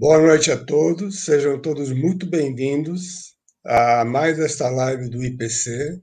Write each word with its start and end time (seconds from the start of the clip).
Boa 0.00 0.18
noite 0.18 0.50
a 0.50 0.56
todos, 0.56 1.26
sejam 1.26 1.60
todos 1.60 1.92
muito 1.92 2.24
bem-vindos 2.24 3.34
a 3.62 4.02
mais 4.02 4.38
esta 4.38 4.70
live 4.70 5.10
do 5.10 5.22
IPC. 5.22 6.00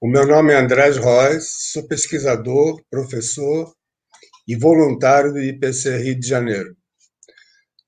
O 0.00 0.08
meu 0.08 0.26
nome 0.26 0.52
é 0.52 0.56
Andrés 0.56 0.96
Royce, 0.96 1.70
sou 1.70 1.86
pesquisador, 1.86 2.82
professor 2.90 3.72
e 4.48 4.56
voluntário 4.56 5.32
do 5.32 5.40
IPC 5.40 5.98
Rio 5.98 6.18
de 6.18 6.26
Janeiro. 6.26 6.76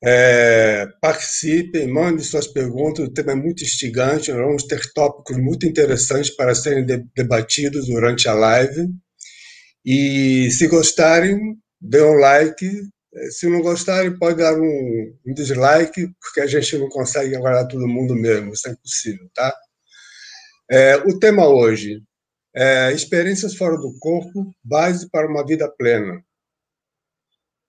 É, 0.05 0.87
participem, 1.00 1.88
mandem 1.88 2.25
suas 2.25 2.47
perguntas, 2.47 3.08
o 3.08 3.12
tema 3.12 3.32
é 3.32 3.35
muito 3.35 3.64
instigante, 3.64 4.31
nós 4.31 4.47
vamos 4.47 4.62
ter 4.69 4.81
tópicos 4.93 5.37
muito 5.37 5.67
interessantes 5.67 6.31
para 6.31 6.55
serem 6.55 6.87
debatidos 7.12 7.88
durante 7.88 8.29
a 8.29 8.35
live. 8.35 8.87
E 9.85 10.49
se 10.52 10.69
gostarem, 10.69 11.56
dê 11.81 12.00
um 12.05 12.14
like, 12.14 12.70
se 13.30 13.48
não 13.48 13.60
gostarem, 13.60 14.16
pode 14.18 14.38
dar 14.38 14.54
um, 14.54 15.18
um, 15.26 15.34
dislike, 15.34 16.08
porque 16.20 16.40
a 16.40 16.46
gente 16.46 16.78
não 16.78 16.88
consegue 16.88 17.36
agradar 17.36 17.66
todo 17.66 17.88
mundo 17.88 18.14
mesmo, 18.14 18.52
isso 18.52 18.68
é 18.68 18.72
impossível, 18.72 19.28
tá? 19.34 19.54
É, 20.70 20.96
o 20.98 21.18
tema 21.18 21.48
hoje 21.48 22.00
é 22.54 22.92
experiências 22.92 23.54
fora 23.54 23.76
do 23.76 23.98
corpo, 23.98 24.54
base 24.62 25.08
para 25.10 25.28
uma 25.28 25.44
vida 25.44 25.68
plena. 25.68 26.22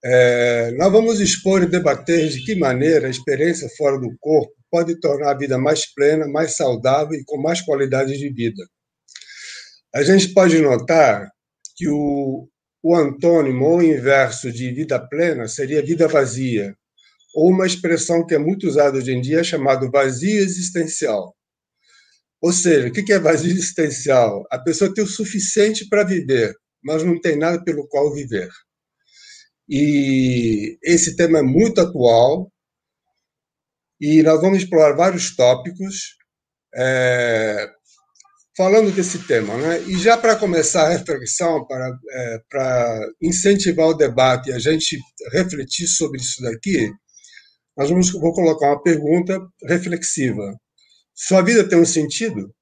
É, 0.03 0.71
nós 0.77 0.91
vamos 0.91 1.19
expor 1.19 1.61
e 1.63 1.69
debater 1.69 2.27
de 2.29 2.43
que 2.43 2.55
maneira 2.55 3.07
a 3.07 3.09
experiência 3.09 3.69
fora 3.77 3.99
do 3.99 4.15
corpo 4.19 4.53
pode 4.69 4.99
tornar 4.99 5.31
a 5.31 5.37
vida 5.37 5.57
mais 5.57 5.91
plena, 5.93 6.27
mais 6.27 6.55
saudável 6.55 7.13
e 7.13 7.23
com 7.25 7.39
mais 7.39 7.61
qualidade 7.61 8.17
de 8.17 8.29
vida. 8.29 8.63
A 9.93 10.03
gente 10.03 10.33
pode 10.33 10.59
notar 10.61 11.29
que 11.75 11.89
o, 11.89 12.47
o 12.83 12.95
antônimo 12.95 13.65
ou 13.65 13.83
inverso 13.83 14.51
de 14.51 14.71
vida 14.71 14.99
plena 14.99 15.47
seria 15.47 15.85
vida 15.85 16.07
vazia, 16.07 16.75
ou 17.33 17.49
uma 17.49 17.65
expressão 17.65 18.25
que 18.25 18.33
é 18.33 18.39
muito 18.39 18.67
usada 18.67 18.97
hoje 18.97 19.11
em 19.11 19.21
dia 19.21 19.43
chamada 19.43 19.89
vazio 19.89 20.39
existencial. 20.39 21.35
Ou 22.41 22.51
seja, 22.51 22.87
o 22.87 22.91
que 22.91 23.13
é 23.13 23.19
vazio 23.19 23.51
existencial? 23.51 24.45
A 24.51 24.57
pessoa 24.57 24.93
tem 24.93 25.03
o 25.03 25.07
suficiente 25.07 25.87
para 25.87 26.03
viver, 26.03 26.55
mas 26.83 27.03
não 27.03 27.19
tem 27.21 27.37
nada 27.37 27.63
pelo 27.63 27.87
qual 27.87 28.11
viver. 28.13 28.49
E 29.69 30.77
esse 30.83 31.15
tema 31.15 31.39
é 31.39 31.43
muito 31.43 31.79
atual 31.79 32.51
e 34.01 34.23
nós 34.23 34.41
vamos 34.41 34.57
explorar 34.57 34.93
vários 34.93 35.35
tópicos. 35.35 36.17
É, 36.75 37.69
falando 38.61 38.91
desse 38.91 39.25
tema. 39.25 39.57
Né? 39.57 39.81
E 39.87 39.97
já 39.97 40.15
para 40.15 40.35
começar 40.35 40.85
a 40.85 40.89
reflexão, 40.89 41.65
para, 41.65 41.97
é, 42.11 42.41
para 42.47 43.09
incentivar 43.19 43.87
o 43.87 43.95
debate 43.95 44.49
e 44.49 44.53
a 44.53 44.59
gente 44.59 44.99
refletir 45.31 45.87
sobre 45.87 46.21
isso 46.21 46.39
daqui, 46.43 46.93
nós 47.75 47.89
vamos, 47.89 48.11
vou 48.11 48.31
colocar 48.33 48.67
uma 48.67 48.83
pergunta 48.83 49.39
reflexiva. 49.67 50.55
Sua 51.15 51.41
vida 51.41 51.67
tem 51.67 51.79
um 51.79 51.85
sentido? 51.85 52.53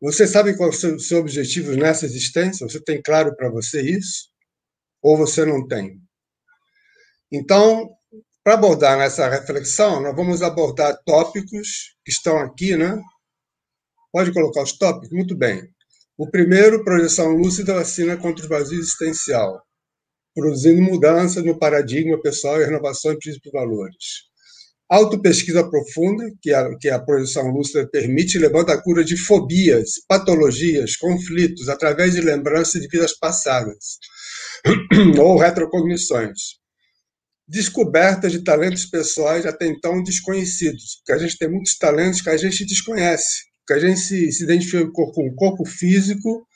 Você 0.00 0.26
sabe 0.26 0.56
qual 0.56 0.70
é 0.70 0.72
o 0.72 0.74
seu, 0.74 0.98
seu 0.98 1.18
objetivo 1.18 1.72
nessa 1.72 2.06
existência? 2.06 2.66
Você 2.66 2.80
tem 2.82 3.02
claro 3.02 3.36
para 3.36 3.50
você 3.50 3.82
isso? 3.82 4.30
Ou 5.02 5.14
você 5.14 5.44
não 5.44 5.66
tem? 5.68 6.00
Então, 7.30 7.86
para 8.42 8.54
abordar 8.54 8.96
nessa 8.96 9.28
reflexão, 9.28 10.00
nós 10.00 10.16
vamos 10.16 10.40
abordar 10.40 10.98
tópicos 11.04 11.96
que 12.02 12.10
estão 12.10 12.38
aqui, 12.38 12.78
né? 12.78 12.98
Pode 14.12 14.32
colocar 14.32 14.62
os 14.62 14.72
tópicos? 14.72 15.10
Muito 15.10 15.36
bem. 15.36 15.68
O 16.16 16.28
primeiro, 16.30 16.82
projeção 16.82 17.36
lúcida 17.36 17.74
vacina 17.74 18.16
contra 18.16 18.44
o 18.44 18.48
vazio 18.48 18.78
existencial, 18.78 19.62
produzindo 20.34 20.80
mudanças 20.80 21.44
no 21.44 21.58
paradigma 21.58 22.20
pessoal 22.20 22.60
e 22.60 22.64
renovação 22.64 23.12
em 23.12 23.18
princípios 23.18 23.54
e 23.54 23.56
valores. 23.56 24.28
Autopesquisa 24.90 25.68
profunda, 25.68 26.24
que 26.40 26.52
a, 26.52 26.76
que 26.78 26.88
a 26.88 26.98
projeção 26.98 27.48
lúcida 27.50 27.86
permite, 27.86 28.38
levanta 28.38 28.72
a 28.72 28.82
cura 28.82 29.04
de 29.04 29.16
fobias, 29.18 29.92
patologias, 30.08 30.96
conflitos, 30.96 31.68
através 31.68 32.14
de 32.14 32.22
lembranças 32.22 32.80
de 32.80 32.88
vidas 32.88 33.12
passadas, 33.18 33.98
ou 35.20 35.36
retrocognições. 35.36 36.56
Descoberta 37.46 38.30
de 38.30 38.42
talentos 38.42 38.86
pessoais 38.86 39.44
até 39.44 39.66
então 39.66 40.02
desconhecidos, 40.02 40.96
porque 40.96 41.12
a 41.12 41.18
gente 41.18 41.36
tem 41.36 41.50
muitos 41.50 41.76
talentos 41.76 42.22
que 42.22 42.30
a 42.30 42.36
gente 42.38 42.64
desconhece 42.64 43.47
que 43.68 43.74
a 43.74 43.78
gente 43.78 44.00
se, 44.00 44.32
se 44.32 44.44
identifica 44.44 44.90
com 44.90 45.28
o 45.28 45.34
corpo 45.34 45.62
físico 45.66 46.48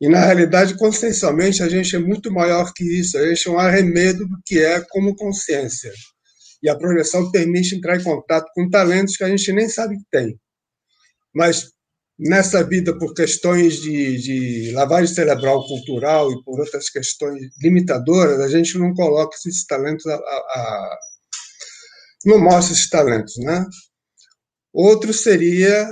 e, 0.00 0.08
na 0.08 0.24
realidade, 0.24 0.76
consciencialmente, 0.76 1.60
a 1.60 1.68
gente 1.68 1.96
é 1.96 1.98
muito 1.98 2.32
maior 2.32 2.72
que 2.72 2.84
isso. 2.84 3.18
A 3.18 3.26
gente 3.26 3.48
é 3.48 3.50
um 3.50 3.58
arremedo 3.58 4.26
do 4.26 4.36
que 4.46 4.60
é 4.60 4.80
como 4.80 5.16
consciência. 5.16 5.92
E 6.62 6.68
a 6.68 6.78
projeção 6.78 7.32
permite 7.32 7.74
entrar 7.74 7.96
em 7.96 8.04
contato 8.04 8.48
com 8.54 8.70
talentos 8.70 9.16
que 9.16 9.24
a 9.24 9.28
gente 9.28 9.52
nem 9.52 9.68
sabe 9.68 9.96
que 9.96 10.04
tem. 10.08 10.38
Mas 11.34 11.72
nessa 12.16 12.62
vida, 12.62 12.96
por 12.96 13.12
questões 13.12 13.80
de, 13.80 14.18
de 14.18 14.72
lavagem 14.72 15.12
cerebral 15.12 15.66
cultural 15.66 16.30
e 16.30 16.44
por 16.44 16.60
outras 16.60 16.88
questões 16.88 17.40
limitadoras, 17.60 18.38
a 18.38 18.48
gente 18.48 18.78
não 18.78 18.94
coloca 18.94 19.36
esses 19.36 19.66
talentos, 19.66 20.06
a, 20.06 20.14
a, 20.14 20.18
a 20.18 20.98
não 22.24 22.38
mostra 22.38 22.72
esses 22.72 22.88
talentos, 22.88 23.36
né? 23.38 23.66
Outro 24.72 25.12
seria 25.12 25.88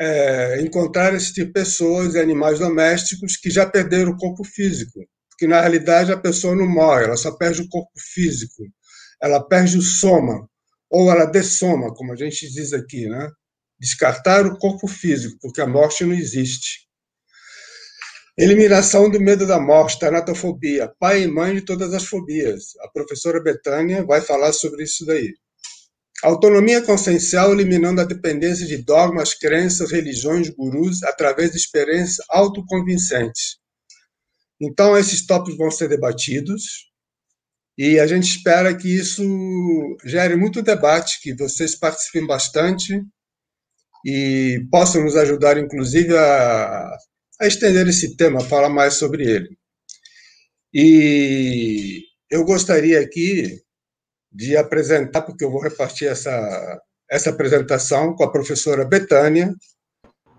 é, 0.00 0.60
encontrar 0.60 1.14
esse 1.14 1.32
tipo 1.32 1.52
pessoas 1.52 2.14
e 2.14 2.20
animais 2.20 2.58
domésticos 2.58 3.36
que 3.36 3.50
já 3.50 3.66
perderam 3.66 4.12
o 4.12 4.16
corpo 4.16 4.44
físico. 4.44 5.00
Porque, 5.30 5.46
na 5.46 5.60
realidade, 5.60 6.12
a 6.12 6.16
pessoa 6.16 6.54
não 6.54 6.66
morre, 6.66 7.04
ela 7.04 7.16
só 7.16 7.32
perde 7.32 7.62
o 7.62 7.68
corpo 7.68 7.92
físico. 7.98 8.62
Ela 9.20 9.42
perde 9.42 9.78
o 9.78 9.82
soma, 9.82 10.48
ou 10.90 11.10
ela 11.10 11.24
dessoma, 11.24 11.92
como 11.94 12.12
a 12.12 12.16
gente 12.16 12.48
diz 12.48 12.72
aqui, 12.72 13.08
né? 13.08 13.28
Descartar 13.80 14.46
o 14.46 14.56
corpo 14.58 14.86
físico, 14.86 15.36
porque 15.40 15.60
a 15.60 15.66
morte 15.66 16.04
não 16.04 16.14
existe. 16.14 16.84
Eliminação 18.36 19.08
do 19.08 19.20
medo 19.20 19.46
da 19.46 19.60
morte, 19.60 19.98
tanatofobia, 19.98 20.92
pai 20.98 21.22
e 21.22 21.28
mãe 21.28 21.54
de 21.54 21.62
todas 21.62 21.94
as 21.94 22.04
fobias. 22.04 22.76
A 22.80 22.88
professora 22.88 23.40
Betânia 23.40 24.04
vai 24.04 24.20
falar 24.20 24.52
sobre 24.52 24.82
isso 24.82 25.06
daí. 25.06 25.32
Autonomia 26.24 26.80
consciencial 26.80 27.52
eliminando 27.52 28.00
a 28.00 28.04
dependência 28.04 28.66
de 28.66 28.78
dogmas, 28.78 29.34
crenças, 29.34 29.92
religiões, 29.92 30.48
gurus, 30.48 31.02
através 31.02 31.50
de 31.50 31.58
experiências 31.58 32.24
autoconvincentes. 32.30 33.58
Então, 34.58 34.96
esses 34.96 35.26
tópicos 35.26 35.58
vão 35.58 35.70
ser 35.70 35.86
debatidos 35.86 36.90
e 37.76 37.98
a 38.00 38.06
gente 38.06 38.26
espera 38.26 38.74
que 38.74 38.88
isso 38.88 39.22
gere 40.06 40.34
muito 40.34 40.62
debate, 40.62 41.20
que 41.20 41.34
vocês 41.34 41.76
participem 41.78 42.26
bastante 42.26 43.02
e 44.06 44.66
possam 44.70 45.04
nos 45.04 45.16
ajudar, 45.16 45.58
inclusive, 45.58 46.16
a, 46.16 46.96
a 47.38 47.46
estender 47.46 47.86
esse 47.86 48.16
tema, 48.16 48.40
a 48.40 48.48
falar 48.48 48.70
mais 48.70 48.94
sobre 48.94 49.28
ele. 49.30 49.58
E 50.72 52.02
eu 52.30 52.46
gostaria 52.46 52.98
aqui 52.98 53.62
de 54.34 54.56
apresentar, 54.56 55.22
porque 55.22 55.44
eu 55.44 55.50
vou 55.50 55.62
repartir 55.62 56.08
essa, 56.08 56.80
essa 57.08 57.30
apresentação 57.30 58.16
com 58.16 58.24
a 58.24 58.32
professora 58.32 58.84
Betânia, 58.84 59.54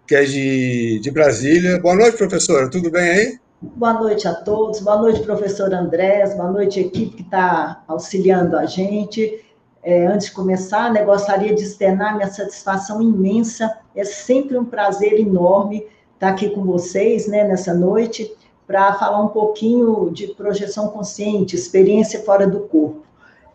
que 0.06 0.14
é 0.14 0.24
de, 0.25 1.00
de 1.00 1.10
Brasília. 1.10 1.80
Boa 1.80 1.96
noite, 1.96 2.18
professora, 2.18 2.70
tudo 2.70 2.92
bem 2.92 3.10
aí? 3.10 3.40
Boa 3.62 3.94
noite 3.94 4.28
a 4.28 4.34
todos, 4.34 4.82
boa 4.82 4.98
noite, 4.98 5.22
professor 5.22 5.74
Andrés, 5.74 6.36
boa 6.36 6.52
noite, 6.52 6.82
equipe 6.82 7.16
que 7.16 7.22
está 7.22 7.84
auxiliando 7.88 8.58
a 8.58 8.66
gente. 8.66 9.42
É, 9.82 10.08
antes 10.08 10.28
de 10.28 10.34
começar, 10.34 10.92
né, 10.92 11.04
gostaria 11.04 11.56
de 11.56 11.64
externar 11.64 12.16
minha 12.16 12.30
satisfação 12.30 13.02
imensa, 13.02 13.78
é 13.96 14.04
sempre 14.04 14.58
um 14.58 14.66
prazer 14.66 15.14
enorme 15.14 15.88
estar 16.16 16.30
aqui 16.30 16.50
com 16.50 16.64
vocês 16.64 17.28
né, 17.28 17.48
nessa 17.48 17.74
noite, 17.74 18.36
para 18.68 18.94
falar 18.96 19.24
um 19.24 19.30
pouquinho 19.30 20.10
de 20.12 20.28
projeção 20.28 20.90
consciente, 20.90 21.56
experiência 21.56 22.24
fora 22.24 22.46
do 22.46 22.62
corpo 22.62 23.05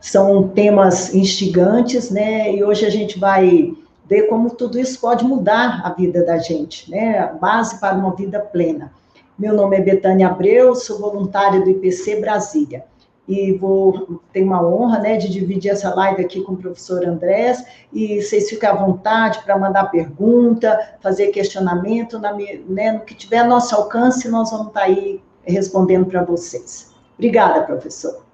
são 0.01 0.49
temas 0.49 1.15
instigantes, 1.15 2.11
né? 2.11 2.53
E 2.55 2.65
hoje 2.65 2.87
a 2.87 2.91
gente 2.91 3.19
vai 3.19 3.75
ver 4.09 4.23
como 4.23 4.51
tudo 4.51 4.79
isso 4.79 5.01
pode 5.01 5.25
mudar 5.25 5.83
a 5.85 5.93
vida 5.93 6.25
da 6.25 6.39
gente, 6.39 6.91
né? 6.91 7.19
A 7.19 7.27
base 7.27 7.79
para 7.79 7.95
uma 7.95 8.15
vida 8.15 8.41
plena. 8.41 8.93
Meu 9.39 9.55
nome 9.55 9.77
é 9.77 9.81
Betânia 9.81 10.29
Abreu, 10.29 10.75
sou 10.75 10.99
voluntária 10.99 11.61
do 11.61 11.71
IPC 11.71 12.21
Brasília. 12.21 12.85
E 13.29 13.53
vou 13.53 14.21
ter 14.33 14.43
uma 14.43 14.61
honra, 14.67 14.99
né, 14.99 15.17
de 15.17 15.29
dividir 15.29 15.71
essa 15.71 15.95
live 15.95 16.21
aqui 16.21 16.43
com 16.43 16.55
o 16.55 16.57
professor 16.57 17.07
Andrés. 17.07 17.65
E 17.93 18.21
vocês 18.21 18.51
fiquem 18.51 18.69
à 18.69 18.75
vontade 18.75 19.41
para 19.45 19.57
mandar 19.57 19.85
pergunta, 19.85 20.97
fazer 21.01 21.29
questionamento, 21.29 22.19
na, 22.19 22.33
né, 22.33 22.93
no 22.93 23.01
que 23.01 23.15
tiver 23.15 23.39
a 23.39 23.45
nosso 23.45 23.75
alcance, 23.77 24.29
nós 24.29 24.51
vamos 24.51 24.69
estar 24.69 24.81
tá 24.81 24.87
aí 24.87 25.23
respondendo 25.45 26.07
para 26.07 26.25
vocês. 26.25 26.93
Obrigada, 27.17 27.63
professor. 27.63 28.30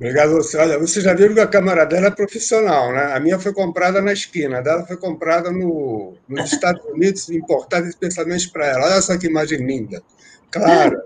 Obrigado 0.00 0.32
você. 0.32 0.56
Olha, 0.56 0.78
você 0.78 0.98
já 1.02 1.12
viu 1.12 1.34
que 1.34 1.40
a 1.40 1.46
câmera 1.46 1.84
dela 1.84 2.06
é 2.06 2.10
profissional, 2.10 2.90
né? 2.90 3.12
A 3.12 3.20
minha 3.20 3.38
foi 3.38 3.52
comprada 3.52 4.00
na 4.00 4.14
esquina, 4.14 4.56
a 4.56 4.60
dela 4.62 4.86
foi 4.86 4.96
comprada 4.96 5.50
no, 5.50 6.14
nos 6.26 6.50
Estados 6.54 6.82
Unidos, 6.86 7.28
importada 7.28 7.86
especialmente 7.86 8.48
para 8.50 8.66
ela. 8.66 8.86
Olha 8.86 9.02
só 9.02 9.18
que 9.18 9.26
imagem 9.26 9.58
linda. 9.58 10.02
Claro. 10.50 11.02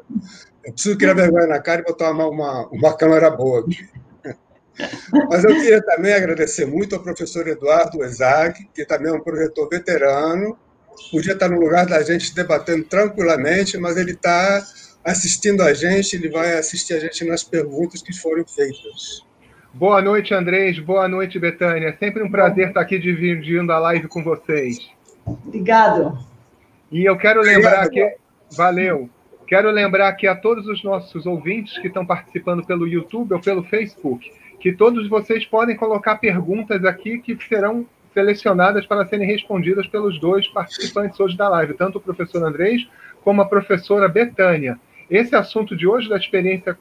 Eu 0.65 0.73
preciso 0.73 0.97
criar 0.97 1.15
vergonha 1.15 1.49
na 1.49 1.59
cara 1.59 1.81
e 1.81 1.85
botar 1.85 2.13
uma, 2.13 2.29
uma, 2.29 2.69
uma 2.69 2.97
câmera 2.97 3.29
boa 3.31 3.63
aqui. 3.63 3.85
Mas 5.29 5.43
eu 5.43 5.51
queria 5.57 5.83
também 5.83 6.13
agradecer 6.13 6.65
muito 6.65 6.95
ao 6.95 7.03
professor 7.03 7.49
Eduardo 7.49 8.05
Ezag, 8.05 8.69
que 8.73 8.87
também 8.87 9.13
é 9.13 9.17
um 9.17 9.21
projetor 9.21 9.69
veterano. 9.69 10.57
Podia 11.11 11.33
estar 11.33 11.49
no 11.49 11.59
lugar 11.59 11.85
da 11.85 12.01
gente 12.05 12.33
debatendo 12.33 12.85
tranquilamente, 12.85 13.77
mas 13.77 13.97
ele 13.97 14.13
está 14.13 14.65
assistindo 15.05 15.63
a 15.63 15.75
gente, 15.75 16.17
ele 16.17 16.29
vai 16.29 16.57
assistir 16.57 16.95
a 16.95 17.01
gente 17.01 17.25
nas 17.25 17.43
perguntas 17.43 18.03
que 18.03 18.13
foram 18.13 18.45
feitas. 18.45 19.25
Boa 19.73 20.01
noite, 20.01 20.33
Andrés. 20.33 20.79
Boa 20.79 21.09
noite, 21.09 21.39
Betânia. 21.39 21.97
Sempre 21.99 22.23
um 22.23 22.31
prazer 22.31 22.69
estar 22.69 22.81
aqui 22.81 22.99
dividindo 22.99 23.73
a 23.73 23.79
live 23.79 24.09
com 24.09 24.23
vocês. 24.23 24.89
Obrigado. 25.27 26.19
E 26.91 27.05
eu 27.05 27.17
quero 27.17 27.41
lembrar 27.41 27.89
que. 27.89 28.17
Valeu. 28.57 29.11
Quero 29.47 29.71
lembrar 29.71 30.09
aqui 30.09 30.27
a 30.27 30.35
todos 30.35 30.67
os 30.67 30.83
nossos 30.85 31.27
ouvintes 31.27 31.77
que 31.79 31.89
estão 31.89 32.07
participando 32.07 32.65
pelo 32.65 32.87
YouTube 32.87 33.35
ou 33.35 33.41
pelo 33.41 33.65
Facebook 33.65 34.31
que 34.65 34.73
todos 34.73 35.07
vocês 35.11 35.45
podem 35.45 35.77
colocar 35.77 36.17
perguntas 36.17 36.87
aqui 36.87 37.19
que 37.19 37.37
serão 37.47 37.85
selecionadas 38.15 38.87
para 38.87 39.05
serem 39.05 39.27
respondidas 39.27 39.87
pelos 39.87 40.19
dois 40.19 40.49
participantes 40.49 41.21
hoje 41.21 41.37
da 41.37 41.51
live, 41.51 41.75
tanto 41.75 41.99
o 41.99 42.01
professor 42.01 42.43
Andrés 42.43 42.89
como 43.23 43.43
a 43.43 43.45
professora 43.45 44.09
Betânia. 44.09 44.81
Esse 45.11 45.35
assunto 45.35 45.77
de 45.77 45.87
hoje, 45.87 46.09
da 46.09 46.17
experiência 46.17 46.79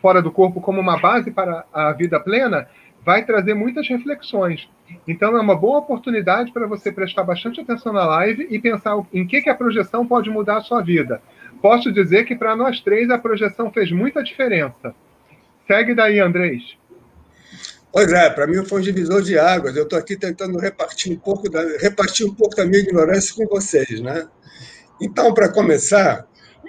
fora 0.00 0.22
do 0.22 0.30
corpo 0.30 0.60
como 0.60 0.80
uma 0.80 0.98
base 0.98 1.30
para 1.30 1.64
a 1.72 1.92
vida 1.92 2.18
plena, 2.18 2.68
vai 3.04 3.24
trazer 3.24 3.54
muitas 3.54 3.88
reflexões. 3.88 4.68
Então, 5.06 5.36
é 5.36 5.40
uma 5.40 5.54
boa 5.54 5.78
oportunidade 5.78 6.52
para 6.52 6.66
você 6.66 6.90
prestar 6.90 7.22
bastante 7.22 7.60
atenção 7.60 7.92
na 7.92 8.04
live 8.04 8.46
e 8.50 8.58
pensar 8.58 8.96
em 9.12 9.26
que, 9.26 9.42
que 9.42 9.50
a 9.50 9.54
projeção 9.54 10.06
pode 10.06 10.28
mudar 10.28 10.58
a 10.58 10.62
sua 10.62 10.82
vida. 10.82 11.22
Posso 11.62 11.92
dizer 11.92 12.24
que 12.24 12.34
para 12.34 12.56
nós 12.56 12.80
três 12.80 13.10
a 13.10 13.18
projeção 13.18 13.70
fez 13.70 13.92
muita 13.92 14.22
diferença. 14.22 14.94
Segue 15.66 15.94
daí, 15.94 16.18
Andrés. 16.18 16.76
Pois 17.92 18.12
é, 18.12 18.30
para 18.30 18.46
mim 18.46 18.64
foi 18.64 18.80
um 18.80 18.84
divisor 18.84 19.20
de 19.20 19.38
águas. 19.38 19.76
Eu 19.76 19.82
estou 19.82 19.98
aqui 19.98 20.16
tentando 20.16 20.58
repartir 20.58 21.12
um 21.12 21.16
pouco 21.18 21.50
da 21.50 21.60
repartir 21.78 22.26
um 22.26 22.34
pouco 22.34 22.54
da 22.54 22.64
minha 22.64 22.80
ignorância 22.80 23.34
com 23.34 23.46
vocês, 23.46 24.00
né? 24.00 24.28
Então, 25.00 25.34
para 25.34 25.48
começar, 25.48 26.26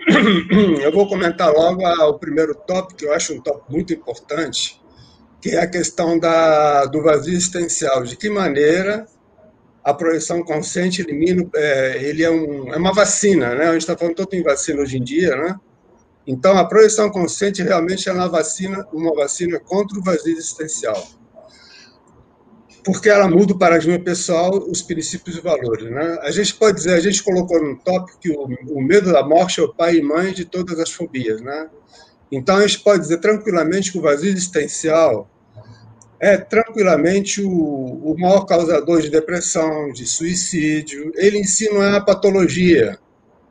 eu 0.81 0.91
vou 0.91 1.07
comentar 1.07 1.51
logo 1.51 1.85
o 1.85 2.19
primeiro 2.19 2.55
tópico, 2.55 2.99
que 2.99 3.05
eu 3.05 3.13
acho 3.13 3.33
um 3.33 3.41
tópico 3.41 3.71
muito 3.71 3.93
importante, 3.93 4.81
que 5.41 5.51
é 5.51 5.61
a 5.61 5.67
questão 5.67 6.17
da, 6.17 6.85
do 6.85 7.01
vazio 7.01 7.33
existencial. 7.33 8.03
De 8.03 8.15
que 8.15 8.29
maneira 8.29 9.05
a 9.83 9.93
projeção 9.93 10.43
consciente 10.43 11.01
elimina, 11.01 11.47
é, 11.55 12.03
ele 12.03 12.23
é, 12.23 12.29
um, 12.29 12.73
é 12.73 12.77
uma 12.77 12.93
vacina, 12.93 13.55
né? 13.55 13.65
A 13.65 13.73
gente 13.73 13.81
está 13.81 13.97
falando 13.97 14.15
todo 14.15 14.33
em 14.33 14.43
vacina 14.43 14.81
hoje 14.81 14.97
em 14.97 15.03
dia, 15.03 15.35
né? 15.35 15.55
Então, 16.25 16.57
a 16.57 16.65
projeção 16.65 17.09
consciente 17.09 17.63
realmente 17.63 18.07
é 18.07 18.13
uma 18.13 18.29
vacina, 18.29 18.85
uma 18.93 19.13
vacina 19.15 19.59
contra 19.59 19.97
o 19.97 20.03
vazio 20.03 20.37
existencial. 20.37 21.03
Porque 22.83 23.09
ela 23.09 23.27
muda 23.27 23.53
o 23.53 23.57
paradigma 23.57 23.99
pessoal, 23.99 24.57
os 24.57 24.81
princípios 24.81 25.37
e 25.37 25.41
valores. 25.41 25.89
Né? 25.89 26.17
A 26.21 26.31
gente 26.31 26.55
pode 26.55 26.77
dizer, 26.77 26.93
a 26.93 26.99
gente 26.99 27.21
colocou 27.21 27.61
no 27.63 27.77
tópico 27.77 28.19
que 28.19 28.31
o, 28.31 28.47
o 28.69 28.81
medo 28.81 29.11
da 29.11 29.23
morte 29.23 29.59
é 29.59 29.63
o 29.63 29.73
pai 29.73 29.97
e 29.97 30.01
mãe 30.01 30.33
de 30.33 30.45
todas 30.45 30.79
as 30.79 30.91
fobias. 30.91 31.41
Né? 31.41 31.69
Então, 32.31 32.57
a 32.57 32.65
gente 32.65 32.79
pode 32.79 33.01
dizer 33.01 33.19
tranquilamente 33.19 33.91
que 33.91 33.97
o 33.97 34.01
vazio 34.01 34.31
existencial 34.31 35.29
é 36.21 36.37
tranquilamente 36.37 37.41
o, 37.41 37.49
o 37.49 38.15
maior 38.17 38.45
causador 38.45 39.01
de 39.01 39.09
depressão, 39.09 39.91
de 39.91 40.05
suicídio. 40.05 41.11
Ele 41.15 41.39
em 41.39 41.43
si 41.43 41.67
não 41.69 41.81
é 41.81 41.89
uma 41.89 42.05
patologia, 42.05 42.97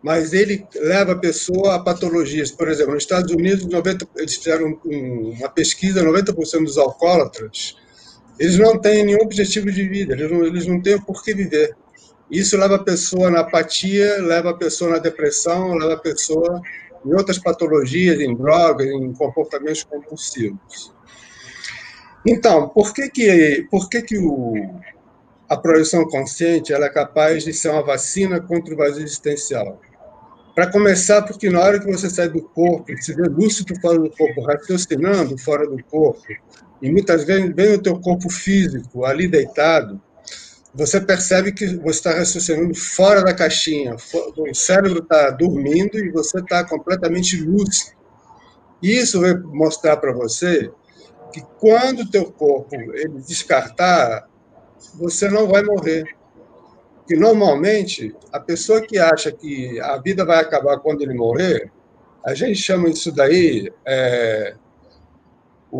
mas 0.00 0.32
ele 0.32 0.64
leva 0.76 1.12
a 1.12 1.18
pessoa 1.18 1.74
a 1.74 1.78
patologias. 1.80 2.52
Por 2.52 2.68
exemplo, 2.68 2.94
nos 2.94 3.02
Estados 3.02 3.32
Unidos, 3.32 3.66
90, 3.66 4.08
eles 4.16 4.36
fizeram 4.36 4.78
uma 4.84 5.48
pesquisa, 5.48 6.04
90% 6.04 6.64
dos 6.64 6.78
alcoólatras, 6.78 7.76
eles 8.40 8.58
não 8.58 8.80
têm 8.80 9.04
nenhum 9.04 9.20
objetivo 9.20 9.70
de 9.70 9.86
vida, 9.86 10.14
eles 10.14 10.30
não, 10.30 10.42
eles 10.42 10.66
não 10.66 10.80
têm 10.80 10.98
por 10.98 11.22
que 11.22 11.34
viver. 11.34 11.76
Isso 12.30 12.56
leva 12.56 12.76
a 12.76 12.82
pessoa 12.82 13.30
na 13.30 13.40
apatia, 13.40 14.16
leva 14.22 14.50
a 14.50 14.54
pessoa 14.54 14.92
na 14.92 14.98
depressão, 14.98 15.74
leva 15.74 15.92
a 15.92 15.98
pessoa 15.98 16.62
em 17.04 17.12
outras 17.12 17.38
patologias, 17.38 18.18
em 18.18 18.34
drogas, 18.34 18.86
em 18.86 19.12
comportamentos 19.12 19.84
compulsivos. 19.84 20.90
Então, 22.26 22.70
por 22.70 22.94
que 22.94 23.10
que, 23.10 23.66
por 23.70 23.90
que, 23.90 24.00
que 24.00 24.18
o, 24.18 24.54
a 25.46 25.56
projeção 25.58 26.08
consciente 26.08 26.72
ela 26.72 26.86
é 26.86 26.90
capaz 26.90 27.44
de 27.44 27.52
ser 27.52 27.68
uma 27.68 27.84
vacina 27.84 28.40
contra 28.40 28.72
o 28.72 28.76
vazio 28.76 29.04
existencial? 29.04 29.78
Para 30.54 30.72
começar, 30.72 31.22
porque 31.22 31.50
na 31.50 31.60
hora 31.60 31.78
que 31.78 31.90
você 31.90 32.08
sai 32.08 32.30
do 32.30 32.42
corpo, 32.42 32.90
se 33.02 33.14
vê 33.14 33.22
lúcido 33.22 33.78
fora 33.80 33.98
do 33.98 34.10
corpo, 34.10 34.42
raciocinando 34.42 35.36
fora 35.36 35.66
do 35.68 35.82
corpo, 35.84 36.22
e 36.80 36.90
muitas 36.90 37.24
vezes 37.24 37.54
vem 37.54 37.74
o 37.74 37.82
teu 37.82 37.98
corpo 38.00 38.30
físico 38.30 39.04
ali 39.04 39.28
deitado, 39.28 40.00
você 40.72 41.00
percebe 41.00 41.52
que 41.52 41.66
você 41.76 41.98
está 41.98 42.14
raciocinando 42.14 42.74
fora 42.74 43.22
da 43.22 43.34
caixinha, 43.34 43.96
o 44.36 44.54
cérebro 44.54 45.00
está 45.00 45.30
dormindo 45.30 45.98
e 45.98 46.10
você 46.10 46.38
está 46.38 46.64
completamente 46.64 47.40
lúcido. 47.42 47.98
Isso 48.82 49.20
vai 49.20 49.34
mostrar 49.34 49.96
para 49.96 50.12
você 50.12 50.70
que 51.32 51.42
quando 51.58 52.00
o 52.00 52.10
teu 52.10 52.30
corpo 52.30 52.74
ele 52.74 53.20
descartar, 53.26 54.28
você 54.94 55.28
não 55.28 55.48
vai 55.48 55.62
morrer 55.62 56.04
que 57.06 57.16
normalmente 57.16 58.14
a 58.32 58.38
pessoa 58.38 58.80
que 58.80 58.96
acha 58.96 59.32
que 59.32 59.80
a 59.80 59.98
vida 59.98 60.24
vai 60.24 60.38
acabar 60.38 60.78
quando 60.78 61.02
ele 61.02 61.14
morrer, 61.14 61.70
a 62.24 62.34
gente 62.34 62.54
chama 62.54 62.88
isso 62.88 63.10
daí 63.10 63.72
é, 63.84 64.54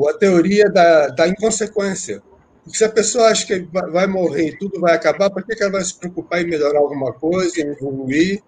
a 0.08 0.14
teoria 0.14 0.70
da, 0.70 1.08
da 1.08 1.28
inconsequência. 1.28 2.22
Porque 2.62 2.76
se 2.76 2.84
a 2.84 2.88
pessoa 2.88 3.28
acha 3.28 3.46
que 3.46 3.66
vai 3.72 4.06
morrer 4.06 4.48
e 4.48 4.58
tudo 4.58 4.80
vai 4.80 4.94
acabar, 4.94 5.30
por 5.30 5.44
que 5.44 5.60
ela 5.60 5.72
vai 5.72 5.84
se 5.84 5.98
preocupar 5.98 6.40
em 6.40 6.46
melhorar 6.46 6.78
alguma 6.78 7.12
coisa, 7.12 7.60
em 7.60 7.68
evoluir? 7.68 8.42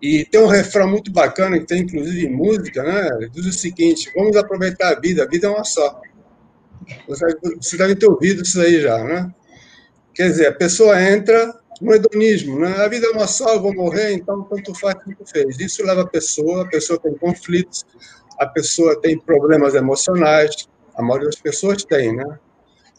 E 0.00 0.24
tem 0.24 0.40
um 0.40 0.46
refrão 0.46 0.88
muito 0.88 1.10
bacana, 1.10 1.58
que 1.58 1.66
tem 1.66 1.82
inclusive 1.82 2.26
em 2.26 2.30
música, 2.30 2.82
né? 2.82 3.28
diz 3.32 3.46
o 3.46 3.52
seguinte: 3.52 4.10
vamos 4.14 4.36
aproveitar 4.36 4.92
a 4.92 5.00
vida, 5.00 5.24
a 5.24 5.26
vida 5.26 5.46
é 5.46 5.50
uma 5.50 5.64
só. 5.64 6.00
Você 7.06 7.76
deve 7.76 7.96
ter 7.96 8.06
ouvido 8.06 8.42
isso 8.42 8.60
aí 8.60 8.80
já, 8.80 9.02
né? 9.02 9.32
Quer 10.14 10.30
dizer, 10.30 10.46
a 10.48 10.52
pessoa 10.52 11.00
entra 11.00 11.54
no 11.80 11.94
hedonismo, 11.94 12.58
né? 12.58 12.76
A 12.78 12.88
vida 12.88 13.06
é 13.06 13.10
uma 13.10 13.26
só, 13.26 13.54
eu 13.54 13.62
vou 13.62 13.74
morrer, 13.74 14.12
então 14.12 14.42
tanto 14.44 14.74
faz 14.74 14.94
quanto 15.02 15.26
fez. 15.26 15.58
Isso 15.58 15.84
leva 15.84 16.02
a 16.02 16.06
pessoa, 16.06 16.62
a 16.62 16.68
pessoa 16.68 16.98
tem 16.98 17.14
conflitos, 17.14 17.84
a 18.38 18.46
pessoa 18.46 19.00
tem 19.00 19.18
problemas 19.18 19.74
emocionais, 19.74 20.68
a 20.94 21.02
maioria 21.02 21.26
das 21.26 21.40
pessoas 21.40 21.84
tem, 21.84 22.14
né? 22.14 22.38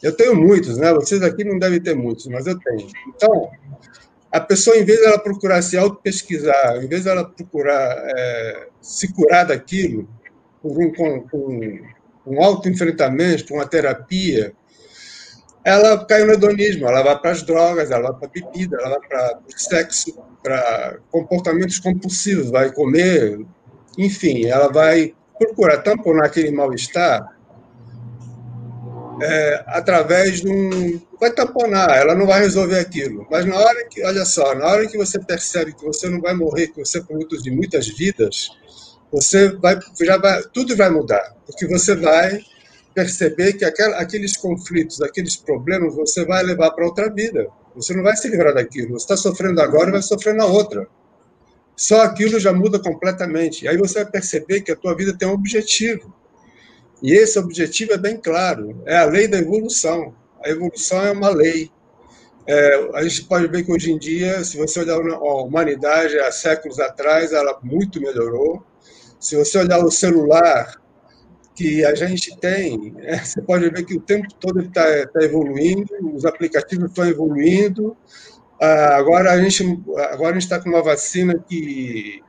Eu 0.02 0.16
tenho 0.16 0.36
muitos, 0.36 0.78
né? 0.78 0.94
Vocês 0.94 1.22
aqui 1.22 1.44
não 1.44 1.60
devem 1.60 1.82
ter 1.82 1.96
muitos, 1.96 2.28
mas 2.28 2.48
eu 2.48 2.58
tenho. 2.60 2.88
Então, 3.08 3.50
a 4.32 4.40
pessoa, 4.40 4.78
em 4.78 4.86
vez 4.86 5.02
dela 5.02 5.20
procurar 5.20 5.62
se 5.62 5.78
auto-pesquisar, 5.78 6.84
em 6.84 6.88
vez 6.88 7.04
dela 7.04 7.26
procurar 7.26 7.98
é, 8.16 8.68
se 8.82 9.12
curar 9.14 9.46
daquilo, 9.46 10.08
por 10.62 10.78
um, 10.78 10.94
com, 10.94 11.22
com 11.22 11.80
um 12.26 12.44
auto-enfrentamento, 12.44 13.54
uma 13.54 13.66
terapia, 13.66 14.54
ela 15.64 16.06
cai 16.06 16.24
no 16.24 16.34
hedonismo, 16.34 16.88
ela 16.88 17.04
vai 17.04 17.20
para 17.20 17.32
as 17.32 17.44
drogas, 17.44 17.92
ela 17.92 18.12
vai 18.12 18.20
para 18.20 18.28
a 18.28 18.32
bebida, 18.32 18.78
ela 18.80 18.90
vai 18.90 19.08
para 19.08 19.40
o 19.48 19.60
sexo, 19.60 20.18
para 20.42 21.00
comportamentos 21.12 21.80
compulsivos, 21.80 22.50
vai 22.50 22.72
comer, 22.72 23.46
enfim, 23.98 24.46
ela 24.46 24.72
vai 24.72 25.14
procurar 25.40 25.78
tamponar 25.78 26.26
aquele 26.26 26.52
mal-estar 26.52 27.36
é, 29.22 29.64
através 29.68 30.42
de 30.42 30.50
um. 30.50 31.02
Vai 31.20 31.32
tamponar, 31.32 31.98
ela 31.98 32.16
não 32.16 32.26
vai 32.26 32.40
resolver 32.40 32.80
aquilo. 32.80 33.28
Mas 33.30 33.46
na 33.46 33.56
hora 33.56 33.86
que, 33.90 34.04
olha 34.06 34.24
só, 34.26 34.56
na 34.56 34.66
hora 34.66 34.88
que 34.88 34.98
você 34.98 35.20
percebe 35.20 35.74
que 35.74 35.84
você 35.84 36.08
não 36.10 36.22
vai 36.22 36.34
morrer, 36.34 36.68
que 36.68 36.80
você 36.80 37.00
é 37.00 37.02
produto 37.02 37.42
de 37.42 37.52
muitas 37.52 37.88
vidas, 37.88 38.50
você 39.12 39.50
vai, 39.50 39.78
já 40.02 40.18
vai, 40.18 40.42
tudo 40.54 40.76
vai 40.78 40.90
mudar, 40.90 41.36
porque 41.46 41.68
você 41.68 41.96
vai 41.96 42.40
perceber 42.94 43.54
que 43.54 43.66
aqueles 43.66 44.38
conflitos, 44.38 45.02
aqueles 45.02 45.36
problemas, 45.36 45.96
você 45.96 46.26
vai 46.26 46.44
levar 46.44 46.72
para 46.72 46.86
outra 46.86 47.10
vida. 47.10 47.48
Você 47.76 47.94
não 47.94 48.04
vai 48.04 48.16
se 48.16 48.28
livrar 48.28 48.54
daquilo. 48.54 48.92
Você 49.00 49.04
está 49.04 49.18
sofrendo 49.18 49.62
agora 49.62 49.90
e 49.90 49.94
vai 49.94 50.02
sofrer 50.02 50.34
na 50.34 50.46
outra. 50.46 50.88
Só 51.80 52.02
aquilo 52.02 52.38
já 52.42 52.52
muda 52.52 52.78
completamente. 52.78 53.66
Aí 53.66 53.78
você 53.78 54.04
vai 54.04 54.12
perceber 54.12 54.60
que 54.60 54.70
a 54.70 54.76
tua 54.76 54.94
vida 54.94 55.18
tem 55.18 55.26
um 55.26 55.32
objetivo. 55.32 56.14
E 57.02 57.14
esse 57.14 57.40
objetivo 57.40 57.94
é 57.94 57.98
bem 57.98 58.18
claro. 58.18 58.84
É 58.86 58.98
a 58.98 59.06
lei 59.06 59.30
da 59.30 59.38
evolução. 59.38 60.14
A 60.44 60.50
evolução 60.50 61.02
é 61.06 61.12
uma 61.12 61.30
lei. 61.30 61.72
É, 62.46 62.90
a 62.96 63.04
gente 63.04 63.24
pode 63.24 63.48
ver 63.48 63.64
que 63.64 63.72
hoje 63.72 63.94
em 63.94 63.98
dia, 63.98 64.44
se 64.44 64.58
você 64.58 64.82
olhar 64.82 64.98
a 64.98 65.42
humanidade 65.42 66.20
há 66.20 66.30
séculos 66.34 66.82
atrás, 66.82 67.32
ela 67.32 67.58
muito 67.64 68.02
melhorou. 68.02 68.62
Se 69.18 69.38
você 69.38 69.60
olhar 69.60 69.80
o 69.80 69.90
celular 69.90 70.82
que 71.56 71.86
a 71.86 71.96
gente 71.96 72.38
tem, 72.42 72.94
é, 73.04 73.20
você 73.20 73.42
pode 73.42 73.70
ver 73.70 73.86
que 73.86 73.96
o 73.96 74.02
tempo 74.02 74.28
todo 74.38 74.60
está 74.60 75.08
tá 75.08 75.24
evoluindo, 75.24 75.88
os 76.14 76.26
aplicativos 76.26 76.90
estão 76.90 77.08
evoluindo. 77.08 77.96
Ah, 78.62 78.98
agora 78.98 79.32
a 79.32 79.42
gente 79.42 79.82
agora 80.12 80.38
está 80.38 80.60
com 80.60 80.70
uma 80.70 80.84
vacina 80.84 81.34
que 81.48 82.22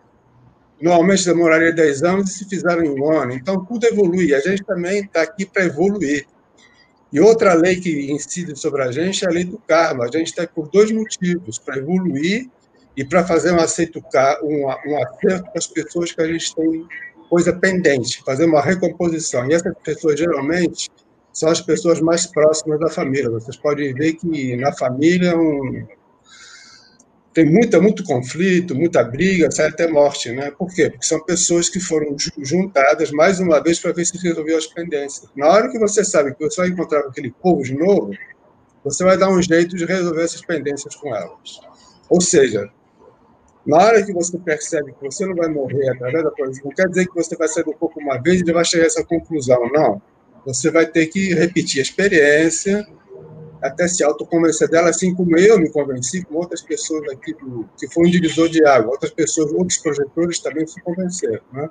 normalmente 0.81 1.25
demoraria 1.25 1.73
10 1.73 2.03
anos 2.03 2.31
e 2.31 2.39
se 2.39 2.49
fizeram 2.49 2.85
em 2.85 2.91
um 2.91 3.11
ano. 3.11 3.33
Então 3.33 3.65
tudo 3.65 3.85
evolui. 3.87 4.35
A 4.35 4.41
gente 4.41 4.65
também 4.65 5.01
está 5.01 5.23
aqui 5.23 5.45
para 5.45 5.65
evoluir. 5.65 6.27
E 7.13 7.19
outra 7.21 7.55
lei 7.55 7.81
que 7.81 8.11
incide 8.13 8.57
sobre 8.57 8.83
a 8.83 8.93
gente 8.93 9.25
é 9.25 9.29
a 9.29 9.33
lei 9.33 9.45
do 9.45 9.59
karma. 9.59 10.05
A 10.05 10.07
gente 10.07 10.29
está 10.29 10.47
por 10.47 10.69
dois 10.69 10.93
motivos: 10.93 11.59
para 11.59 11.79
evoluir 11.79 12.49
e 12.97 13.05
para 13.05 13.27
fazer 13.27 13.53
um 13.53 13.59
acerto, 13.59 14.01
um, 14.43 14.67
um 14.67 15.03
acerto 15.03 15.51
com 15.51 15.59
as 15.59 15.67
pessoas 15.67 16.13
que 16.13 16.23
a 16.23 16.27
gente 16.27 16.55
tem 16.55 16.87
coisa 17.29 17.53
pendente, 17.53 18.23
fazer 18.25 18.45
uma 18.45 18.61
recomposição. 18.61 19.49
E 19.49 19.55
essas 19.55 19.75
pessoas, 19.85 20.19
geralmente, 20.19 20.89
são 21.33 21.49
as 21.49 21.61
pessoas 21.61 22.01
mais 22.01 22.27
próximas 22.27 22.81
da 22.81 22.89
família. 22.89 23.31
Vocês 23.31 23.57
podem 23.57 23.95
ver 23.95 24.15
que 24.15 24.57
na 24.57 24.73
família 24.73 25.37
um... 25.37 25.87
tem 27.33 27.45
muita, 27.45 27.81
muito 27.81 28.03
conflito, 28.05 28.75
muita 28.75 29.05
briga, 29.05 29.51
sai 29.51 29.69
até 29.69 29.87
morte. 29.87 30.31
Né? 30.33 30.51
Por 30.51 30.73
quê? 30.73 30.91
Porque 30.91 31.07
são 31.07 31.25
pessoas 31.25 31.69
que 31.69 31.79
foram 31.79 32.17
juntadas 32.39 33.11
mais 33.13 33.39
uma 33.41 33.63
vez 33.63 33.79
para 33.79 33.93
ver 33.93 34.05
se 34.05 34.19
resolveu 34.19 34.59
as 34.59 34.67
pendências. 34.67 35.31
Na 35.37 35.49
hora 35.49 35.71
que 35.71 35.79
você 35.79 36.05
sabe 36.05 36.35
que 36.35 36.45
você 36.45 36.63
vai 36.63 36.71
encontrar 36.71 37.01
aquele 37.01 37.31
povo 37.31 37.63
de 37.63 37.75
novo, 37.75 38.13
você 38.85 39.05
vai 39.05 39.17
dar 39.17 39.31
um 39.31 39.41
jeito 39.41 39.77
de 39.77 39.85
resolver 39.85 40.23
essas 40.23 40.45
pendências 40.45 40.95
com 40.97 41.15
elas. 41.15 41.61
Ou 42.09 42.21
seja, 42.21 42.69
na 43.65 43.77
hora 43.77 44.05
que 44.05 44.13
você 44.13 44.37
percebe 44.39 44.93
que 44.93 45.05
você 45.05 45.25
não 45.27 45.37
vai 45.37 45.49
morrer 45.49 45.91
através 45.91 46.25
da 46.25 46.31
projeção, 46.31 46.65
não 46.65 46.75
quer 46.75 46.89
dizer 46.89 47.07
que 47.07 47.15
você 47.15 47.37
vai 47.37 47.47
sair 47.47 47.65
do 47.65 47.75
corpo 47.75 48.01
uma 48.01 48.21
vez 48.21 48.41
e 48.41 48.53
vai 48.53 48.65
chegar 48.65 48.85
a 48.85 48.87
essa 48.87 49.05
conclusão, 49.05 49.69
não. 49.73 50.03
Você 50.47 50.71
vai 50.71 50.87
ter 50.87 51.07
que 51.07 51.35
repetir 51.35 51.79
a 51.79 51.83
experiência 51.83 52.87
até 53.63 53.87
se 53.87 54.03
autoconvencer 54.03 54.69
dela, 54.69 54.91
assim 54.91 55.15
como 55.15 55.37
eu 55.37 55.59
me 55.59 55.71
convenci, 55.71 56.25
com 56.25 56.37
outras 56.37 56.63
pessoas 56.63 57.11
aqui, 57.11 57.35
do, 57.35 57.69
que 57.79 57.89
foi 57.93 58.07
um 58.07 58.11
divisor 58.11 58.49
de 58.49 58.65
água, 58.65 58.93
outras 58.93 59.13
pessoas, 59.13 59.53
outros 59.53 59.79
projetores 59.79 60.39
também 60.41 60.67
se 60.67 60.81
convenceram, 60.81 61.43
né? 61.53 61.69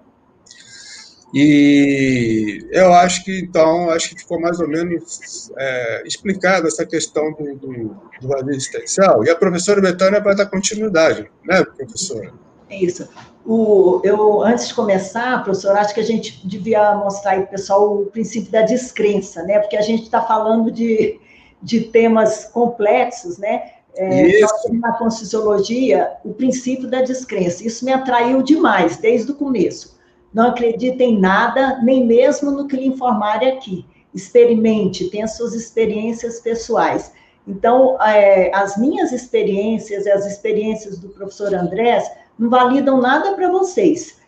E 1.33 2.67
eu 2.71 2.91
acho 2.91 3.23
que, 3.23 3.39
então, 3.39 3.89
acho 3.91 4.09
que 4.09 4.21
ficou 4.21 4.39
mais 4.39 4.59
ou 4.59 4.67
menos 4.67 5.51
é, 5.57 6.03
explicada 6.05 6.67
essa 6.67 6.85
questão 6.85 7.31
do, 7.33 7.55
do, 7.55 7.95
do 8.19 8.27
vazio 8.27 8.49
existencial. 8.49 9.23
E 9.23 9.29
a 9.29 9.35
professora 9.35 9.79
Betânia 9.79 10.19
vai 10.19 10.35
dar 10.35 10.47
continuidade, 10.47 11.29
né, 11.45 11.63
professora? 11.63 12.33
Isso. 12.69 13.07
O, 13.45 14.01
eu, 14.03 14.41
antes 14.41 14.69
de 14.69 14.73
começar, 14.73 15.43
professor, 15.43 15.75
acho 15.75 15.93
que 15.93 15.99
a 15.99 16.05
gente 16.05 16.45
devia 16.47 16.95
mostrar 16.95 17.31
aí 17.31 17.39
para 17.41 17.47
o 17.47 17.51
pessoal 17.51 18.01
o 18.01 18.05
princípio 18.07 18.51
da 18.51 18.61
descrença, 18.63 19.43
né? 19.43 19.59
Porque 19.59 19.77
a 19.77 19.81
gente 19.81 20.03
está 20.03 20.21
falando 20.21 20.71
de, 20.71 21.19
de 21.61 21.81
temas 21.81 22.45
complexos, 22.45 23.37
né? 23.37 23.71
É, 23.95 24.39
na 24.71 24.93
Conscienciologia, 24.93 26.11
o 26.23 26.33
princípio 26.33 26.87
da 26.87 27.01
descrença. 27.01 27.65
Isso 27.65 27.83
me 27.83 27.91
atraiu 27.91 28.41
demais, 28.41 28.97
desde 28.97 29.31
o 29.31 29.35
começo 29.35 29.99
não 30.33 30.49
acredite 30.49 31.03
em 31.03 31.19
nada, 31.19 31.79
nem 31.81 32.05
mesmo 32.05 32.51
no 32.51 32.67
que 32.67 32.75
lhe 32.75 32.87
informarem 32.87 33.49
aqui. 33.49 33.85
Experimente, 34.13 35.09
tenha 35.09 35.27
suas 35.27 35.53
experiências 35.53 36.39
pessoais. 36.39 37.11
Então, 37.47 37.99
é, 38.01 38.53
as 38.53 38.77
minhas 38.77 39.11
experiências 39.11 40.05
e 40.05 40.11
as 40.11 40.25
experiências 40.25 40.99
do 40.99 41.09
professor 41.09 41.53
Andrés 41.53 42.09
não 42.37 42.49
validam 42.49 43.01
nada 43.01 43.33
para 43.33 43.51
vocês, 43.51 44.19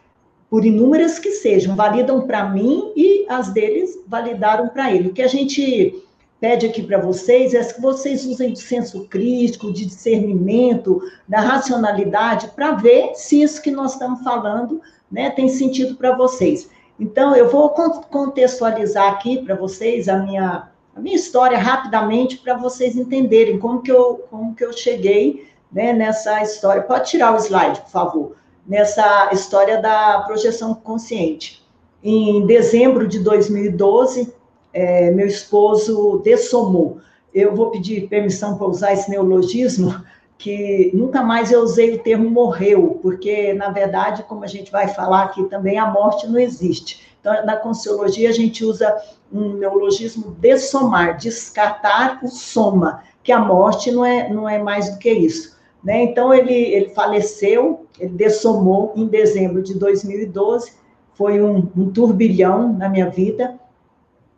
por 0.50 0.66
inúmeras 0.66 1.18
que 1.20 1.32
sejam, 1.32 1.76
validam 1.76 2.28
para 2.28 2.50
mim 2.50 2.92
e 2.96 3.26
as 3.30 3.50
deles 3.50 4.00
validaram 4.08 4.68
para 4.68 4.94
ele. 4.94 5.10
O 5.10 5.14
que 5.14 5.22
a 5.22 5.28
gente 5.28 6.04
pede 6.42 6.66
aqui 6.66 6.82
para 6.82 6.98
vocês 6.98 7.54
é 7.54 7.64
que 7.64 7.80
vocês 7.80 8.26
usem 8.26 8.52
de 8.52 8.60
senso 8.60 9.06
crítico, 9.08 9.72
de 9.72 9.86
discernimento, 9.86 11.00
da 11.28 11.40
racionalidade, 11.40 12.48
para 12.56 12.72
ver 12.72 13.12
se 13.14 13.44
isso 13.44 13.62
que 13.62 13.70
nós 13.70 13.94
estamos 13.94 14.24
falando 14.24 14.82
né, 15.10 15.30
tem 15.30 15.48
sentido 15.48 15.96
para 15.96 16.18
vocês. 16.18 16.68
Então, 17.00 17.36
eu 17.36 17.48
vou 17.48 17.70
contextualizar 17.70 19.12
aqui 19.12 19.44
para 19.44 19.56
vocês 19.56 20.10
a 20.10 20.18
minha, 20.18 20.68
a 20.96 21.00
minha 21.00 21.16
história 21.16 21.60
rapidamente 21.60 22.40
para 22.40 22.58
vocês 22.58 22.96
entenderem 22.96 23.60
como 23.60 23.84
que 23.84 23.92
eu, 23.92 24.26
como 24.32 24.56
que 24.56 24.66
eu 24.66 24.74
cheguei 24.74 25.48
né, 25.72 25.94
nessa 25.94 26.42
história. 26.42 26.82
Pode 26.82 27.08
tirar 27.08 27.36
o 27.36 27.38
slide, 27.38 27.82
por 27.82 27.92
favor. 27.92 28.36
Nessa 28.66 29.30
história 29.32 29.80
da 29.80 30.22
projeção 30.22 30.74
consciente. 30.74 31.64
Em 32.04 32.48
dezembro 32.48 33.08
de 33.08 33.20
2012, 33.20 34.41
é, 34.74 35.12
meu 35.12 35.28
esposo 35.28 36.22
dessomou. 36.24 37.00
Eu 37.34 37.56
vou 37.56 37.72
pedir 37.72 38.08
permissão 38.08 38.58
para 38.58 38.68
usar 38.68 38.94
esse 38.94 39.10
neologismo, 39.10 40.04
que 40.38 40.92
nunca 40.94 41.22
mais 41.24 41.52
eu 41.52 41.62
usei 41.62 41.94
o 41.94 42.00
termo 42.00 42.30
morreu, 42.30 43.00
porque, 43.02 43.54
na 43.54 43.70
verdade, 43.70 44.24
como 44.24 44.44
a 44.44 44.48
gente 44.48 44.72
vai 44.72 44.88
falar 44.88 45.24
aqui 45.24 45.44
também, 45.46 45.78
a 45.78 45.86
morte 45.86 46.28
não 46.28 46.40
existe. 46.40 47.02
Então, 47.20 47.46
na 47.46 47.56
Consciologia, 47.56 48.30
a 48.30 48.34
gente 48.34 48.66
usa 48.66 48.96
um 49.32 49.54
neologismo 49.54 50.32
dessomar, 50.40 51.18
descartar 51.18 52.20
o 52.24 52.28
soma, 52.28 53.04
que 53.24 53.32
a 53.32 53.40
morte 53.40 53.92
não 53.92 54.04
é, 54.04 54.28
não 54.30 54.50
é 54.50 54.58
mais 54.58 54.90
do 54.90 54.98
que 54.98 55.12
isso. 55.12 55.56
Né? 55.84 56.04
Então, 56.04 56.34
ele, 56.34 56.54
ele 56.54 56.90
faleceu, 56.90 57.86
ele 58.00 58.14
dessomou 58.14 58.94
em 58.96 59.06
dezembro 59.06 59.62
de 59.62 59.76
2012, 59.76 60.74
foi 61.14 61.40
um, 61.40 61.70
um 61.78 61.92
turbilhão 61.92 62.74
na 62.74 62.90
minha 62.90 63.10
vida. 63.10 63.60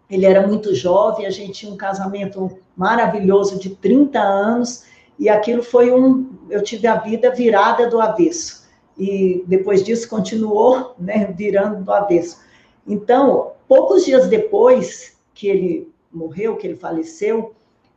Ele 0.10 0.26
era 0.26 0.46
muito 0.46 0.76
jovem, 0.76 1.26
a 1.26 1.30
gente 1.30 1.54
tinha 1.54 1.72
um 1.72 1.78
casamento 1.78 2.58
maravilhoso 2.76 3.58
de 3.58 3.70
30 3.70 4.20
anos, 4.20 4.84
e 5.18 5.30
aquilo 5.30 5.64
foi 5.64 5.92
um. 5.92 6.30
Eu 6.50 6.62
tive 6.62 6.88
a 6.88 6.96
vida 6.96 7.32
virada 7.32 7.90
do 7.90 8.02
avesso. 8.02 8.64
E 8.98 9.44
depois 9.48 9.84
disso 9.84 10.10
continuou 10.10 10.96
né, 11.00 11.34
virando 11.36 11.84
do 11.84 11.92
avesso. 11.92 12.40
Então, 12.88 13.52
poucos 13.68 14.06
dias 14.06 14.28
depois 14.28 15.18
que 15.34 15.48
ele 15.48 15.94
morreu, 16.12 16.58
que 16.58 16.68
ele 16.68 16.76
faleceu, 16.76 17.54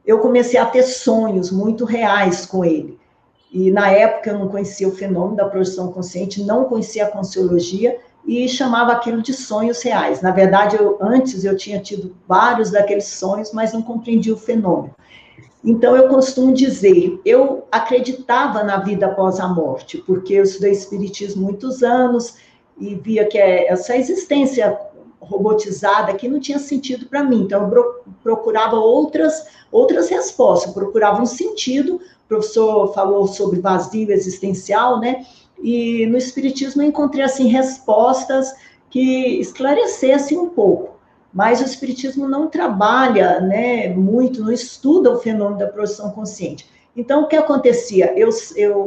eu 0.07 0.21
comecei 0.21 0.59
a 0.59 0.67
ter 0.67 0.85
sonhos 0.85 1.51
muito 1.51 1.85
reais 1.85 2.47
com 2.47 2.65
ele. 2.65 2.99
E 3.53 3.71
na 3.71 3.91
época 3.91 4.31
eu 4.31 4.39
não 4.39 4.49
conhecia 4.49 4.89
o 4.89 4.93
fenômeno 4.93 5.37
da 5.37 5.49
projeção 5.49 5.93
consciente, 5.93 6.43
não 6.43 6.65
conhecia 6.65 7.05
a 7.05 7.11
consciologia 7.11 7.99
e 8.27 8.49
chamava 8.49 8.93
aquilo 8.93 9.23
de 9.23 9.33
sonhos 9.33 9.83
reais. 9.83 10.21
Na 10.21 10.33
verdade, 10.33 10.77
eu, 10.77 10.99
antes 11.01 11.45
eu 11.45 11.57
tinha 11.57 11.81
tido 11.81 12.17
vários 12.27 12.71
daqueles 12.71 13.07
sonhos, 13.07 13.53
mas 13.53 13.73
não 13.73 13.83
compreendia 13.83 14.35
o 14.35 14.39
fenômeno. 14.39 14.95
Então, 15.65 15.97
eu 15.97 16.09
costumo 16.09 16.53
dizer, 16.53 17.21
eu 17.25 17.67
acreditava 17.71 18.63
na 18.63 18.79
vida 18.79 19.07
após 19.07 19.41
a 19.41 19.49
morte, 19.49 19.99
porque 19.99 20.35
eu 20.35 20.45
estudei 20.45 20.73
Espiritismo 20.73 21.43
muitos 21.43 21.83
anos 21.83 22.37
e 22.79 22.95
via 22.95 23.27
que 23.27 23.39
é 23.39 23.69
essa 23.69 23.97
existência 23.97 24.79
robotizada 25.19 26.13
aqui 26.13 26.29
não 26.29 26.39
tinha 26.39 26.59
sentido 26.59 27.07
para 27.07 27.25
mim. 27.25 27.43
Então, 27.43 27.69
eu 27.73 28.05
procurava 28.23 28.77
outras, 28.77 29.47
outras 29.73 30.09
respostas, 30.09 30.73
procurava 30.73 31.21
um 31.21 31.27
sentido. 31.27 31.97
O 31.97 32.29
professor 32.29 32.93
falou 32.93 33.27
sobre 33.27 33.61
vazio 33.61 34.11
existencial, 34.11 35.01
né? 35.01 35.25
E 35.63 36.07
no 36.07 36.17
Espiritismo 36.17 36.83
eu 36.83 36.87
encontrei, 36.87 37.25
assim, 37.25 37.49
respostas 37.49 38.53
que 38.91 39.41
esclarecessem 39.41 40.39
um 40.39 40.51
pouco 40.51 40.97
mas 41.37 41.61
o 41.61 41.65
Espiritismo 41.65 42.27
não 42.27 42.49
trabalha 42.49 43.41
né, 43.43 43.91
muito, 43.91 44.43
não 44.43 44.51
estuda 44.51 45.13
o 45.13 45.19
fenômeno 45.19 45.59
da 45.59 45.67
projeção 45.67 46.11
consciente. 46.13 46.67
Então, 46.97 47.25
o 47.25 47.29
que 47.29 47.37
acontecia? 47.37 48.19
Eu 48.19 48.31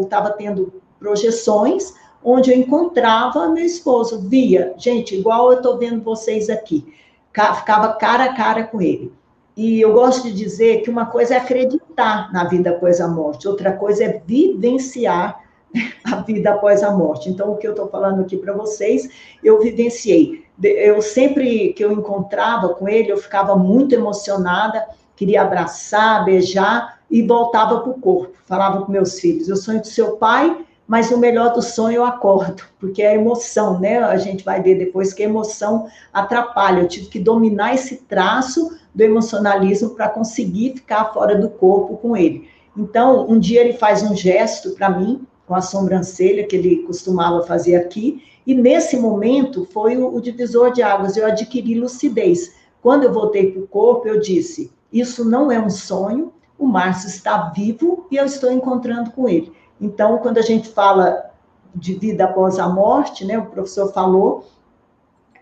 estava 0.01 0.31
tendo 0.31 0.81
projeções 0.97 1.93
onde 2.23 2.51
eu 2.51 2.57
encontrava 2.57 3.49
meu 3.49 3.63
esposo, 3.63 4.27
via, 4.27 4.73
gente, 4.77 5.15
igual 5.15 5.51
eu 5.51 5.57
estou 5.59 5.77
vendo 5.77 6.03
vocês 6.03 6.49
aqui, 6.49 6.91
ficava 7.31 7.93
cara 7.93 8.23
a 8.23 8.33
cara 8.33 8.63
com 8.63 8.81
ele. 8.81 9.13
E 9.55 9.79
eu 9.79 9.93
gosto 9.93 10.23
de 10.23 10.33
dizer 10.33 10.81
que 10.81 10.89
uma 10.89 11.05
coisa 11.05 11.35
é 11.35 11.37
acreditar 11.37 12.33
na 12.33 12.45
vida 12.45 12.71
após 12.71 12.99
a 12.99 13.07
morte, 13.07 13.47
outra 13.47 13.73
coisa 13.73 14.05
é 14.05 14.23
vivenciar 14.25 15.39
a 16.05 16.15
vida 16.17 16.51
após 16.51 16.83
a 16.83 16.91
morte. 16.91 17.29
Então, 17.29 17.51
o 17.51 17.57
que 17.57 17.67
eu 17.67 17.71
estou 17.71 17.87
falando 17.87 18.21
aqui 18.21 18.37
para 18.37 18.53
vocês, 18.53 19.09
eu 19.43 19.59
vivenciei 19.59 20.49
eu 20.61 21.01
sempre 21.01 21.73
que 21.73 21.83
eu 21.83 21.91
encontrava 21.91 22.69
com 22.69 22.87
ele, 22.87 23.11
eu 23.11 23.17
ficava 23.17 23.55
muito 23.55 23.95
emocionada, 23.95 24.85
queria 25.15 25.41
abraçar, 25.41 26.25
beijar 26.25 26.99
e 27.09 27.21
voltava 27.21 27.79
para 27.79 27.91
o 27.91 27.99
corpo. 27.99 28.37
Falava 28.45 28.85
com 28.85 28.91
meus 28.91 29.19
filhos: 29.19 29.47
eu 29.47 29.55
sonho 29.55 29.81
do 29.81 29.87
seu 29.87 30.17
pai, 30.17 30.65
mas 30.87 31.11
no 31.11 31.17
melhor 31.17 31.53
do 31.53 31.61
sonho 31.61 31.97
eu 31.97 32.05
acordo, 32.05 32.63
porque 32.79 33.01
é 33.01 33.15
emoção, 33.15 33.79
né? 33.79 33.99
A 33.99 34.17
gente 34.17 34.43
vai 34.43 34.61
ver 34.61 34.75
depois 34.75 35.13
que 35.13 35.23
a 35.23 35.27
emoção 35.27 35.87
atrapalha. 36.11 36.81
Eu 36.81 36.87
tive 36.87 37.07
que 37.07 37.19
dominar 37.19 37.73
esse 37.73 37.97
traço 37.97 38.77
do 38.93 39.01
emocionalismo 39.01 39.91
para 39.91 40.09
conseguir 40.09 40.73
ficar 40.75 41.13
fora 41.13 41.35
do 41.35 41.49
corpo 41.49 41.97
com 41.97 42.17
ele. 42.17 42.49
Então, 42.75 43.29
um 43.29 43.39
dia 43.39 43.61
ele 43.61 43.73
faz 43.73 44.03
um 44.03 44.15
gesto 44.15 44.71
para 44.71 44.89
mim, 44.89 45.25
com 45.49 45.55
a 45.55 45.61
sobrancelha 45.61 46.45
que 46.45 46.55
ele 46.55 46.83
costumava 46.83 47.43
fazer 47.43 47.75
aqui, 47.75 48.23
e 48.45 48.53
nesse 48.53 48.95
momento 48.95 49.65
foi 49.65 49.97
o, 49.97 50.13
o 50.15 50.21
divisor 50.21 50.71
de 50.71 50.83
águas, 50.83 51.17
eu 51.17 51.25
adquiri 51.25 51.73
lucidez. 51.73 52.53
Quando 52.83 53.05
eu 53.05 53.11
voltei 53.11 53.51
para 53.51 53.63
o 53.63 53.67
corpo, 53.67 54.07
eu 54.07 54.19
disse: 54.19 54.71
Isso 54.93 55.25
não 55.25 55.51
é 55.51 55.59
um 55.59 55.71
sonho, 55.71 56.31
o 56.55 56.67
Márcio 56.67 57.07
está 57.07 57.49
vivo 57.49 58.05
e 58.11 58.17
eu 58.17 58.25
estou 58.25 58.51
encontrando 58.51 59.09
com 59.09 59.27
ele. 59.27 59.51
Então, 59.81 60.19
quando 60.19 60.37
a 60.37 60.43
gente 60.43 60.69
fala 60.69 61.31
de 61.73 61.95
vida 61.95 62.25
após 62.25 62.59
a 62.59 62.69
morte, 62.69 63.25
né, 63.25 63.39
o 63.39 63.47
professor 63.47 63.91
falou, 63.91 64.45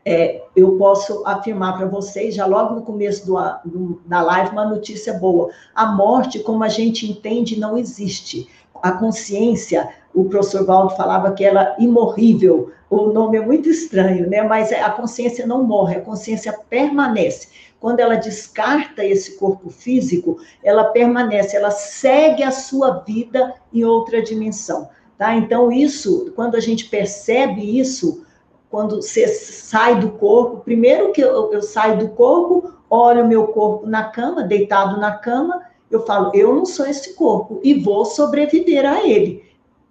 é, 0.05 0.45
eu 0.55 0.77
posso 0.77 1.21
afirmar 1.25 1.75
para 1.75 1.85
vocês, 1.85 2.33
já 2.33 2.45
logo 2.45 2.75
no 2.75 2.81
começo 2.81 3.25
do, 3.25 3.35
do, 3.65 4.01
da 4.05 4.21
live, 4.21 4.51
uma 4.51 4.65
notícia 4.65 5.13
boa. 5.13 5.49
A 5.75 5.85
morte, 5.87 6.39
como 6.39 6.63
a 6.63 6.69
gente 6.69 7.11
entende, 7.11 7.59
não 7.59 7.77
existe. 7.77 8.49
A 8.81 8.91
consciência, 8.91 9.89
o 10.13 10.25
professor 10.25 10.65
Valdo 10.65 10.95
falava 10.95 11.33
que 11.33 11.43
ela 11.43 11.75
é 11.77 11.83
imorrível, 11.83 12.71
o 12.89 13.07
nome 13.07 13.37
é 13.37 13.45
muito 13.45 13.69
estranho, 13.69 14.29
né? 14.29 14.41
mas 14.43 14.71
a 14.71 14.89
consciência 14.89 15.45
não 15.45 15.63
morre, 15.63 15.97
a 15.97 16.01
consciência 16.01 16.57
permanece. 16.69 17.49
Quando 17.79 17.99
ela 17.99 18.15
descarta 18.15 19.03
esse 19.05 19.37
corpo 19.37 19.69
físico, 19.69 20.37
ela 20.63 20.85
permanece, 20.85 21.55
ela 21.55 21.69
segue 21.69 22.43
a 22.43 22.51
sua 22.51 23.03
vida 23.05 23.53
em 23.73 23.83
outra 23.83 24.21
dimensão. 24.21 24.89
Tá? 25.17 25.35
Então, 25.35 25.71
isso, 25.71 26.31
quando 26.35 26.55
a 26.55 26.59
gente 26.59 26.85
percebe 26.85 27.79
isso, 27.79 28.25
quando 28.69 29.01
você 29.01 29.27
sai 29.27 29.99
do 29.99 30.11
corpo, 30.11 30.63
primeiro 30.63 31.11
que 31.11 31.21
eu, 31.21 31.51
eu 31.51 31.61
saio 31.61 31.97
do 31.97 32.09
corpo, 32.09 32.73
olho 32.89 33.23
o 33.23 33.27
meu 33.27 33.47
corpo 33.47 33.85
na 33.87 34.05
cama, 34.05 34.43
deitado 34.43 34.99
na 34.99 35.11
cama, 35.11 35.63
eu 35.89 36.05
falo, 36.05 36.31
eu 36.33 36.53
não 36.53 36.65
sou 36.65 36.85
esse 36.85 37.13
corpo 37.13 37.59
e 37.63 37.73
vou 37.73 38.05
sobreviver 38.05 38.85
a 38.85 39.07
ele. 39.07 39.43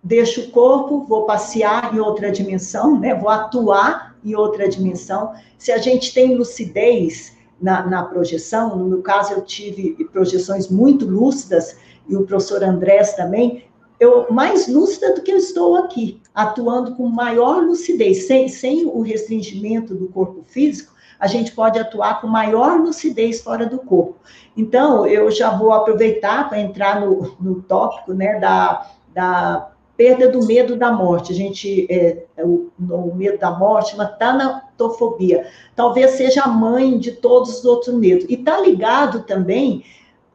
Deixo 0.03 0.43
o 0.43 0.51
corpo, 0.51 1.05
vou 1.05 1.25
passear 1.25 1.95
em 1.95 1.99
outra 1.99 2.31
dimensão, 2.31 2.99
né? 2.99 3.15
vou 3.15 3.29
atuar 3.29 4.17
em 4.25 4.35
outra 4.35 4.69
dimensão. 4.69 5.33
Se 5.59 5.73
a 5.73 5.79
gente 5.79 6.15
tem 6.15 6.37
lucidez, 6.37 7.37
na, 7.61 7.87
na 7.87 8.05
projeção. 8.05 8.77
No 8.77 8.87
meu 8.87 9.03
caso, 9.03 9.33
eu 9.33 9.43
tive 9.43 10.05
projeções 10.13 10.69
muito 10.69 11.07
lúcidas, 11.07 11.77
e 12.09 12.17
o 12.17 12.25
professor 12.25 12.63
Andrés 12.63 13.15
também, 13.15 13.65
eu 13.99 14.31
mais 14.31 14.69
lúcida 14.69 15.15
do 15.15 15.23
que 15.23 15.33
eu 15.33 15.37
estou 15.37 15.77
aqui, 15.77 16.21
atuando 16.35 16.95
com 16.95 17.09
maior 17.09 17.65
lucidez, 17.65 18.27
sem, 18.27 18.49
sem 18.49 18.87
o 18.87 19.01
restringimento 19.01 19.95
do 19.95 20.09
corpo 20.09 20.43
físico, 20.47 20.95
a 21.19 21.27
gente 21.27 21.53
pode 21.53 21.79
atuar 21.79 22.21
com 22.21 22.27
maior 22.27 22.81
lucidez 22.81 23.41
fora 23.41 23.67
do 23.67 23.79
corpo. 23.79 24.17
Então, 24.57 25.07
eu 25.07 25.31
já 25.31 25.51
vou 25.51 25.73
aproveitar 25.73 26.49
para 26.49 26.59
entrar 26.59 27.01
no, 27.01 27.37
no 27.41 27.63
tópico 27.63 28.15
né, 28.15 28.39
da, 28.39 28.91
da 29.15 29.71
perda 29.97 30.29
do 30.29 30.45
medo 30.47 30.77
da 30.77 30.93
morte. 30.93 31.33
A 31.33 31.35
gente, 31.35 31.87
é, 31.91 32.25
é 32.37 32.45
o, 32.45 32.71
o, 32.79 33.15
medo 33.15 33.39
da 33.39 33.51
morte, 33.51 33.95
uma 33.95 34.07
tanatofobia. 34.07 35.47
Talvez 35.75 36.13
seja 36.13 36.43
a 36.43 36.49
mãe 36.49 36.99
de 36.99 37.13
todos 37.13 37.59
os 37.59 37.65
outros 37.65 37.95
medos. 37.95 38.27
E 38.29 38.35
está 38.35 38.61
ligado 38.61 39.23
também 39.23 39.85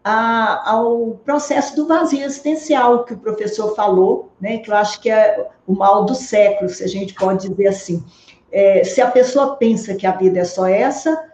a, 0.04 0.72
ao 0.72 1.20
processo 1.24 1.76
do 1.76 1.88
vazio 1.88 2.24
existencial 2.24 3.04
que 3.06 3.14
o 3.14 3.20
professor 3.20 3.76
falou, 3.76 4.32
né, 4.40 4.58
que 4.58 4.72
eu 4.72 4.76
acho 4.76 5.00
que 5.00 5.10
é 5.10 5.48
o 5.68 5.74
mal 5.74 6.06
do 6.06 6.16
século, 6.16 6.70
se 6.70 6.84
a 6.84 6.88
gente 6.88 7.14
pode 7.14 7.48
dizer 7.48 7.68
assim. 7.68 8.04
É, 8.52 8.84
se 8.84 9.02
a 9.02 9.10
pessoa 9.10 9.56
pensa 9.56 9.96
que 9.96 10.06
a 10.06 10.12
vida 10.12 10.40
é 10.40 10.44
só 10.44 10.68
essa, 10.68 11.32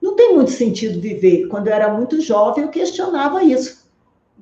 não 0.00 0.16
tem 0.16 0.34
muito 0.34 0.50
sentido 0.50 1.00
viver. 1.00 1.46
Quando 1.48 1.68
eu 1.68 1.74
era 1.74 1.92
muito 1.92 2.20
jovem, 2.20 2.64
eu 2.64 2.70
questionava 2.70 3.44
isso. 3.44 3.80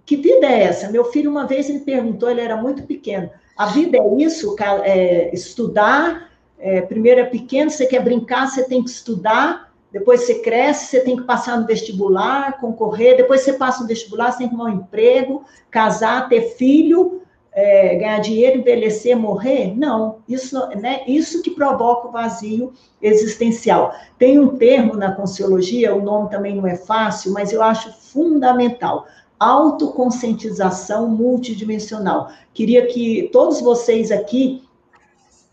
Que 0.07 0.17
vida 0.17 0.47
é 0.47 0.63
essa? 0.63 0.91
Meu 0.91 1.05
filho, 1.05 1.31
uma 1.31 1.47
vez, 1.47 1.69
ele 1.69 1.81
perguntou, 1.81 2.31
ele 2.31 2.41
era 2.41 2.57
muito 2.57 2.85
pequeno, 2.85 3.29
a 3.55 3.67
vida 3.67 3.99
é 3.99 4.15
isso, 4.23 4.57
é, 4.85 5.35
estudar, 5.35 6.31
é, 6.59 6.81
primeiro 6.81 7.21
é 7.21 7.25
pequeno, 7.25 7.71
você 7.71 7.85
quer 7.85 8.03
brincar, 8.03 8.49
você 8.49 8.65
tem 8.65 8.83
que 8.83 8.89
estudar, 8.89 9.71
depois 9.93 10.23
você 10.23 10.37
cresce, 10.37 10.87
você 10.87 11.01
tem 11.01 11.17
que 11.17 11.25
passar 11.25 11.61
no 11.61 11.67
vestibular, 11.67 12.59
concorrer, 12.61 13.17
depois 13.17 13.41
você 13.41 13.53
passa 13.53 13.83
no 13.83 13.89
vestibular, 13.89 14.33
você 14.33 14.39
tem 14.39 14.49
que 14.49 14.55
arrumar 14.55 14.71
um 14.71 14.77
emprego, 14.77 15.45
casar, 15.71 16.29
ter 16.29 16.55
filho, 16.57 17.21
é, 17.53 17.97
ganhar 17.97 18.21
dinheiro, 18.21 18.59
envelhecer, 18.59 19.17
morrer? 19.17 19.77
Não, 19.77 20.19
isso, 20.29 20.59
né, 20.77 21.03
isso 21.07 21.43
que 21.43 21.51
provoca 21.51 22.09
o 22.09 22.13
vazio 22.13 22.73
existencial. 23.01 23.93
Tem 24.19 24.39
um 24.39 24.57
termo 24.57 24.95
na 24.95 25.13
Consciologia, 25.13 25.95
o 25.95 26.03
nome 26.03 26.31
também 26.31 26.55
não 26.55 26.67
é 26.67 26.77
fácil, 26.77 27.33
mas 27.33 27.53
eu 27.53 27.63
acho 27.63 27.93
fundamental 27.93 29.07
autoconscientização 29.39 31.09
multidimensional. 31.09 32.31
Queria 32.53 32.87
que 32.87 33.29
todos 33.33 33.61
vocês 33.61 34.11
aqui 34.11 34.65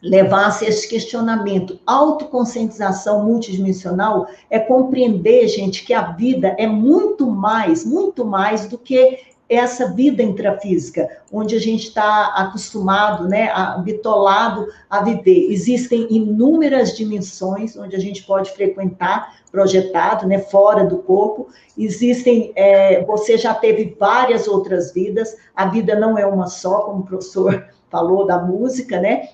levassem 0.02 0.68
esse 0.68 0.88
questionamento. 0.88 1.80
Autoconscientização 1.86 3.24
multidimensional 3.24 4.28
é 4.50 4.60
compreender, 4.60 5.48
gente, 5.48 5.84
que 5.84 5.94
a 5.94 6.12
vida 6.12 6.56
é 6.58 6.68
muito 6.68 7.30
mais, 7.30 7.86
muito 7.86 8.26
mais 8.26 8.68
do 8.68 8.78
que 8.78 9.20
essa 9.48 9.92
vida 9.94 10.24
intrafísica, 10.24 11.08
onde 11.32 11.56
a 11.56 11.60
gente 11.60 11.88
está 11.88 12.34
acostumado, 12.36 13.28
né, 13.28 13.50
habitolado 13.52 14.68
a 14.90 15.04
viver. 15.04 15.52
Existem 15.52 16.08
inúmeras 16.10 16.96
dimensões 16.96 17.78
onde 17.78 17.96
a 17.96 18.00
gente 18.00 18.24
pode 18.24 18.52
frequentar, 18.52 19.36
projetado, 19.52 20.28
né, 20.28 20.40
fora 20.40 20.84
do 20.84 20.98
corpo. 20.98 21.48
Existem, 21.78 22.52
é, 22.56 23.04
você 23.06 23.38
já 23.38 23.54
teve 23.54 23.96
várias 24.00 24.48
outras 24.48 24.92
vidas, 24.92 25.36
a 25.56 25.68
vida 25.68 25.96
não 25.96 26.18
é 26.18 26.26
uma 26.26 26.48
só, 26.48 26.82
como 26.82 27.02
o 27.02 27.06
professor 27.06 27.68
falou 27.90 28.26
da 28.26 28.40
música, 28.40 29.00
né? 29.00 29.30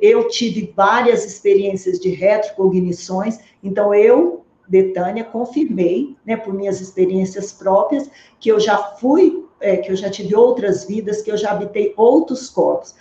Eu 0.00 0.28
tive 0.28 0.72
várias 0.76 1.24
experiências 1.24 1.98
de 1.98 2.10
retrocognições, 2.10 3.40
então 3.62 3.92
eu, 3.92 4.44
Betânia, 4.68 5.24
confirmei, 5.24 6.14
né, 6.24 6.36
por 6.36 6.54
minhas 6.54 6.80
experiências 6.80 7.50
próprias, 7.52 8.08
que 8.38 8.50
eu 8.50 8.60
já 8.60 8.76
fui 8.76 9.43
é, 9.60 9.76
que 9.76 9.90
eu 9.90 9.96
já 9.96 10.10
tive 10.10 10.34
outras 10.34 10.84
vidas, 10.84 11.22
que 11.22 11.30
eu 11.30 11.36
já 11.36 11.52
habitei 11.52 11.94
outros 11.96 12.48
corpos. 12.48 12.94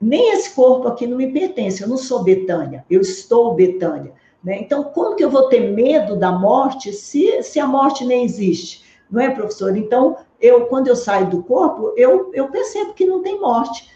Nem 0.00 0.32
esse 0.32 0.54
corpo 0.54 0.88
aqui 0.88 1.06
não 1.06 1.16
me 1.16 1.32
pertence, 1.32 1.82
eu 1.82 1.88
não 1.88 1.96
sou 1.96 2.22
Betânia, 2.22 2.84
eu 2.90 3.00
estou 3.00 3.54
Betânia. 3.54 4.12
Né? 4.42 4.60
Então, 4.60 4.84
como 4.84 5.16
que 5.16 5.24
eu 5.24 5.30
vou 5.30 5.48
ter 5.48 5.72
medo 5.72 6.16
da 6.16 6.30
morte 6.30 6.92
se, 6.92 7.42
se 7.42 7.58
a 7.58 7.66
morte 7.66 8.04
nem 8.04 8.24
existe? 8.24 8.84
Não 9.10 9.20
é, 9.20 9.30
professor? 9.30 9.76
Então, 9.76 10.16
eu, 10.40 10.66
quando 10.66 10.88
eu 10.88 10.96
saio 10.96 11.30
do 11.30 11.42
corpo, 11.42 11.92
eu, 11.96 12.30
eu 12.34 12.48
percebo 12.48 12.92
que 12.92 13.06
não 13.06 13.22
tem 13.22 13.40
morte, 13.40 13.88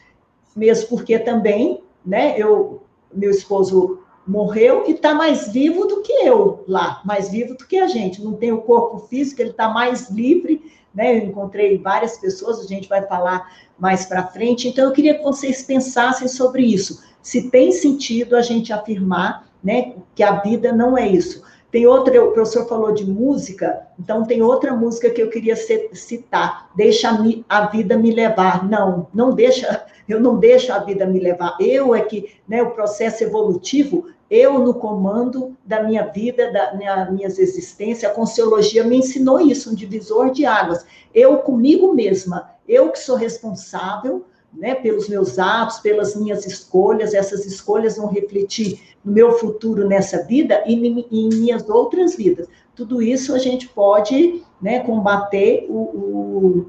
mesmo 0.57 0.89
porque 0.89 1.19
também, 1.19 1.83
né, 2.05 2.35
eu, 2.39 2.83
meu 3.13 3.31
esposo 3.31 4.01
morreu 4.27 4.85
e 4.87 4.93
está 4.93 5.15
mais 5.15 5.49
vivo 5.49 5.87
do 5.87 6.03
que 6.03 6.13
eu 6.13 6.63
lá, 6.69 7.01
mais 7.05 7.31
vivo 7.31 7.55
do 7.55 7.67
que 7.67 7.79
a 7.79 7.87
gente. 7.87 8.23
Não 8.23 8.35
tem 8.35 8.53
o 8.53 8.63
corpo 8.63 8.99
físico, 8.99 9.41
ele 9.41 9.51
está 9.51 9.69
mais 9.69 10.11
livre 10.11 10.71
né? 10.95 11.19
Eu 11.19 11.25
encontrei 11.25 11.79
várias 11.79 12.19
pessoas, 12.19 12.61
a 12.61 12.67
gente 12.67 12.89
vai 12.89 13.03
falar 13.07 13.51
mais 13.79 14.07
para 14.07 14.27
frente. 14.27 14.69
Então, 14.69 14.85
eu 14.85 14.93
queria 14.93 15.17
que 15.17 15.23
vocês 15.23 15.63
pensassem 15.63 16.29
sobre 16.29 16.63
isso. 16.63 17.03
Se 17.23 17.51
tem 17.51 17.73
sentido 17.73 18.37
a 18.37 18.43
gente 18.43 18.73
afirmar, 18.73 19.49
né, 19.63 19.95
que 20.15 20.23
a 20.23 20.41
vida 20.41 20.73
não 20.73 20.97
é 20.97 21.07
isso. 21.07 21.43
Tem 21.71 21.87
outra, 21.87 22.25
o 22.25 22.33
professor 22.33 22.67
falou 22.67 22.93
de 22.93 23.05
música, 23.05 23.87
então 23.99 24.25
tem 24.25 24.41
outra 24.41 24.75
música 24.75 25.11
que 25.11 25.21
eu 25.21 25.29
queria 25.29 25.55
citar. 25.93 26.71
Deixa 26.75 27.11
a 27.47 27.67
vida 27.67 27.97
me 27.97 28.11
levar. 28.11 28.67
Não, 28.67 29.07
não 29.13 29.35
deixa, 29.35 29.85
eu 30.09 30.19
não 30.19 30.39
deixo 30.39 30.73
a 30.73 30.79
vida 30.79 31.05
me 31.07 31.21
levar. 31.21 31.59
Eu 31.61 31.95
é 31.95 32.01
que, 32.01 32.37
né, 32.49 32.63
o 32.63 32.71
processo 32.71 33.23
evolutivo 33.23 34.07
eu 34.31 34.59
no 34.59 34.75
comando 34.75 35.57
da 35.65 35.83
minha 35.83 36.05
vida, 36.07 36.53
da 36.53 36.75
minha, 36.75 37.11
minhas 37.11 37.39
existências, 37.39 38.11
a 38.11 38.15
Conciologia 38.15 38.85
me 38.85 38.99
ensinou 38.99 39.41
isso, 39.41 39.71
um 39.71 39.75
divisor 39.75 40.31
de 40.31 40.45
águas. 40.45 40.85
Eu 41.15 41.39
comigo 41.39 41.95
mesma, 41.95 42.51
eu 42.69 42.91
que 42.91 42.99
sou 42.99 43.17
responsável 43.17 44.25
né, 44.53 44.75
pelos 44.75 45.09
meus 45.09 45.39
atos, 45.39 45.79
pelas 45.79 46.15
minhas 46.15 46.47
escolhas, 46.47 47.15
essas 47.15 47.47
escolhas 47.47 47.97
vão 47.97 48.09
refletir 48.09 48.81
no 49.05 49.13
meu 49.13 49.33
futuro 49.33 49.87
nessa 49.87 50.25
vida 50.25 50.63
e 50.67 50.75
em, 50.75 51.29
minhas 51.29 51.69
outras 51.69 52.17
vidas. 52.17 52.49
Tudo 52.75 53.01
isso 53.03 53.35
a 53.35 53.39
gente 53.39 53.69
pode 53.69 54.43
né, 54.61 54.81
combater 54.81 55.67
o, 55.69 55.75
o, 55.75 56.67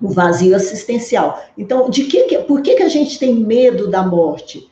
o, 0.00 0.08
vazio 0.08 0.54
assistencial. 0.54 1.42
Então, 1.56 1.88
de 1.88 2.04
que, 2.04 2.38
por 2.40 2.62
que, 2.62 2.76
que 2.76 2.82
a 2.82 2.88
gente 2.88 3.18
tem 3.18 3.34
medo 3.34 3.88
da 3.88 4.02
morte? 4.02 4.69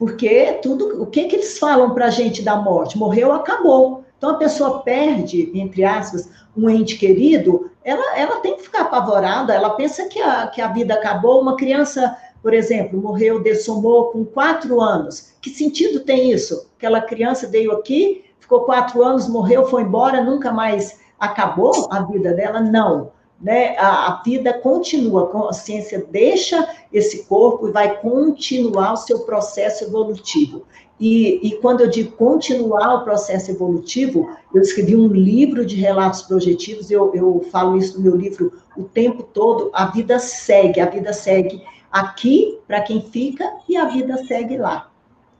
Porque 0.00 0.58
tudo, 0.62 1.02
o 1.02 1.04
que, 1.04 1.24
que 1.24 1.36
eles 1.36 1.58
falam 1.58 1.92
para 1.92 2.06
a 2.06 2.10
gente 2.10 2.40
da 2.40 2.56
morte? 2.56 2.96
Morreu, 2.96 3.32
acabou. 3.32 4.02
Então 4.16 4.30
a 4.30 4.38
pessoa 4.38 4.80
perde, 4.80 5.52
entre 5.54 5.84
aspas, 5.84 6.26
um 6.56 6.70
ente 6.70 6.96
querido, 6.96 7.70
ela, 7.84 8.16
ela 8.16 8.40
tem 8.40 8.56
que 8.56 8.62
ficar 8.62 8.80
apavorada, 8.80 9.52
ela 9.52 9.68
pensa 9.68 10.08
que 10.08 10.18
a, 10.18 10.46
que 10.46 10.62
a 10.62 10.68
vida 10.68 10.94
acabou. 10.94 11.42
Uma 11.42 11.54
criança, 11.54 12.16
por 12.42 12.54
exemplo, 12.54 12.98
morreu, 12.98 13.42
dessomou 13.42 14.06
com 14.06 14.24
quatro 14.24 14.80
anos. 14.80 15.34
Que 15.38 15.50
sentido 15.50 16.00
tem 16.00 16.32
isso? 16.32 16.70
Aquela 16.78 17.02
criança 17.02 17.46
veio 17.46 17.70
aqui, 17.72 18.24
ficou 18.38 18.60
quatro 18.60 19.04
anos, 19.04 19.28
morreu, 19.28 19.66
foi 19.66 19.82
embora, 19.82 20.24
nunca 20.24 20.50
mais 20.50 20.98
acabou 21.18 21.88
a 21.90 22.00
vida 22.00 22.32
dela? 22.32 22.58
Não. 22.58 23.12
Né, 23.40 23.76
a, 23.78 24.08
a, 24.08 24.22
vida 24.22 24.52
continua, 24.52 25.24
a 25.24 25.26
consciência 25.28 26.04
deixa 26.10 26.68
esse 26.92 27.24
corpo 27.24 27.68
e 27.68 27.72
vai 27.72 27.98
continuar 28.00 28.92
o 28.92 28.96
seu 28.96 29.20
processo 29.20 29.84
evolutivo. 29.84 30.66
E, 30.98 31.40
e, 31.48 31.56
quando 31.56 31.80
eu 31.80 31.88
digo 31.88 32.12
continuar 32.12 32.96
o 32.96 33.04
processo 33.04 33.50
evolutivo, 33.50 34.36
eu 34.54 34.60
escrevi 34.60 34.94
um 34.94 35.08
livro 35.08 35.64
de 35.64 35.76
relatos 35.76 36.20
projetivos, 36.22 36.90
eu, 36.90 37.14
eu 37.14 37.46
falo 37.50 37.78
isso 37.78 37.96
no 37.96 38.04
meu 38.04 38.14
livro 38.14 38.52
o 38.76 38.84
tempo 38.84 39.22
todo, 39.22 39.70
a 39.72 39.86
vida 39.86 40.18
segue, 40.18 40.78
a 40.78 40.86
vida 40.86 41.14
segue 41.14 41.62
aqui 41.90 42.58
para 42.68 42.82
quem 42.82 43.00
fica 43.10 43.50
e 43.66 43.78
a 43.78 43.86
vida 43.86 44.22
segue 44.26 44.58
lá. 44.58 44.90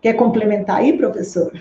Quer 0.01 0.15
complementar 0.15 0.79
aí, 0.79 0.97
professor? 0.97 1.53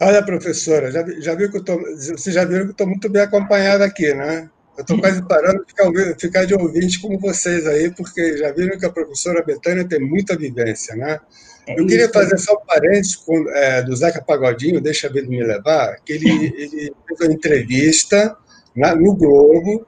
Olha, 0.00 0.24
professora, 0.24 0.90
já, 0.90 1.04
já 1.20 1.34
viu 1.34 1.50
que 1.50 1.58
eu 1.58 1.64
tô, 1.64 1.78
você 1.78 2.32
já 2.32 2.44
viu 2.44 2.60
que 2.60 2.66
eu 2.68 2.70
estou 2.70 2.86
muito 2.86 3.10
bem 3.10 3.20
acompanhada 3.20 3.84
aqui, 3.84 4.14
né? 4.14 4.48
Eu 4.78 4.82
estou 4.82 5.00
quase 5.00 5.20
parando 5.26 5.64
de 5.64 5.72
ficar, 5.72 6.20
ficar, 6.20 6.44
de 6.44 6.54
ouvinte 6.54 7.00
como 7.00 7.18
vocês 7.18 7.66
aí, 7.66 7.90
porque 7.90 8.38
já 8.38 8.52
viram 8.52 8.78
que 8.78 8.86
a 8.86 8.90
professora 8.90 9.44
Betânia 9.44 9.84
tem 9.84 9.98
muita 9.98 10.36
vivência, 10.36 10.94
né? 10.94 11.18
É 11.66 11.80
eu 11.80 11.84
queria 11.84 12.08
fazer 12.08 12.38
só 12.38 12.54
um 12.54 12.64
parênteses 12.64 13.16
com, 13.16 13.50
é, 13.50 13.82
do 13.82 13.94
Zeca 13.96 14.22
Pagodinho, 14.22 14.80
Deixa 14.80 15.08
a 15.08 15.12
Vida 15.12 15.26
Me 15.26 15.42
Levar, 15.42 15.96
que 16.04 16.12
ele, 16.12 16.30
ele 16.56 16.92
fez 17.08 17.20
uma 17.20 17.32
entrevista 17.32 18.36
na, 18.74 18.94
no 18.94 19.16
Globo, 19.16 19.84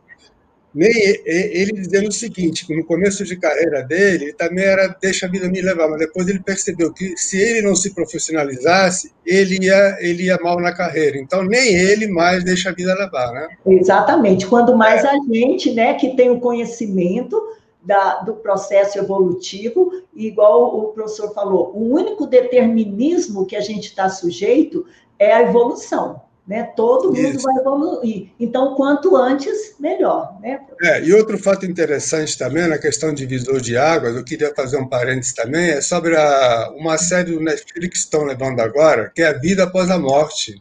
nem 0.75 0.91
ele 1.25 1.73
dizendo 1.73 2.09
o 2.09 2.13
seguinte, 2.13 2.67
que 2.67 2.75
no 2.75 2.85
começo 2.85 3.25
de 3.25 3.37
carreira 3.37 3.83
dele, 3.83 4.27
ele 4.27 4.33
também 4.33 4.65
era 4.65 4.87
deixa 5.01 5.27
a 5.27 5.29
vida 5.29 5.49
me 5.49 5.61
levar, 5.61 5.89
mas 5.89 5.99
depois 5.99 6.29
ele 6.29 6.41
percebeu 6.41 6.93
que 6.93 7.17
se 7.17 7.41
ele 7.41 7.63
não 7.63 7.75
se 7.75 7.93
profissionalizasse, 7.93 9.13
ele 9.27 9.65
ia, 9.65 9.99
ele 10.01 10.25
ia 10.25 10.39
mal 10.39 10.61
na 10.61 10.73
carreira. 10.73 11.19
Então, 11.19 11.43
nem 11.43 11.75
ele 11.75 12.07
mais 12.07 12.45
deixa 12.45 12.71
a 12.71 12.73
vida 12.73 12.95
levar, 12.95 13.33
né? 13.33 13.49
Exatamente. 13.67 14.47
Quando 14.47 14.77
mais 14.77 15.05
é. 15.05 15.09
a 15.09 15.19
gente, 15.33 15.73
né, 15.73 15.95
que 15.95 16.15
tem 16.15 16.31
o 16.31 16.41
conhecimento 16.41 17.41
da, 17.83 18.21
do 18.21 18.35
processo 18.35 18.99
evolutivo, 18.99 19.91
igual 20.15 20.79
o 20.79 20.93
professor 20.93 21.35
falou, 21.35 21.73
o 21.75 21.93
único 21.95 22.27
determinismo 22.27 23.47
que 23.47 23.57
a 23.57 23.61
gente 23.61 23.87
está 23.87 24.09
sujeito 24.09 24.87
é 25.19 25.33
a 25.33 25.43
evolução 25.43 26.30
né? 26.47 26.65
Todo 26.77 27.09
mundo 27.09 27.37
Isso. 27.37 27.43
vai 27.43 27.57
evoluir. 27.57 28.31
Então, 28.39 28.75
quanto 28.75 29.17
antes, 29.17 29.75
melhor, 29.79 30.39
né? 30.41 30.61
É, 30.83 31.03
e 31.03 31.13
outro 31.13 31.39
fato 31.39 31.65
interessante 31.65 32.37
também 32.37 32.67
na 32.67 32.79
questão 32.79 33.15
de 33.15 33.25
visor 33.27 33.61
de 33.61 33.77
águas, 33.77 34.17
eu 34.17 34.25
queria 34.25 34.53
fazer 34.55 34.77
um 34.77 34.89
parênteses 34.89 35.33
também, 35.33 35.71
é 35.71 35.81
sobre 35.81 36.17
a, 36.17 36.73
uma 36.77 36.99
série 36.99 37.33
do 37.33 37.41
Netflix 37.41 37.89
que 37.89 37.97
estão 37.97 38.25
levando 38.25 38.61
agora, 38.61 39.13
que 39.15 39.23
é 39.23 39.29
a 39.29 39.39
Vida 39.39 39.65
Após 39.65 39.91
a 39.91 39.99
Morte, 39.99 40.61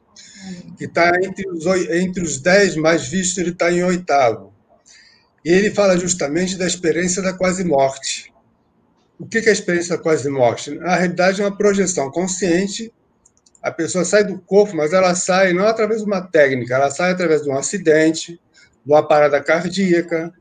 que 0.77 0.85
está 0.85 1.11
entre 1.23 1.49
os, 1.49 1.65
entre 1.89 2.23
os 2.23 2.39
dez 2.39 2.75
mais 2.75 3.07
vistos, 3.07 3.37
ele 3.37 3.51
está 3.51 3.71
em 3.71 3.83
oitavo. 3.83 4.53
E 5.43 5.49
ele 5.49 5.71
fala 5.71 5.97
justamente 5.97 6.57
da 6.57 6.67
experiência 6.67 7.21
da 7.21 7.33
quase 7.33 7.63
morte. 7.63 8.31
O 9.19 9.25
que 9.25 9.39
é 9.39 9.49
a 9.49 9.51
experiência 9.51 9.97
da 9.97 10.01
quase 10.01 10.29
morte? 10.29 10.71
Na 10.71 10.95
realidade, 10.95 11.41
é 11.41 11.45
uma 11.45 11.55
projeção 11.55 12.11
consciente 12.11 12.93
a 13.69 13.73
pessoa 13.73 14.03
sai 14.03 14.23
do 14.23 14.39
corpo, 14.39 14.75
mas 14.75 14.93
ela 14.93 15.15
sai 15.15 15.53
não 15.53 15.67
através 15.67 16.01
de 16.01 16.07
uma 16.07 16.21
técnica, 16.21 16.75
ela 16.75 16.89
sai 16.89 17.11
através 17.11 17.43
de 17.43 17.49
um 17.49 17.57
acidente, 17.57 18.39
de 18.85 18.91
uma 18.91 19.07
parada 19.07 19.41
cardíaca, 19.41 20.33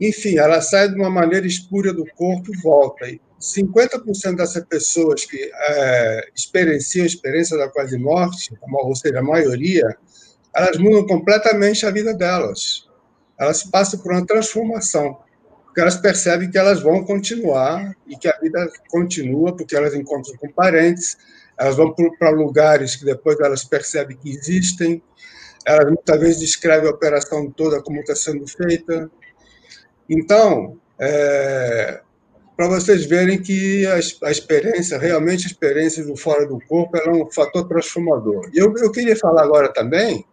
enfim, 0.00 0.38
ela 0.38 0.60
sai 0.60 0.88
de 0.88 0.94
uma 0.94 1.10
maneira 1.10 1.46
espúria 1.46 1.92
do 1.92 2.06
corpo 2.14 2.52
e 2.54 2.60
volta. 2.62 3.08
E 3.08 3.20
50% 3.40 4.36
dessas 4.36 4.64
pessoas 4.64 5.24
que 5.24 5.50
é, 5.52 6.28
experienciam 6.34 7.04
a 7.04 7.06
experiência 7.06 7.56
da 7.56 7.68
quase 7.68 7.98
morte, 7.98 8.52
ou 8.62 8.94
seja, 8.94 9.18
a 9.18 9.22
maioria, 9.22 9.96
elas 10.54 10.76
mudam 10.76 11.06
completamente 11.06 11.86
a 11.86 11.90
vida 11.90 12.14
delas. 12.14 12.86
Elas 13.38 13.62
passam 13.64 14.00
por 14.00 14.12
uma 14.12 14.26
transformação, 14.26 15.18
porque 15.64 15.80
elas 15.80 15.96
percebem 15.96 16.50
que 16.50 16.58
elas 16.58 16.80
vão 16.80 17.04
continuar 17.04 17.96
e 18.06 18.16
que 18.16 18.28
a 18.28 18.36
vida 18.40 18.68
continua, 18.88 19.56
porque 19.56 19.76
elas 19.76 19.94
encontram 19.94 20.36
com 20.36 20.50
parentes, 20.50 21.16
elas 21.58 21.76
vão 21.76 21.94
para 22.18 22.30
lugares 22.30 22.96
que 22.96 23.04
depois 23.04 23.38
elas 23.40 23.64
percebem 23.64 24.16
que 24.16 24.30
existem, 24.30 25.02
elas 25.66 25.86
muitas 25.86 26.20
vezes 26.20 26.38
descrevem 26.38 26.88
a 26.88 26.92
operação 26.92 27.50
toda 27.50 27.82
como 27.82 28.00
está 28.00 28.14
sendo 28.14 28.46
feita. 28.46 29.10
Então, 30.08 30.78
é, 30.98 32.00
para 32.56 32.68
vocês 32.68 33.04
verem 33.06 33.40
que 33.40 33.86
a, 33.86 33.94
a, 34.26 34.30
experiência, 34.30 34.98
realmente 34.98 35.44
a 35.44 35.50
experiência 35.50 36.04
do 36.04 36.16
fora 36.16 36.46
do 36.46 36.58
corpo, 36.66 36.96
é 36.96 37.10
um 37.10 37.30
fator 37.30 37.68
transformador. 37.68 38.50
E 38.54 38.58
eu, 38.58 38.74
eu 38.76 38.90
queria 38.90 39.16
falar 39.16 39.42
agora 39.42 39.72
também 39.72 40.24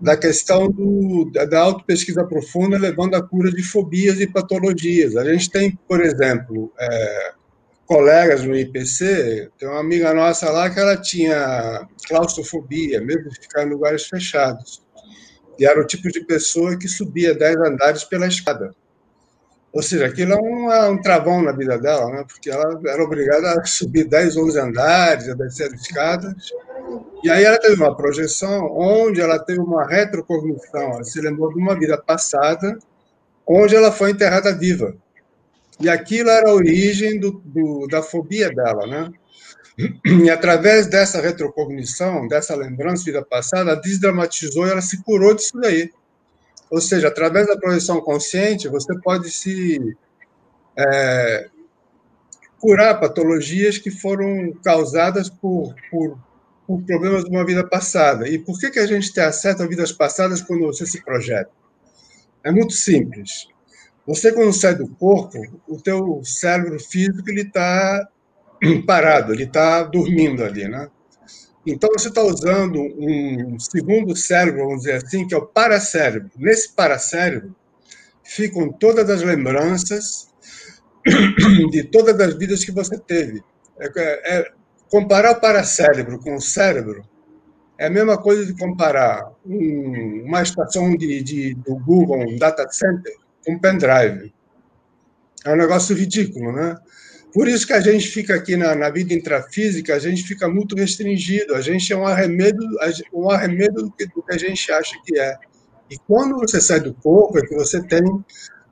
da 0.00 0.16
questão 0.16 0.70
do, 0.70 1.30
da 1.32 1.60
autopesquisa 1.60 2.24
profunda 2.24 2.78
levando 2.78 3.14
à 3.14 3.22
cura 3.22 3.50
de 3.50 3.62
fobias 3.62 4.20
e 4.20 4.26
patologias. 4.26 5.16
A 5.16 5.24
gente 5.24 5.50
tem, 5.50 5.78
por 5.88 6.02
exemplo, 6.02 6.70
é, 6.78 7.32
colegas 7.86 8.44
no 8.44 8.56
IPC, 8.56 9.50
tem 9.58 9.68
uma 9.68 9.80
amiga 9.80 10.12
nossa 10.12 10.50
lá 10.50 10.68
que 10.68 10.78
ela 10.78 10.96
tinha 10.96 11.88
claustrofobia, 12.08 13.00
mesmo 13.00 13.30
de 13.30 13.40
ficar 13.40 13.64
em 13.64 13.70
lugares 13.70 14.06
fechados. 14.06 14.84
E 15.58 15.64
era 15.64 15.80
o 15.80 15.86
tipo 15.86 16.08
de 16.08 16.20
pessoa 16.24 16.76
que 16.78 16.88
subia 16.88 17.34
10 17.34 17.56
andares 17.56 18.04
pela 18.04 18.26
escada. 18.26 18.74
Ou 19.72 19.82
seja, 19.82 20.06
aquilo 20.06 20.32
é 20.32 20.36
um, 20.36 20.72
é 20.72 20.88
um 20.88 21.00
travão 21.00 21.42
na 21.42 21.52
vida 21.52 21.78
dela, 21.78 22.10
né? 22.10 22.24
porque 22.26 22.50
ela 22.50 22.80
era 22.86 23.02
obrigada 23.02 23.60
a 23.60 23.64
subir 23.64 24.08
10, 24.08 24.36
11 24.36 24.58
andares, 24.58 25.28
a 25.28 25.34
descer 25.34 25.72
escadas. 25.74 26.50
E 27.22 27.30
aí 27.30 27.44
ela 27.44 27.58
teve 27.58 27.74
uma 27.74 27.94
projeção 27.94 28.68
onde 28.72 29.20
ela 29.20 29.38
teve 29.38 29.60
uma 29.60 29.86
retrocognição, 29.86 30.94
ela 30.94 31.04
se 31.04 31.20
lembrou 31.20 31.52
de 31.52 31.60
uma 31.60 31.78
vida 31.78 31.98
passada, 31.98 32.78
onde 33.46 33.76
ela 33.76 33.92
foi 33.92 34.10
enterrada 34.10 34.56
viva. 34.56 34.96
E 35.78 35.88
aquilo 35.88 36.30
era 36.30 36.48
a 36.48 36.54
origem 36.54 37.20
do, 37.20 37.42
do, 37.44 37.86
da 37.86 38.02
fobia 38.02 38.50
dela, 38.50 38.86
né? 38.86 39.12
E 40.06 40.30
através 40.30 40.86
dessa 40.86 41.20
retrocognição, 41.20 42.26
dessa 42.26 42.56
lembrança 42.56 43.04
de 43.04 43.12
vida 43.12 43.24
passada, 43.24 43.72
ela 43.72 43.80
desdramatizou 43.80 44.66
e 44.66 44.70
ela 44.70 44.80
se 44.80 45.02
curou 45.02 45.34
disso 45.34 45.58
daí. 45.60 45.90
Ou 46.70 46.80
seja, 46.80 47.08
através 47.08 47.46
da 47.46 47.58
projeção 47.58 48.00
consciente, 48.00 48.68
você 48.68 48.98
pode 49.00 49.30
se 49.30 49.94
é, 50.76 51.48
curar 52.58 52.98
patologias 52.98 53.76
que 53.76 53.90
foram 53.90 54.52
causadas 54.64 55.28
por, 55.28 55.74
por, 55.90 56.18
por, 56.66 56.82
problemas 56.84 57.24
de 57.24 57.30
uma 57.30 57.44
vida 57.44 57.66
passada. 57.66 58.26
E 58.28 58.38
por 58.38 58.58
que, 58.58 58.70
que 58.70 58.78
a 58.78 58.86
gente 58.86 59.12
tem 59.12 59.24
acesso 59.24 59.62
a 59.62 59.66
vidas 59.66 59.92
passadas 59.92 60.40
quando 60.40 60.66
você 60.66 60.86
se 60.86 61.04
projeta? 61.04 61.50
É 62.42 62.50
muito 62.50 62.72
simples. 62.72 63.46
Você, 64.06 64.32
quando 64.32 64.52
sai 64.52 64.74
do 64.74 64.88
corpo, 64.88 65.38
o 65.66 65.80
teu 65.80 66.20
cérebro 66.24 66.78
físico 66.78 67.28
ele 67.28 67.42
está 67.42 68.08
parado, 68.86 69.32
ele 69.32 69.44
está 69.44 69.82
dormindo 69.82 70.44
ali, 70.44 70.68
né? 70.68 70.88
Então, 71.66 71.90
você 71.92 72.08
está 72.08 72.22
usando 72.22 72.80
um 72.80 73.58
segundo 73.58 74.14
cérebro, 74.14 74.66
vamos 74.66 74.82
dizer 74.82 75.04
assim, 75.04 75.26
que 75.26 75.34
é 75.34 75.36
o 75.36 75.46
paracérebro. 75.46 76.30
Nesse 76.36 76.72
paracérebro 76.72 77.54
ficam 78.22 78.72
todas 78.72 79.10
as 79.10 79.22
lembranças 79.22 80.28
de 81.72 81.82
todas 81.84 82.18
as 82.20 82.34
vidas 82.38 82.64
que 82.64 82.70
você 82.70 82.96
teve. 82.96 83.42
É, 83.80 84.38
é, 84.38 84.52
comparar 84.88 85.32
o 85.32 85.40
paracérebro 85.40 86.20
com 86.20 86.36
o 86.36 86.40
cérebro 86.40 87.02
é 87.78 87.86
a 87.86 87.90
mesma 87.90 88.16
coisa 88.16 88.46
de 88.46 88.56
comparar 88.56 89.32
um, 89.44 90.24
uma 90.24 90.42
estação 90.42 90.96
de, 90.96 91.22
de, 91.22 91.54
do 91.54 91.76
Google, 91.76 92.20
um 92.20 92.38
data 92.38 92.66
center, 92.70 93.12
um 93.48 93.58
pendrive. 93.58 94.34
É 95.44 95.52
um 95.52 95.56
negócio 95.56 95.94
ridículo, 95.94 96.52
né? 96.52 96.76
Por 97.32 97.48
isso 97.48 97.66
que 97.66 97.72
a 97.74 97.80
gente 97.80 98.08
fica 98.08 98.34
aqui 98.34 98.56
na, 98.56 98.74
na, 98.74 98.88
vida 98.88 99.12
intrafísica, 99.12 99.94
a 99.94 99.98
gente 99.98 100.22
fica 100.22 100.48
muito 100.48 100.74
restringido, 100.74 101.54
a 101.54 101.60
gente 101.60 101.92
é 101.92 101.96
um 101.96 102.06
arremedo, 102.06 102.64
um 103.12 103.30
arremedo 103.30 103.82
do 103.82 103.92
que, 103.92 104.06
do 104.06 104.22
que 104.22 104.34
a 104.34 104.38
gente 104.38 104.72
acha 104.72 104.96
que 105.04 105.18
é. 105.18 105.36
E 105.90 105.98
quando 105.98 106.38
você 106.38 106.60
sai 106.60 106.80
do 106.80 106.94
corpo, 106.94 107.38
é 107.38 107.42
que 107.42 107.54
você 107.54 107.82
tem, 107.82 108.02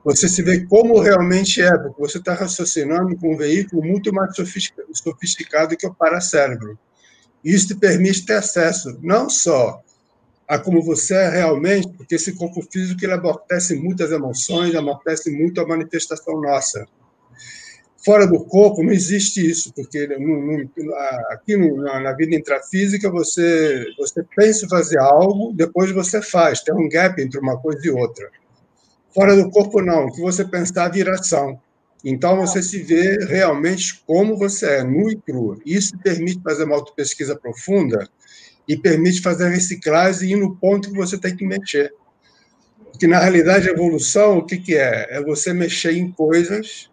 você 0.03 0.27
se 0.27 0.41
vê 0.41 0.65
como 0.65 0.99
realmente 0.99 1.61
é, 1.61 1.77
porque 1.77 2.01
você 2.01 2.17
está 2.17 2.33
raciocinando 2.33 3.15
com 3.17 3.35
um 3.35 3.37
veículo 3.37 3.83
muito 3.83 4.11
mais 4.11 4.35
sofisticado, 4.93 5.77
que 5.77 5.85
o 5.85 5.93
paracérebro. 5.93 6.77
Isso 7.43 7.67
te 7.67 7.75
permite 7.75 8.25
ter 8.25 8.37
acesso 8.37 8.97
não 9.03 9.29
só 9.29 9.79
a 10.47 10.59
como 10.59 10.81
você 10.81 11.15
é 11.15 11.29
realmente, 11.29 11.89
porque 11.89 12.15
esse 12.15 12.33
corpo 12.33 12.61
físico 12.71 13.03
ele 13.03 13.13
amortece 13.13 13.75
muitas 13.75 14.11
emoções, 14.11 14.75
amortece 14.75 15.31
muito 15.31 15.59
a 15.59 15.67
manifestação 15.67 16.39
nossa. 16.39 16.85
Fora 18.03 18.27
do 18.27 18.45
corpo 18.45 18.83
não 18.83 18.91
existe 18.91 19.43
isso, 19.43 19.73
porque 19.73 20.05
no, 20.05 20.45
no, 20.45 20.69
aqui 21.31 21.57
no, 21.57 21.77
na 21.77 22.13
vida 22.13 22.35
intrafísica 22.35 23.09
você 23.09 23.83
você 23.97 24.23
pensa 24.35 24.65
em 24.65 24.69
fazer 24.69 24.99
algo, 24.99 25.51
depois 25.53 25.91
você 25.91 26.21
faz, 26.21 26.61
tem 26.61 26.75
um 26.75 26.87
gap 26.87 27.19
entre 27.19 27.39
uma 27.39 27.57
coisa 27.57 27.79
e 27.83 27.89
outra. 27.89 28.29
Fora 29.11 29.35
do 29.35 29.49
corpo 29.49 29.81
não, 29.81 30.05
o 30.05 30.11
que 30.11 30.21
você 30.21 30.45
pensar 30.45 30.89
vira 30.89 31.15
ação. 31.15 31.59
Então 32.03 32.37
você 32.37 32.61
se 32.61 32.83
vê 32.83 33.17
realmente 33.25 34.03
como 34.05 34.37
você 34.37 34.67
é, 34.67 34.83
nu 34.83 35.09
e 35.09 35.15
cru. 35.15 35.59
Isso 35.65 35.97
permite 35.97 36.43
fazer 36.43 36.65
uma 36.65 36.75
autopesquisa 36.75 37.35
profunda 37.35 38.07
e 38.67 38.77
permite 38.77 39.21
fazer 39.21 39.45
a 39.45 39.49
reciclagem 39.49 40.29
e 40.29 40.33
ir 40.33 40.35
no 40.35 40.55
ponto 40.55 40.91
que 40.91 40.97
você 40.97 41.17
tem 41.17 41.35
que 41.35 41.45
mexer. 41.45 41.93
Porque, 42.91 43.07
na 43.07 43.19
realidade, 43.19 43.69
a 43.69 43.73
evolução, 43.73 44.37
o 44.37 44.45
que, 44.45 44.57
que 44.57 44.75
é? 44.75 45.07
É 45.17 45.21
você 45.21 45.53
mexer 45.53 45.93
em 45.93 46.11
coisas, 46.11 46.89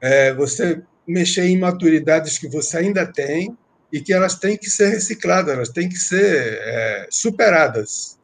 é 0.00 0.32
você 0.32 0.82
mexer 1.06 1.44
em 1.44 1.58
maturidades 1.58 2.38
que 2.38 2.48
você 2.48 2.78
ainda 2.78 3.06
tem 3.06 3.56
e 3.92 4.00
que 4.00 4.12
elas 4.12 4.36
têm 4.36 4.56
que 4.56 4.68
ser 4.68 4.88
recicladas, 4.88 5.54
elas 5.54 5.68
têm 5.68 5.88
que 5.88 5.98
ser 5.98 6.58
é, 6.62 7.06
superadas. 7.10 8.18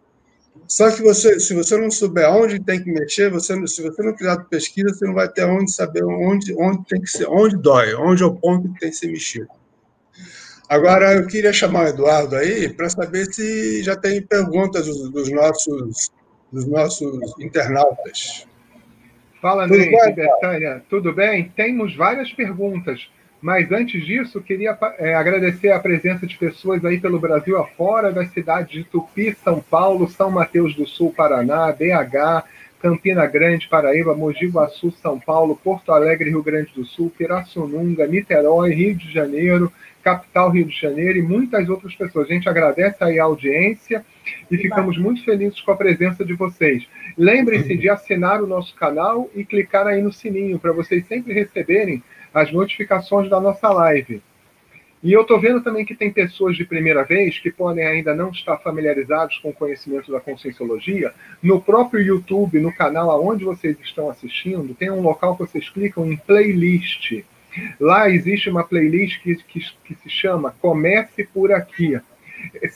Só 0.66 0.90
que 0.90 1.02
você, 1.02 1.38
se 1.38 1.54
você 1.54 1.76
não 1.76 1.90
souber 1.90 2.28
onde 2.30 2.58
tem 2.58 2.82
que 2.82 2.90
mexer, 2.90 3.30
você, 3.30 3.54
se 3.66 3.82
você 3.82 4.02
não 4.02 4.16
fizer 4.16 4.36
pesquisa, 4.44 4.88
você 4.88 5.06
não 5.06 5.14
vai 5.14 5.28
ter 5.28 5.44
onde 5.44 5.70
saber 5.72 6.04
onde, 6.04 6.54
onde 6.54 6.84
tem 6.86 7.00
que 7.00 7.10
ser, 7.10 7.26
onde 7.28 7.56
dói, 7.56 7.94
onde 7.94 8.22
é 8.22 8.26
o 8.26 8.34
ponto 8.34 8.72
que 8.72 8.80
tem 8.80 8.90
que 8.90 8.96
ser 8.96 9.08
mexido. 9.08 9.48
Agora, 10.70 11.14
eu 11.14 11.26
queria 11.26 11.52
chamar 11.52 11.86
o 11.86 11.88
Eduardo 11.88 12.36
aí 12.36 12.68
para 12.68 12.88
saber 12.88 13.24
se 13.24 13.82
já 13.82 13.96
tem 13.96 14.22
perguntas 14.22 14.86
dos, 14.86 15.10
dos, 15.10 15.28
nossos, 15.28 16.12
dos 16.52 16.64
nossos 16.64 17.36
internautas. 17.40 18.46
Fala, 19.42 19.64
André 19.64 19.90
e 19.90 20.12
Betânia. 20.12 20.80
Tudo 20.88 21.12
bem? 21.12 21.52
Temos 21.56 21.96
várias 21.96 22.32
perguntas. 22.32 23.10
Mas 23.42 23.72
antes 23.72 24.06
disso, 24.06 24.40
queria 24.40 24.78
é, 24.98 25.12
agradecer 25.12 25.72
a 25.72 25.80
presença 25.80 26.24
de 26.24 26.38
pessoas 26.38 26.84
aí 26.84 27.00
pelo 27.00 27.18
Brasil 27.18 27.58
afora, 27.58 28.12
das 28.12 28.30
cidades 28.30 28.70
de 28.70 28.84
Tupi, 28.84 29.36
São 29.42 29.60
Paulo, 29.60 30.08
São 30.08 30.30
Mateus 30.30 30.76
do 30.76 30.86
Sul, 30.86 31.12
Paraná, 31.12 31.72
BH, 31.72 32.44
Campina 32.80 33.26
Grande, 33.26 33.66
Paraíba, 33.68 34.14
Mogi 34.14 34.46
Guaçu, 34.46 34.92
São 35.02 35.18
Paulo, 35.18 35.56
Porto 35.56 35.90
Alegre, 35.90 36.30
Rio 36.30 36.44
Grande 36.44 36.72
do 36.74 36.84
Sul, 36.84 37.10
Pirassununga, 37.10 38.06
Niterói, 38.06 38.72
Rio 38.72 38.94
de 38.94 39.12
Janeiro, 39.12 39.72
capital 40.02 40.50
Rio 40.50 40.66
de 40.66 40.78
Janeiro 40.78 41.18
e 41.18 41.22
muitas 41.22 41.68
outras 41.68 41.94
pessoas. 41.94 42.28
A 42.28 42.32
gente 42.32 42.48
agradece 42.48 43.02
aí 43.02 43.18
a 43.18 43.24
audiência 43.24 44.04
e 44.50 44.56
ficamos 44.56 44.98
muito 44.98 45.24
felizes 45.24 45.60
com 45.60 45.72
a 45.72 45.76
presença 45.76 46.24
de 46.24 46.34
vocês. 46.34 46.86
Lembrem-se 47.16 47.76
de 47.76 47.88
assinar 47.88 48.42
o 48.42 48.46
nosso 48.46 48.74
canal 48.74 49.30
e 49.34 49.44
clicar 49.44 49.86
aí 49.86 50.02
no 50.02 50.12
sininho 50.12 50.58
para 50.58 50.72
vocês 50.72 51.06
sempre 51.06 51.32
receberem 51.32 52.02
as 52.32 52.52
notificações 52.52 53.28
da 53.28 53.40
nossa 53.40 53.68
live. 53.70 54.22
E 55.02 55.14
eu 55.14 55.22
estou 55.22 55.40
vendo 55.40 55.62
também 55.62 55.82
que 55.82 55.94
tem 55.94 56.12
pessoas 56.12 56.54
de 56.54 56.64
primeira 56.64 57.02
vez 57.04 57.38
que 57.38 57.50
podem 57.50 57.86
ainda 57.86 58.14
não 58.14 58.30
estar 58.30 58.58
familiarizados 58.58 59.38
com 59.38 59.48
o 59.48 59.54
conhecimento 59.54 60.12
da 60.12 60.20
conscienciologia. 60.20 61.14
No 61.42 61.58
próprio 61.58 62.02
YouTube, 62.02 62.60
no 62.60 62.70
canal 62.70 63.10
aonde 63.10 63.42
vocês 63.42 63.78
estão 63.80 64.10
assistindo, 64.10 64.74
tem 64.74 64.90
um 64.90 65.00
local 65.00 65.34
que 65.34 65.44
vocês 65.44 65.70
clicam 65.70 66.12
em 66.12 66.18
playlist. 66.18 67.22
Lá 67.78 68.08
existe 68.08 68.48
uma 68.50 68.64
playlist 68.64 69.20
que, 69.22 69.36
que, 69.36 69.60
que 69.84 69.94
se 69.94 70.08
chama 70.08 70.54
Comece 70.60 71.24
por 71.24 71.52
Aqui. 71.52 72.00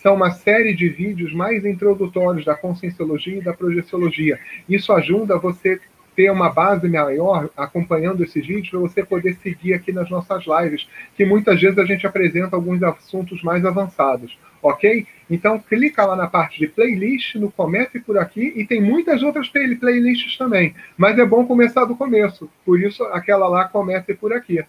São 0.03 0.15
uma 0.15 0.31
série 0.31 0.75
de 0.75 0.89
vídeos 0.89 1.33
mais 1.33 1.65
introdutórios 1.65 2.45
da 2.45 2.55
conscienciologia 2.55 3.39
e 3.39 3.43
da 3.43 3.55
projeciologia. 3.55 4.39
Isso 4.69 4.93
ajuda 4.93 5.39
você 5.39 5.81
ter 6.15 6.31
uma 6.31 6.49
base 6.49 6.89
maior 6.89 7.51
acompanhando 7.57 8.23
esses 8.23 8.47
vídeos 8.47 8.71
para 8.71 8.79
você 8.79 9.05
poder 9.05 9.35
seguir 9.43 9.75
aqui 9.75 9.93
nas 9.93 10.09
nossas 10.09 10.45
lives, 10.47 10.87
que 11.17 11.25
muitas 11.25 11.61
vezes 11.61 11.79
a 11.79 11.85
gente 11.85 12.07
apresenta 12.07 12.55
alguns 12.55 12.83
assuntos 12.83 13.43
mais 13.43 13.65
avançados, 13.65 14.39
ok? 14.65 15.07
Então 15.31 15.59
clica 15.59 16.05
lá 16.07 16.17
na 16.17 16.27
parte 16.27 16.59
de 16.59 16.67
playlist, 16.67 17.35
no 17.37 17.51
Comece 17.51 18.01
por 18.01 18.17
aqui, 18.19 18.53
e 18.57 18.67
tem 18.67 18.81
muitas 18.81 19.23
outras 19.23 19.49
play 19.49 19.75
playlists 19.77 20.39
também, 20.39 20.75
mas 20.97 21.19
é 21.19 21.25
bom 21.25 21.47
começar 21.47 21.85
do 21.85 21.95
começo, 21.95 22.51
por 22.65 22.81
isso 22.81 23.05
aquela 23.05 23.47
lá 23.47 23.69
Comece 23.69 24.15
por 24.15 24.33
aqui. 24.33 24.65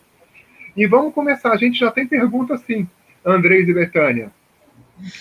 E 0.76 0.86
vamos 0.86 1.14
começar, 1.14 1.52
a 1.52 1.58
gente 1.58 1.80
já 1.80 1.90
tem 1.90 2.06
pergunta 2.06 2.58
sim, 2.58 2.88
Andrés 3.26 3.68
e 3.70 3.74
Betânia. 3.74 4.32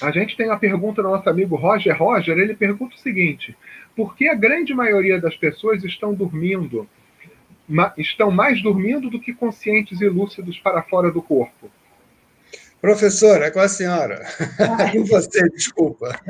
A 0.03 0.11
gente 0.11 0.37
tem 0.37 0.51
a 0.51 0.57
pergunta 0.57 1.03
do 1.03 1.09
nosso 1.09 1.29
amigo 1.29 1.57
Roger 1.57 1.97
Roger, 1.97 2.37
ele 2.37 2.55
pergunta 2.55 2.97
o 2.97 2.99
seguinte: 2.99 3.57
por 3.95 4.17
que 4.17 4.29
a 4.29 4.35
grande 4.35 4.75
maioria 4.75 5.21
das 5.21 5.37
pessoas 5.37 5.85
estão 5.85 6.13
dormindo, 6.15 6.89
estão 7.97 8.31
mais 8.31 8.61
dormindo 8.63 9.09
do 9.09 9.21
que 9.21 9.33
conscientes 9.33 10.01
e 10.01 10.09
lúcidos 10.09 10.59
para 10.59 10.83
fora 10.83 11.11
do 11.11 11.23
corpo? 11.23 11.71
Professora, 12.85 13.47
é 13.47 13.51
com 13.51 13.61
a 13.61 13.66
senhora. 13.66 14.27
E 14.92 14.99
você, 15.09 15.49
desculpa. 15.49 16.20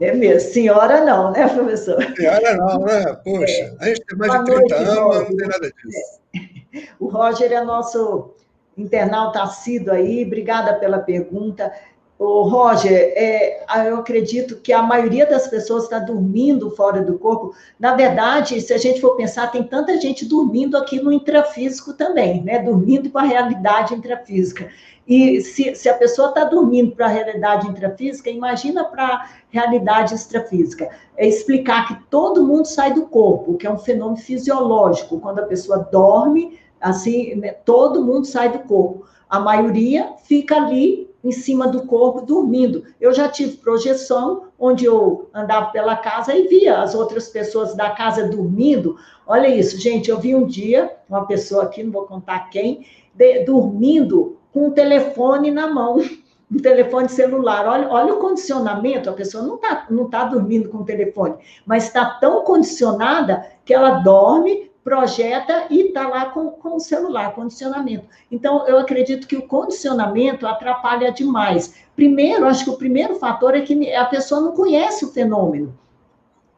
É 0.00 0.14
mesmo. 0.14 0.52
Senhora 0.52 1.04
não, 1.04 1.32
né, 1.32 1.48
professor? 1.48 2.00
Senhora 2.14 2.56
não, 2.56 2.78
né? 2.78 3.16
Poxa, 3.24 3.52
é. 3.52 3.74
a 3.80 3.86
gente 3.86 4.04
tem 4.06 4.16
mais 4.16 4.32
Boa 4.32 4.44
de 4.44 4.52
30 4.52 4.76
noite, 4.76 4.96
anos, 4.96 5.28
não 5.30 5.36
tem 5.36 5.48
nada 5.48 5.72
disso. 5.72 6.88
O 7.00 7.08
Roger 7.08 7.50
é 7.50 7.64
nosso 7.64 8.32
internauta 8.78 9.42
assíduo 9.42 9.92
aí. 9.92 10.24
Obrigada 10.24 10.74
pela 10.74 11.00
pergunta. 11.00 11.72
O 12.16 12.42
Roger, 12.42 12.92
é, 12.92 13.64
eu 13.88 13.96
acredito 13.96 14.56
que 14.56 14.72
a 14.72 14.80
maioria 14.80 15.26
das 15.26 15.48
pessoas 15.48 15.84
está 15.84 15.98
dormindo 15.98 16.70
fora 16.70 17.02
do 17.02 17.18
corpo. 17.18 17.52
Na 17.78 17.96
verdade, 17.96 18.60
se 18.60 18.72
a 18.72 18.78
gente 18.78 19.00
for 19.00 19.16
pensar, 19.16 19.50
tem 19.50 19.64
tanta 19.64 20.00
gente 20.00 20.24
dormindo 20.24 20.76
aqui 20.76 21.00
no 21.00 21.12
intrafísico 21.12 21.92
também, 21.92 22.40
né? 22.42 22.60
Dormindo 22.60 23.10
com 23.10 23.18
a 23.18 23.22
realidade 23.22 23.94
intrafísica. 23.94 24.70
E 25.06 25.40
se, 25.40 25.74
se 25.74 25.88
a 25.88 25.94
pessoa 25.94 26.28
está 26.28 26.44
dormindo 26.44 26.94
para 26.94 27.06
a 27.06 27.10
realidade 27.10 27.66
intrafísica, 27.66 28.30
imagina 28.30 28.84
para 28.84 29.04
a 29.04 29.28
realidade 29.50 30.14
extrafísica. 30.14 30.88
É 31.16 31.26
explicar 31.26 31.88
que 31.88 31.96
todo 32.08 32.46
mundo 32.46 32.66
sai 32.66 32.94
do 32.94 33.06
corpo, 33.06 33.56
que 33.56 33.66
é 33.66 33.70
um 33.70 33.78
fenômeno 33.78 34.16
fisiológico. 34.16 35.18
Quando 35.18 35.40
a 35.40 35.46
pessoa 35.46 35.88
dorme, 35.90 36.60
assim, 36.80 37.34
né, 37.34 37.52
todo 37.52 38.04
mundo 38.04 38.24
sai 38.24 38.50
do 38.50 38.60
corpo. 38.60 39.04
A 39.28 39.40
maioria 39.40 40.12
fica 40.24 40.56
ali 40.56 41.12
em 41.24 41.32
cima 41.32 41.66
do 41.66 41.86
corpo 41.86 42.20
dormindo. 42.20 42.84
Eu 43.00 43.12
já 43.14 43.28
tive 43.28 43.56
projeção 43.56 44.44
onde 44.58 44.84
eu 44.84 45.30
andava 45.32 45.70
pela 45.70 45.96
casa 45.96 46.34
e 46.34 46.46
via 46.46 46.82
as 46.82 46.94
outras 46.94 47.28
pessoas 47.28 47.74
da 47.74 47.90
casa 47.90 48.28
dormindo. 48.28 48.96
Olha 49.26 49.48
isso, 49.48 49.80
gente, 49.80 50.10
eu 50.10 50.20
vi 50.20 50.34
um 50.34 50.46
dia 50.46 50.94
uma 51.08 51.26
pessoa 51.26 51.64
aqui, 51.64 51.82
não 51.82 51.90
vou 51.90 52.06
contar 52.06 52.50
quem, 52.50 52.86
de, 53.14 53.44
dormindo 53.44 54.36
com 54.52 54.68
o 54.68 54.72
telefone 54.72 55.50
na 55.50 55.66
mão, 55.66 55.96
um 56.52 56.58
telefone 56.58 57.08
celular. 57.08 57.66
Olha, 57.66 57.88
olha 57.88 58.14
o 58.14 58.18
condicionamento, 58.18 59.08
a 59.08 59.14
pessoa 59.14 59.42
não 59.42 59.54
está 59.54 59.86
não 59.88 60.10
tá 60.10 60.24
dormindo 60.24 60.68
com 60.68 60.78
o 60.78 60.84
telefone, 60.84 61.36
mas 61.64 61.84
está 61.86 62.04
tão 62.20 62.44
condicionada 62.44 63.46
que 63.64 63.72
ela 63.72 64.00
dorme 64.00 64.70
projeta 64.84 65.64
e 65.70 65.86
está 65.86 66.06
lá 66.06 66.26
com, 66.26 66.50
com 66.50 66.76
o 66.76 66.80
celular, 66.80 67.34
condicionamento. 67.34 68.04
Então, 68.30 68.68
eu 68.68 68.78
acredito 68.78 69.26
que 69.26 69.34
o 69.34 69.48
condicionamento 69.48 70.46
atrapalha 70.46 71.10
demais. 71.10 71.74
Primeiro, 71.96 72.44
acho 72.44 72.64
que 72.64 72.70
o 72.70 72.76
primeiro 72.76 73.14
fator 73.14 73.54
é 73.54 73.62
que 73.62 73.92
a 73.94 74.04
pessoa 74.04 74.42
não 74.42 74.52
conhece 74.52 75.04
o 75.06 75.10
fenômeno, 75.10 75.76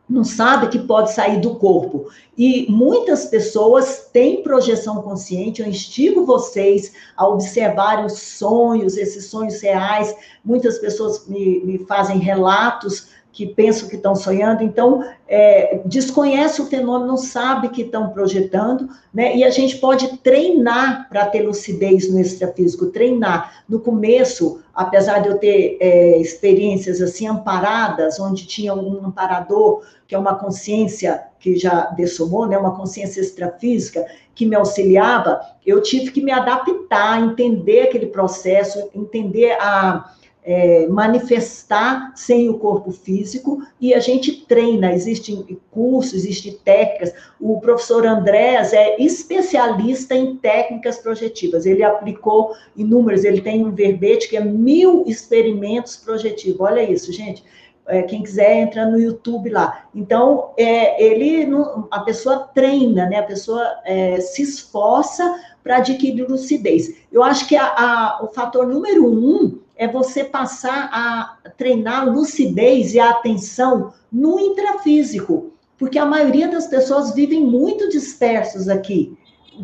não 0.08 0.24
sabe 0.24 0.68
que 0.68 0.78
pode 0.78 1.12
sair 1.12 1.40
do 1.40 1.54
corpo. 1.56 2.08
E 2.36 2.66
muitas 2.68 3.26
pessoas 3.26 4.08
têm 4.12 4.42
projeção 4.42 5.02
consciente, 5.02 5.62
eu 5.62 5.68
instigo 5.68 6.24
vocês 6.24 6.92
a 7.16 7.28
observarem 7.28 8.06
os 8.06 8.18
sonhos, 8.18 8.96
esses 8.96 9.26
sonhos 9.26 9.60
reais. 9.60 10.14
Muitas 10.44 10.78
pessoas 10.78 11.26
me, 11.28 11.60
me 11.64 11.78
fazem 11.78 12.18
relatos 12.18 13.08
que 13.36 13.46
pensam 13.46 13.86
que 13.86 13.96
estão 13.96 14.16
sonhando, 14.16 14.62
então 14.62 15.04
é, 15.28 15.82
desconhece 15.84 16.62
o 16.62 16.64
fenômeno, 16.64 17.06
não 17.06 17.18
sabe 17.18 17.68
que 17.68 17.82
estão 17.82 18.08
projetando, 18.08 18.88
né? 19.12 19.36
E 19.36 19.44
a 19.44 19.50
gente 19.50 19.76
pode 19.76 20.16
treinar 20.20 21.06
para 21.10 21.26
ter 21.26 21.42
lucidez 21.42 22.10
no 22.10 22.18
extrafísico, 22.18 22.86
treinar. 22.86 23.62
No 23.68 23.78
começo, 23.78 24.62
apesar 24.74 25.18
de 25.18 25.28
eu 25.28 25.36
ter 25.36 25.76
é, 25.80 26.16
experiências 26.18 27.02
assim 27.02 27.26
amparadas, 27.26 28.18
onde 28.18 28.46
tinha 28.46 28.72
um 28.72 29.04
amparador, 29.04 29.82
que 30.08 30.14
é 30.14 30.18
uma 30.18 30.36
consciência 30.36 31.24
que 31.38 31.58
já 31.58 31.90
dessomou, 31.90 32.46
né? 32.46 32.56
Uma 32.56 32.74
consciência 32.74 33.20
extrafísica 33.20 34.06
que 34.34 34.46
me 34.46 34.56
auxiliava, 34.56 35.42
eu 35.66 35.82
tive 35.82 36.10
que 36.10 36.22
me 36.22 36.32
adaptar, 36.32 37.22
entender 37.22 37.82
aquele 37.82 38.06
processo, 38.06 38.88
entender 38.94 39.52
a 39.60 40.10
é, 40.46 40.86
manifestar 40.86 42.12
sem 42.14 42.48
o 42.48 42.56
corpo 42.56 42.92
físico 42.92 43.66
e 43.80 43.92
a 43.92 43.98
gente 43.98 44.46
treina, 44.46 44.92
existem 44.92 45.58
cursos, 45.72 46.14
existem 46.14 46.52
técnicas. 46.64 47.12
O 47.40 47.60
professor 47.60 48.06
Andrés 48.06 48.72
é 48.72 48.96
especialista 49.02 50.14
em 50.14 50.36
técnicas 50.36 50.98
projetivas, 50.98 51.66
ele 51.66 51.82
aplicou 51.82 52.54
inúmeros, 52.76 53.24
ele 53.24 53.40
tem 53.40 53.66
um 53.66 53.72
verbete 53.72 54.28
que 54.28 54.36
é 54.36 54.40
mil 54.40 55.02
experimentos 55.08 55.96
projetivos. 55.96 56.60
Olha 56.60 56.88
isso, 56.88 57.12
gente. 57.12 57.42
É, 57.88 58.02
quem 58.02 58.22
quiser 58.22 58.56
entra 58.56 58.84
no 58.86 58.98
YouTube 58.98 59.48
lá. 59.48 59.88
Então, 59.94 60.50
é, 60.56 61.02
ele, 61.04 61.48
a 61.90 62.00
pessoa 62.00 62.50
treina, 62.52 63.08
né? 63.08 63.18
A 63.18 63.22
pessoa 63.22 63.64
é, 63.84 64.20
se 64.20 64.42
esforça 64.42 65.40
para 65.62 65.76
adquirir 65.76 66.28
lucidez. 66.28 66.96
Eu 67.12 67.22
acho 67.22 67.46
que 67.46 67.54
a, 67.56 67.64
a, 67.64 68.24
o 68.24 68.28
fator 68.28 68.66
número 68.66 69.06
um 69.06 69.60
é 69.76 69.86
você 69.86 70.24
passar 70.24 70.88
a 70.92 71.50
treinar 71.56 72.08
lucidez 72.08 72.94
e 72.94 73.00
a 73.00 73.10
atenção 73.10 73.92
no 74.10 74.40
intrafísico, 74.40 75.52
porque 75.78 75.98
a 75.98 76.06
maioria 76.06 76.48
das 76.48 76.66
pessoas 76.66 77.14
vivem 77.14 77.44
muito 77.44 77.88
dispersos 77.88 78.68
aqui, 78.68 79.16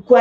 com, 0.06 0.14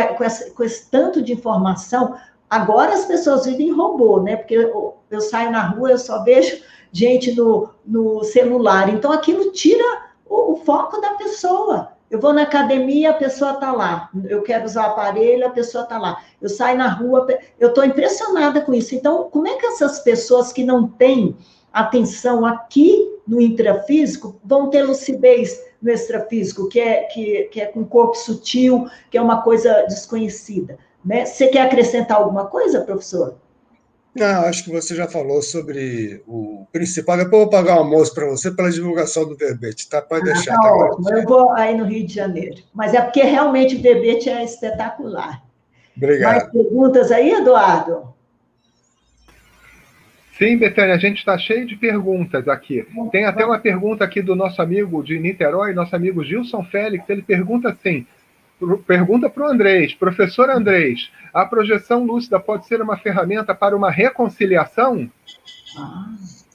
com, 0.56 0.64
esse 0.64 0.90
tanto 0.90 1.22
de 1.22 1.34
informação. 1.34 2.16
Agora 2.50 2.94
as 2.94 3.06
pessoas 3.06 3.46
vivem 3.46 3.72
robô, 3.72 4.22
né? 4.22 4.38
Porque 4.38 4.56
eu, 4.56 4.96
eu 5.10 5.22
saio 5.22 5.52
na 5.52 5.68
rua, 5.68 5.92
eu 5.92 5.98
só 5.98 6.24
vejo 6.24 6.62
gente 6.92 7.34
no, 7.34 7.70
no 7.86 8.24
celular. 8.24 8.90
Então 8.90 9.12
aquilo 9.12 9.52
tira 9.52 10.12
o, 10.28 10.56
foco 10.58 11.00
da 11.02 11.14
pessoa. 11.14 11.94
Eu 12.12 12.20
vou 12.20 12.34
na 12.34 12.42
academia, 12.42 13.12
a 13.12 13.14
pessoa 13.14 13.52
está 13.52 13.72
lá. 13.72 14.10
Eu 14.26 14.44
quero 14.44 14.66
usar 14.66 14.88
aparelho, 14.88 15.48
a 15.48 15.50
pessoa 15.50 15.86
está 15.86 15.98
lá. 15.98 16.22
Eu 16.42 16.50
saio 16.50 16.78
na 16.78 16.90
rua, 16.90 17.26
eu 17.58 17.70
estou 17.70 17.86
impressionada 17.86 18.60
com 18.60 18.74
isso. 18.74 18.94
Então, 18.94 19.30
como 19.32 19.48
é 19.48 19.56
que 19.56 19.66
essas 19.66 20.00
pessoas 20.00 20.52
que 20.52 20.62
não 20.62 20.86
têm 20.86 21.38
atenção 21.72 22.46
aqui 22.46 23.10
no 23.26 23.40
intrafísico 23.40 24.36
vão 24.44 24.70
ter 24.70 24.84
lucidez 24.84 25.58
no 25.82 25.90
extrafísico, 25.90 26.68
que 26.68 26.82
é, 26.82 27.04
que, 27.06 27.44
que 27.44 27.62
é 27.62 27.66
com 27.68 27.86
corpo 27.86 28.16
sutil, 28.16 28.88
que 29.10 29.18
é 29.18 29.22
uma 29.22 29.42
coisa 29.42 29.86
desconhecida? 29.88 30.78
Né? 31.06 31.24
Você 31.24 31.48
quer 31.48 31.62
acrescentar 31.62 32.18
alguma 32.18 32.48
coisa, 32.48 32.82
professor? 32.82 33.38
Não, 34.14 34.46
acho 34.46 34.66
que 34.66 34.70
você 34.70 34.94
já 34.94 35.08
falou 35.08 35.42
sobre 35.42 36.22
o 36.28 36.66
principal. 36.72 37.16
Depois 37.16 37.34
eu 37.34 37.40
vou 37.40 37.50
pagar 37.50 37.78
o 37.78 37.80
almoço 37.80 38.14
para 38.14 38.28
você 38.28 38.52
pela 38.52 38.70
divulgação 38.70 39.26
do 39.26 39.38
verbete, 39.38 39.90
tá? 39.90 40.02
Pode 40.02 40.30
ah, 40.30 40.34
deixar. 40.34 40.56
Tá, 40.56 40.62
tá 40.62 40.74
ótimo. 40.74 41.10
Eu 41.10 41.24
vou 41.24 41.52
aí 41.52 41.78
no 41.78 41.86
Rio 41.86 42.06
de 42.06 42.14
Janeiro. 42.14 42.62
Mas 42.74 42.94
é 42.94 43.02
porque 43.02 43.24
realmente 43.24 43.76
o 43.76 43.82
verbete 43.82 44.30
é 44.30 44.44
espetacular. 44.44 45.42
Obrigado. 45.96 46.32
Mais 46.32 46.52
perguntas 46.52 47.12
aí, 47.12 47.32
Eduardo? 47.32 48.14
Sim, 50.38 50.58
Betânia, 50.58 50.96
a 50.96 50.98
gente 50.98 51.20
está 51.20 51.38
cheio 51.38 51.66
de 51.68 51.76
perguntas 51.76 52.48
aqui. 52.48 52.86
Tem 53.12 53.26
até 53.26 53.46
uma 53.46 53.60
pergunta 53.60 54.04
aqui 54.04 54.22
do 54.22 54.36
nosso 54.36 54.62
amigo 54.62 55.04
de 55.04 55.20
Niterói, 55.20 55.72
nosso 55.72 55.96
amigo 55.96 56.24
Gilson 56.24 56.64
Félix. 56.64 57.08
Ele 57.08 57.22
pergunta 57.22 57.70
assim: 57.70 58.06
Pergunta 58.86 59.30
para 59.30 59.48
o 59.48 59.50
Andrés, 59.50 59.94
professor 59.94 60.50
Andrés, 60.50 61.10
a 61.34 61.46
projeção 61.46 62.04
lúcida 62.04 62.40
pode 62.40 62.68
ser 62.68 62.82
uma 62.82 62.98
ferramenta 62.98 63.56
para 63.56 63.76
uma 63.76 63.90
reconciliação? 63.90 65.10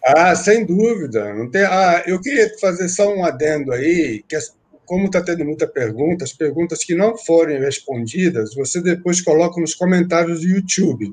Ah, 0.05 0.35
sem 0.37 0.65
dúvida. 0.65 1.35
Não 1.35 1.51
tem, 1.51 1.63
ah, 1.63 2.03
eu 2.07 2.21
queria 2.21 2.49
fazer 2.61 2.89
só 2.89 3.13
um 3.13 3.25
adendo 3.25 3.73
aí, 3.73 4.23
que 4.29 4.37
como 4.85 5.07
está 5.07 5.21
tendo 5.21 5.45
muita 5.45 5.67
pergunta, 5.67 6.25
as 6.25 6.33
perguntas 6.33 6.85
que 6.85 6.95
não 6.95 7.19
forem 7.19 7.59
respondidas, 7.59 8.55
você 8.55 8.81
depois 8.81 9.21
coloca 9.21 9.61
nos 9.61 9.75
comentários 9.75 10.41
do 10.41 10.47
YouTube. 10.47 11.13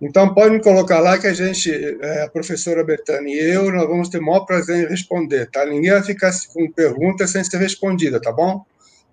Então, 0.00 0.32
pode 0.32 0.54
me 0.54 0.62
colocar 0.62 1.00
lá 1.00 1.18
que 1.18 1.26
a 1.26 1.34
gente, 1.34 1.70
é, 2.00 2.22
a 2.22 2.30
professora 2.30 2.82
Betânia 2.82 3.34
e 3.34 3.50
eu, 3.50 3.70
nós 3.70 3.86
vamos 3.86 4.08
ter 4.08 4.18
o 4.18 4.24
maior 4.24 4.46
prazer 4.46 4.86
em 4.86 4.88
responder, 4.88 5.50
tá? 5.50 5.66
Ninguém 5.66 5.90
vai 5.90 6.02
ficar 6.02 6.30
com 6.54 6.70
pergunta 6.70 7.26
sem 7.26 7.44
ser 7.44 7.58
respondida, 7.58 8.20
tá 8.20 8.32
bom? 8.32 8.64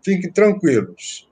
Fiquem 0.07 0.31
tranquilos. 0.31 1.27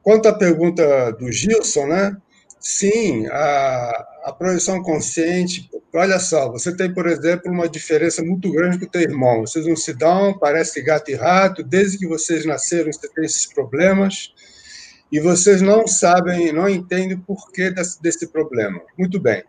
Quanto 0.00 0.28
à 0.28 0.32
pergunta 0.32 1.10
do 1.12 1.30
Gilson, 1.32 1.86
né? 1.86 2.16
Sim, 2.60 3.26
a, 3.26 4.06
a 4.26 4.32
projeção 4.32 4.80
consciente, 4.80 5.68
olha 5.92 6.20
só, 6.20 6.48
você 6.48 6.76
tem, 6.76 6.94
por 6.94 7.08
exemplo, 7.08 7.50
uma 7.50 7.68
diferença 7.68 8.22
muito 8.22 8.52
grande 8.52 8.78
com 8.78 8.84
o 8.84 8.88
teu 8.88 9.00
irmão. 9.00 9.40
Vocês 9.40 9.66
não 9.66 9.74
se 9.74 9.92
dão, 9.92 10.38
parece 10.38 10.80
gato 10.80 11.10
e 11.10 11.14
rato, 11.14 11.64
desde 11.64 11.98
que 11.98 12.06
vocês 12.06 12.46
nasceram, 12.46 12.92
você 12.92 13.08
tem 13.08 13.24
esses 13.24 13.46
problemas, 13.46 14.32
e 15.10 15.18
vocês 15.18 15.60
não 15.60 15.88
sabem, 15.88 16.52
não 16.52 16.68
entendem 16.68 17.16
o 17.16 17.20
porquê 17.20 17.70
desse, 17.70 18.00
desse 18.00 18.28
problema. 18.28 18.80
Muito 18.96 19.18
bem. 19.18 19.42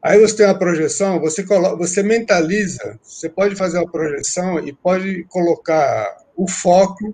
Aí 0.00 0.20
você 0.20 0.36
tem 0.36 0.46
uma 0.46 0.58
projeção, 0.58 1.18
você, 1.18 1.42
coloca, 1.42 1.76
você 1.76 2.00
mentaliza, 2.00 2.98
você 3.02 3.28
pode 3.28 3.56
fazer 3.56 3.78
uma 3.78 3.90
projeção 3.90 4.60
e 4.60 4.72
pode 4.72 5.24
colocar 5.24 6.16
o 6.36 6.48
foco 6.48 7.12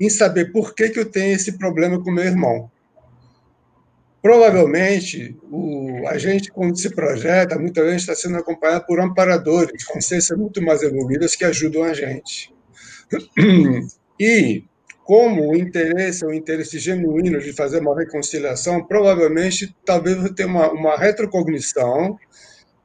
em 0.00 0.08
saber 0.08 0.52
por 0.52 0.74
que, 0.74 0.90
que 0.90 0.98
eu 0.98 1.06
tenho 1.06 1.34
esse 1.34 1.58
problema 1.58 2.02
com 2.02 2.10
meu 2.10 2.24
irmão. 2.24 2.70
Provavelmente, 4.20 5.36
o, 5.50 6.06
a 6.08 6.18
gente, 6.18 6.50
quando 6.50 6.76
se 6.76 6.90
projeta, 6.90 7.58
muitas 7.58 7.84
vezes 7.84 8.02
está 8.02 8.14
sendo 8.14 8.36
acompanhado 8.36 8.84
por 8.86 9.00
amparadores, 9.00 9.84
consciências 9.84 10.36
muito 10.36 10.60
mais 10.60 10.82
evoluídas 10.82 11.36
que 11.36 11.44
ajudam 11.44 11.84
a 11.84 11.92
gente. 11.92 12.54
E, 14.20 14.64
como 15.04 15.52
o 15.52 15.56
interesse 15.56 16.24
é 16.24 16.26
um 16.26 16.34
interesse 16.34 16.76
genuíno 16.80 17.38
de 17.38 17.52
fazer 17.52 17.80
uma 17.80 17.96
reconciliação, 17.96 18.84
provavelmente, 18.84 19.72
talvez 19.86 20.16
você 20.16 20.34
tenha 20.34 20.48
uma, 20.48 20.72
uma 20.72 20.96
retrocognição 20.96 22.18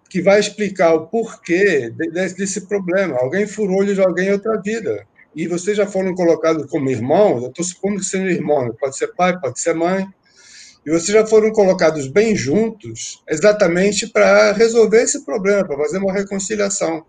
que 0.08 0.22
vai 0.22 0.40
explicar 0.40 0.94
o 0.94 1.08
porquê 1.08 1.90
desse, 1.90 2.38
desse 2.38 2.68
problema. 2.68 3.18
Alguém 3.18 3.48
furou 3.48 3.78
olho 3.78 3.96
de 3.96 4.02
alguém 4.02 4.28
em 4.28 4.32
outra 4.32 4.62
vida 4.62 5.08
e 5.36 5.48
vocês 5.48 5.76
já 5.76 5.86
foram 5.88 6.14
colocados 6.14 6.66
como 6.70 6.90
irmãos, 6.90 7.44
eu 7.44 7.50
estou 7.50 7.66
supondo 7.66 8.00
que 8.00 8.06
sejam 8.06 8.28
irmãos, 8.28 8.76
pode 8.80 8.98
ser 8.98 9.08
pai, 9.16 9.40
pode 9.40 9.60
ser 9.60 9.74
mãe, 9.74 10.08
e 10.86 10.92
vocês 10.92 11.08
já 11.08 11.26
foram 11.26 11.52
colocados 11.52 12.08
bem 12.08 12.36
juntos 12.36 13.24
exatamente 13.30 14.08
para 14.08 14.52
resolver 14.52 15.02
esse 15.02 15.24
problema, 15.24 15.66
para 15.66 15.78
fazer 15.78 15.98
uma 15.98 16.12
reconciliação. 16.12 17.06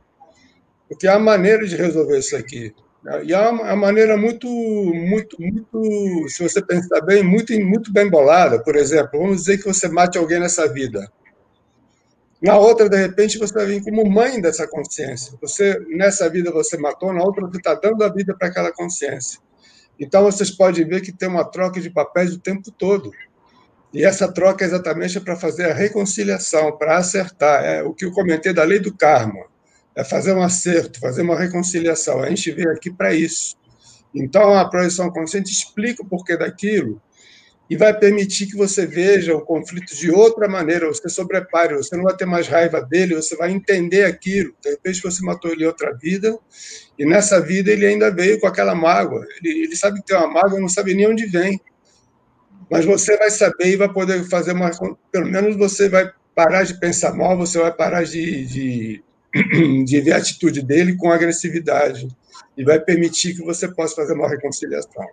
Porque 0.88 1.08
há 1.08 1.18
maneira 1.18 1.66
de 1.66 1.74
resolver 1.74 2.18
isso 2.18 2.36
aqui. 2.36 2.72
Né? 3.02 3.24
E 3.24 3.34
há 3.34 3.50
uma 3.50 3.74
maneira 3.74 4.16
muito, 4.16 4.46
muito, 4.48 5.36
muito, 5.40 6.28
se 6.28 6.42
você 6.42 6.62
pensar 6.62 7.00
bem, 7.00 7.22
muito, 7.24 7.52
muito 7.60 7.92
bem 7.92 8.08
bolada. 8.08 8.62
Por 8.62 8.76
exemplo, 8.76 9.18
vamos 9.18 9.38
dizer 9.38 9.58
que 9.58 9.66
você 9.66 9.88
mate 9.88 10.18
alguém 10.18 10.38
nessa 10.38 10.72
vida. 10.72 11.10
Na 12.42 12.58
outra, 12.58 12.88
de 12.88 12.96
repente, 12.96 13.38
você 13.38 13.54
vai 13.54 13.66
vir 13.66 13.82
como 13.82 14.08
mãe 14.08 14.40
dessa 14.40 14.66
consciência. 14.66 15.32
Você 15.40 15.78
nessa 15.88 16.28
vida 16.28 16.50
você 16.50 16.76
matou, 16.76 17.12
na 17.12 17.22
outra 17.22 17.46
você 17.46 17.56
está 17.56 17.74
dando 17.74 18.02
a 18.04 18.08
vida 18.08 18.34
para 18.36 18.48
aquela 18.48 18.72
consciência. 18.72 19.40
Então 19.98 20.24
vocês 20.24 20.50
podem 20.50 20.86
ver 20.86 21.00
que 21.00 21.12
tem 21.12 21.28
uma 21.28 21.44
troca 21.44 21.80
de 21.80 21.88
papéis 21.88 22.34
o 22.34 22.38
tempo 22.38 22.70
todo. 22.70 23.10
E 23.92 24.04
essa 24.04 24.30
troca 24.30 24.64
é 24.64 24.66
exatamente 24.66 25.20
para 25.20 25.36
fazer 25.36 25.70
a 25.70 25.74
reconciliação, 25.74 26.76
para 26.76 26.98
acertar. 26.98 27.64
É 27.64 27.82
o 27.82 27.94
que 27.94 28.04
eu 28.04 28.12
comentei 28.12 28.52
da 28.52 28.64
lei 28.64 28.80
do 28.80 28.92
karma. 28.92 29.46
É 29.94 30.02
fazer 30.02 30.34
um 30.34 30.42
acerto, 30.42 30.98
fazer 30.98 31.22
uma 31.22 31.38
reconciliação. 31.38 32.20
A 32.20 32.28
gente 32.28 32.50
veio 32.50 32.72
aqui 32.72 32.90
para 32.92 33.14
isso. 33.14 33.56
Então 34.12 34.54
a 34.54 34.68
projeção 34.68 35.10
consciente 35.10 35.52
explica 35.52 36.02
o 36.02 36.08
porquê 36.08 36.36
daquilo 36.36 37.00
e 37.68 37.76
vai 37.76 37.98
permitir 37.98 38.46
que 38.46 38.56
você 38.56 38.86
veja 38.86 39.34
o 39.34 39.40
conflito 39.40 39.96
de 39.96 40.10
outra 40.10 40.46
maneira, 40.46 40.86
você 40.86 41.08
sobrepare, 41.08 41.74
você 41.74 41.96
não 41.96 42.04
vai 42.04 42.14
ter 42.14 42.26
mais 42.26 42.46
raiva 42.46 42.80
dele, 42.80 43.14
você 43.14 43.34
vai 43.36 43.50
entender 43.50 44.04
aquilo. 44.04 44.54
De 44.62 44.70
repente 44.70 45.02
você 45.02 45.24
matou 45.24 45.50
ele 45.50 45.64
em 45.64 45.66
outra 45.66 45.94
vida, 45.94 46.38
e 46.98 47.06
nessa 47.06 47.40
vida 47.40 47.70
ele 47.70 47.86
ainda 47.86 48.10
veio 48.10 48.38
com 48.38 48.46
aquela 48.46 48.74
mágoa. 48.74 49.26
Ele, 49.38 49.64
ele 49.64 49.76
sabe 49.76 50.00
que 50.00 50.06
tem 50.06 50.16
uma 50.16 50.28
mágoa, 50.28 50.60
não 50.60 50.68
sabe 50.68 50.94
nem 50.94 51.08
onde 51.08 51.24
vem. 51.24 51.58
Mas 52.70 52.84
você 52.84 53.16
vai 53.16 53.30
saber 53.30 53.68
e 53.68 53.76
vai 53.76 53.90
poder 53.90 54.24
fazer 54.28 54.52
uma. 54.52 54.70
Pelo 55.10 55.26
menos 55.26 55.56
você 55.56 55.88
vai 55.88 56.10
parar 56.34 56.64
de 56.64 56.78
pensar 56.78 57.14
mal, 57.14 57.36
você 57.36 57.58
vai 57.58 57.72
parar 57.72 58.04
de, 58.04 58.46
de, 58.46 59.04
de 59.84 60.00
ver 60.00 60.12
a 60.12 60.18
atitude 60.18 60.60
dele 60.60 60.96
com 60.96 61.10
agressividade. 61.10 62.08
E 62.56 62.62
vai 62.62 62.78
permitir 62.78 63.34
que 63.34 63.42
você 63.42 63.68
possa 63.68 63.96
fazer 63.96 64.12
uma 64.12 64.28
reconciliação. 64.28 65.06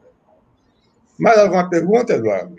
Mais 1.22 1.38
alguma 1.38 1.70
pergunta, 1.70 2.14
Eduardo? 2.14 2.56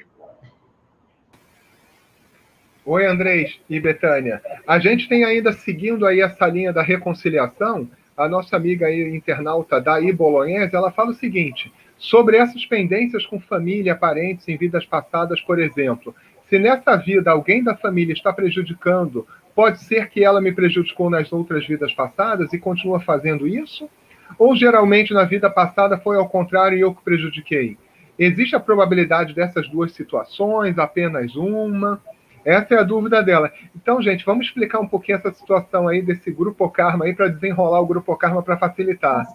Oi, 2.87 3.05
Andrés 3.05 3.61
e 3.69 3.81
Betânia. 3.81 4.41
A 4.65 4.79
gente 4.79 5.09
tem 5.09 5.25
ainda, 5.25 5.53
seguindo 5.53 6.07
aí 6.07 6.21
essa 6.21 6.47
linha 6.47 6.73
da 6.73 6.81
reconciliação, 6.81 7.91
a 8.17 8.29
nossa 8.29 8.55
amiga 8.55 8.87
aí, 8.87 9.17
internauta 9.17 9.81
Daí 9.81 10.13
Bolognese, 10.13 10.77
ela 10.77 10.93
fala 10.93 11.11
o 11.11 11.15
seguinte, 11.15 11.73
sobre 11.99 12.37
essas 12.37 12.65
pendências 12.65 13.27
com 13.27 13.41
família, 13.41 13.97
parentes 13.97 14.47
em 14.47 14.57
vidas 14.57 14.87
passadas, 14.87 15.41
por 15.41 15.59
exemplo. 15.59 16.15
Se 16.49 16.57
nessa 16.57 16.95
vida 16.95 17.33
alguém 17.33 17.65
da 17.65 17.75
família 17.75 18.13
está 18.13 18.33
prejudicando, 18.33 19.27
pode 19.57 19.81
ser 19.81 20.09
que 20.09 20.23
ela 20.23 20.41
me 20.41 20.53
prejudicou 20.53 21.11
nas 21.11 21.33
outras 21.33 21.67
vidas 21.67 21.93
passadas 21.93 22.53
e 22.53 22.61
continua 22.61 23.01
fazendo 23.01 23.45
isso? 23.45 23.91
Ou 24.39 24.55
geralmente 24.55 25.13
na 25.13 25.25
vida 25.25 25.51
passada 25.51 25.99
foi 25.99 26.17
ao 26.17 26.29
contrário 26.29 26.79
e 26.79 26.83
eu 26.83 26.95
que 26.95 27.03
prejudiquei? 27.03 27.77
Existe 28.19 28.55
a 28.55 28.61
probabilidade 28.61 29.35
dessas 29.35 29.69
duas 29.69 29.93
situações, 29.93 30.79
apenas 30.79 31.35
uma? 31.35 32.01
Essa 32.45 32.75
é 32.75 32.79
a 32.79 32.83
dúvida 32.83 33.23
dela. 33.23 33.53
Então, 33.75 34.03
gente, 34.03 34.25
vamos 34.25 34.47
explicar 34.47 34.81
um 34.81 34.89
pouquinho 34.89 35.19
essa 35.19 35.33
situação 35.33 35.89
aí 35.89 36.03
desse 36.03 36.31
grupo 36.31 36.69
Karma 36.69 37.05
aí 37.05 37.15
para 37.15 37.29
desenrolar 37.29 37.81
o 37.81 37.87
grupo 37.87 38.17
Karma 38.17 38.43
para 38.43 38.57
facilitar. 38.57 39.27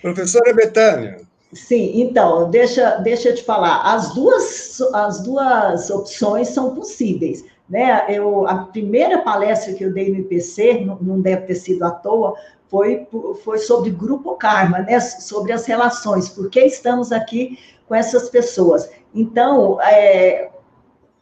Professora 0.00 0.54
Betânia. 0.54 1.18
Sim, 1.52 2.00
então, 2.00 2.50
deixa, 2.50 2.96
deixa 2.98 3.30
eu 3.30 3.34
te 3.34 3.44
falar. 3.44 3.82
As 3.82 4.14
duas, 4.14 4.80
as 4.94 5.22
duas 5.22 5.90
opções 5.90 6.48
são 6.48 6.74
possíveis. 6.74 7.44
Né? 7.68 8.04
Eu, 8.08 8.46
a 8.46 8.66
primeira 8.66 9.18
palestra 9.18 9.74
que 9.74 9.84
eu 9.84 9.92
dei 9.92 10.10
no 10.10 10.20
IPC, 10.20 10.84
não, 10.84 10.98
não 11.00 11.20
deve 11.20 11.42
ter 11.46 11.56
sido 11.56 11.82
à 11.84 11.90
toa, 11.90 12.36
foi, 12.68 13.06
foi 13.44 13.58
sobre 13.58 13.90
grupo 13.90 14.34
karma, 14.34 14.80
né? 14.80 14.98
sobre 15.00 15.52
as 15.52 15.66
relações, 15.66 16.28
por 16.28 16.50
que 16.50 16.60
estamos 16.60 17.12
aqui 17.12 17.58
com 17.86 17.94
essas 17.94 18.28
pessoas. 18.28 18.90
Então, 19.14 19.80
é, 19.80 20.50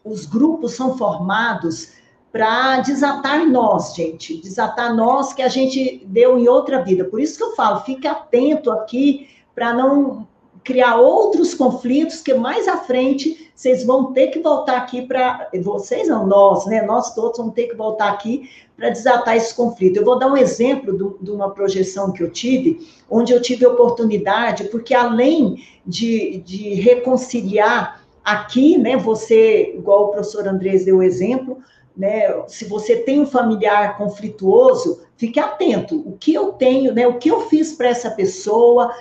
os 0.03 0.26
grupos 0.26 0.72
são 0.72 0.97
formados 0.97 1.92
para 2.32 2.80
desatar 2.80 3.47
nós, 3.47 3.95
gente, 3.95 4.36
desatar 4.40 4.95
nós 4.95 5.32
que 5.32 5.42
a 5.42 5.49
gente 5.49 6.05
deu 6.07 6.36
em 6.38 6.49
outra 6.49 6.82
vida. 6.82 7.05
Por 7.05 7.20
isso 7.20 7.36
que 7.36 7.45
eu 7.45 7.55
falo, 7.55 7.80
fique 7.80 8.09
atento 8.09 8.72
aqui 8.72 9.28
para 9.55 9.72
não 9.72 10.26
criar 10.64 10.97
outros 10.97 11.55
conflitos 11.55 12.20
que 12.20 12.34
mais 12.34 12.66
à 12.66 12.78
frente 12.78 13.43
vocês 13.55 13.85
vão 13.85 14.13
ter 14.13 14.29
que 14.29 14.41
voltar 14.41 14.77
aqui 14.77 15.03
para. 15.03 15.49
Vocês 15.63 16.09
não, 16.09 16.27
nós, 16.27 16.67
né? 16.67 16.83
Nós 16.83 17.15
todos 17.15 17.39
vamos 17.39 17.55
ter 17.55 17.69
que 17.69 17.77
voltar 17.77 18.11
aqui 18.11 18.51
para 18.77 18.91
desatar 18.91 19.37
esse 19.37 19.55
conflito. 19.55 19.97
Eu 19.97 20.05
vou 20.05 20.19
dar 20.19 20.27
um 20.27 20.37
exemplo 20.37 20.93
do, 20.93 21.19
de 21.21 21.31
uma 21.31 21.51
projeção 21.51 22.11
que 22.11 22.23
eu 22.23 22.31
tive, 22.31 22.81
onde 23.09 23.33
eu 23.33 23.41
tive 23.41 23.65
oportunidade, 23.65 24.65
porque 24.65 24.93
além 24.93 25.63
de, 25.87 26.39
de 26.45 26.75
reconciliar 26.75 28.05
aqui, 28.25 28.77
né? 28.77 28.97
Você, 28.97 29.75
igual 29.77 30.07
o 30.07 30.09
professor 30.09 30.49
Andrés 30.49 30.85
deu 30.85 30.97
o 30.97 31.03
exemplo, 31.03 31.59
né? 31.97 32.43
Se 32.49 32.65
você 32.65 32.97
tem 32.97 33.21
um 33.21 33.27
familiar 33.27 33.97
conflituoso, 33.97 35.03
fique 35.17 35.39
atento. 35.39 36.03
O 36.05 36.17
que 36.19 36.35
eu 36.35 36.53
tenho, 36.53 36.93
né? 36.93 37.07
O 37.07 37.19
que 37.19 37.31
eu 37.31 37.43
fiz 37.43 37.73
para 37.73 37.89
essa 37.89 38.11
pessoa? 38.11 38.93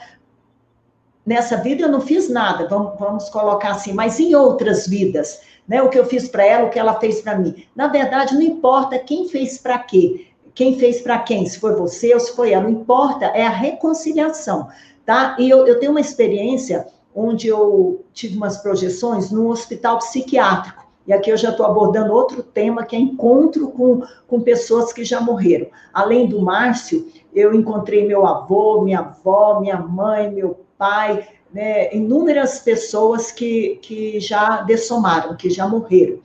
Nessa 1.25 1.57
vida 1.57 1.83
eu 1.83 1.89
não 1.89 2.01
fiz 2.01 2.29
nada, 2.29 2.67
vamos, 2.67 2.99
vamos 2.99 3.29
colocar 3.29 3.71
assim, 3.71 3.93
mas 3.93 4.19
em 4.19 4.35
outras 4.35 4.87
vidas, 4.87 5.39
né? 5.67 5.81
O 5.81 5.89
que 5.89 5.97
eu 5.97 6.05
fiz 6.05 6.27
para 6.27 6.45
ela, 6.45 6.65
o 6.65 6.69
que 6.69 6.77
ela 6.77 6.99
fez 6.99 7.21
para 7.21 7.37
mim. 7.37 7.65
Na 7.75 7.87
verdade, 7.87 8.33
não 8.33 8.41
importa 8.41 8.99
quem 8.99 9.29
fez 9.29 9.57
para 9.57 9.79
quê, 9.79 10.27
quem 10.53 10.77
fez 10.77 11.01
para 11.01 11.19
quem, 11.19 11.45
se 11.45 11.59
foi 11.59 11.75
você 11.75 12.13
ou 12.13 12.19
se 12.19 12.35
foi 12.35 12.51
ela, 12.51 12.63
não 12.63 12.69
importa, 12.69 13.25
é 13.27 13.45
a 13.45 13.49
reconciliação, 13.49 14.67
tá? 15.05 15.35
E 15.39 15.49
eu, 15.49 15.65
eu 15.65 15.79
tenho 15.79 15.91
uma 15.91 16.01
experiência 16.01 16.85
onde 17.15 17.47
eu 17.47 18.03
tive 18.13 18.35
umas 18.35 18.57
projeções 18.57 19.31
no 19.31 19.49
hospital 19.49 19.99
psiquiátrico. 19.99 20.83
E 21.05 21.11
aqui 21.11 21.29
eu 21.29 21.37
já 21.37 21.49
estou 21.49 21.65
abordando 21.65 22.13
outro 22.13 22.41
tema, 22.41 22.85
que 22.85 22.95
é 22.95 22.99
encontro 22.99 23.69
com, 23.69 24.01
com 24.25 24.41
pessoas 24.41 24.93
que 24.93 25.03
já 25.03 25.19
morreram. 25.19 25.67
Além 25.93 26.27
do 26.27 26.41
Márcio, 26.41 27.07
eu 27.33 27.53
encontrei 27.53 28.07
meu 28.07 28.25
avô, 28.25 28.81
minha 28.81 28.99
avó, 28.99 29.59
minha 29.59 29.77
mãe, 29.77 30.31
meu 30.31 30.61
pai, 30.83 31.25
né, 31.53 31.95
inúmeras 31.95 32.59
pessoas 32.59 33.31
que, 33.31 33.79
que 33.81 34.19
já 34.19 34.63
dessomaram, 34.63 35.37
que 35.37 35.49
já 35.49 35.65
morreram. 35.65 36.19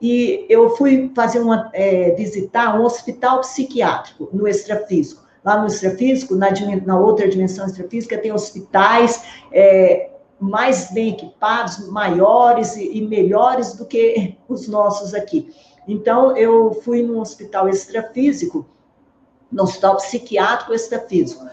E 0.00 0.46
eu 0.48 0.76
fui 0.76 1.10
fazer 1.12 1.40
uma, 1.40 1.70
é, 1.72 2.12
visitar 2.12 2.78
um 2.78 2.84
hospital 2.84 3.40
psiquiátrico 3.40 4.28
no 4.32 4.46
extrafísico. 4.46 5.26
Lá 5.44 5.58
no 5.60 5.66
extrafísico, 5.66 6.36
na, 6.36 6.50
na 6.84 6.96
outra 6.96 7.28
dimensão 7.28 7.66
extrafísica, 7.66 8.16
tem 8.16 8.30
hospitais 8.30 9.24
é, 9.50 10.10
mais 10.38 10.92
bem 10.92 11.08
equipados, 11.08 11.88
maiores 11.88 12.76
e, 12.76 12.98
e 12.98 13.08
melhores 13.08 13.74
do 13.74 13.86
que 13.86 14.36
os 14.48 14.68
nossos 14.68 15.14
aqui. 15.14 15.52
Então, 15.88 16.36
eu 16.36 16.74
fui 16.84 17.02
num 17.02 17.18
hospital 17.18 17.68
extrafísico, 17.68 18.64
no 19.50 19.64
hospital 19.64 19.96
psiquiátrico 19.96 20.72
extrafísico, 20.74 21.44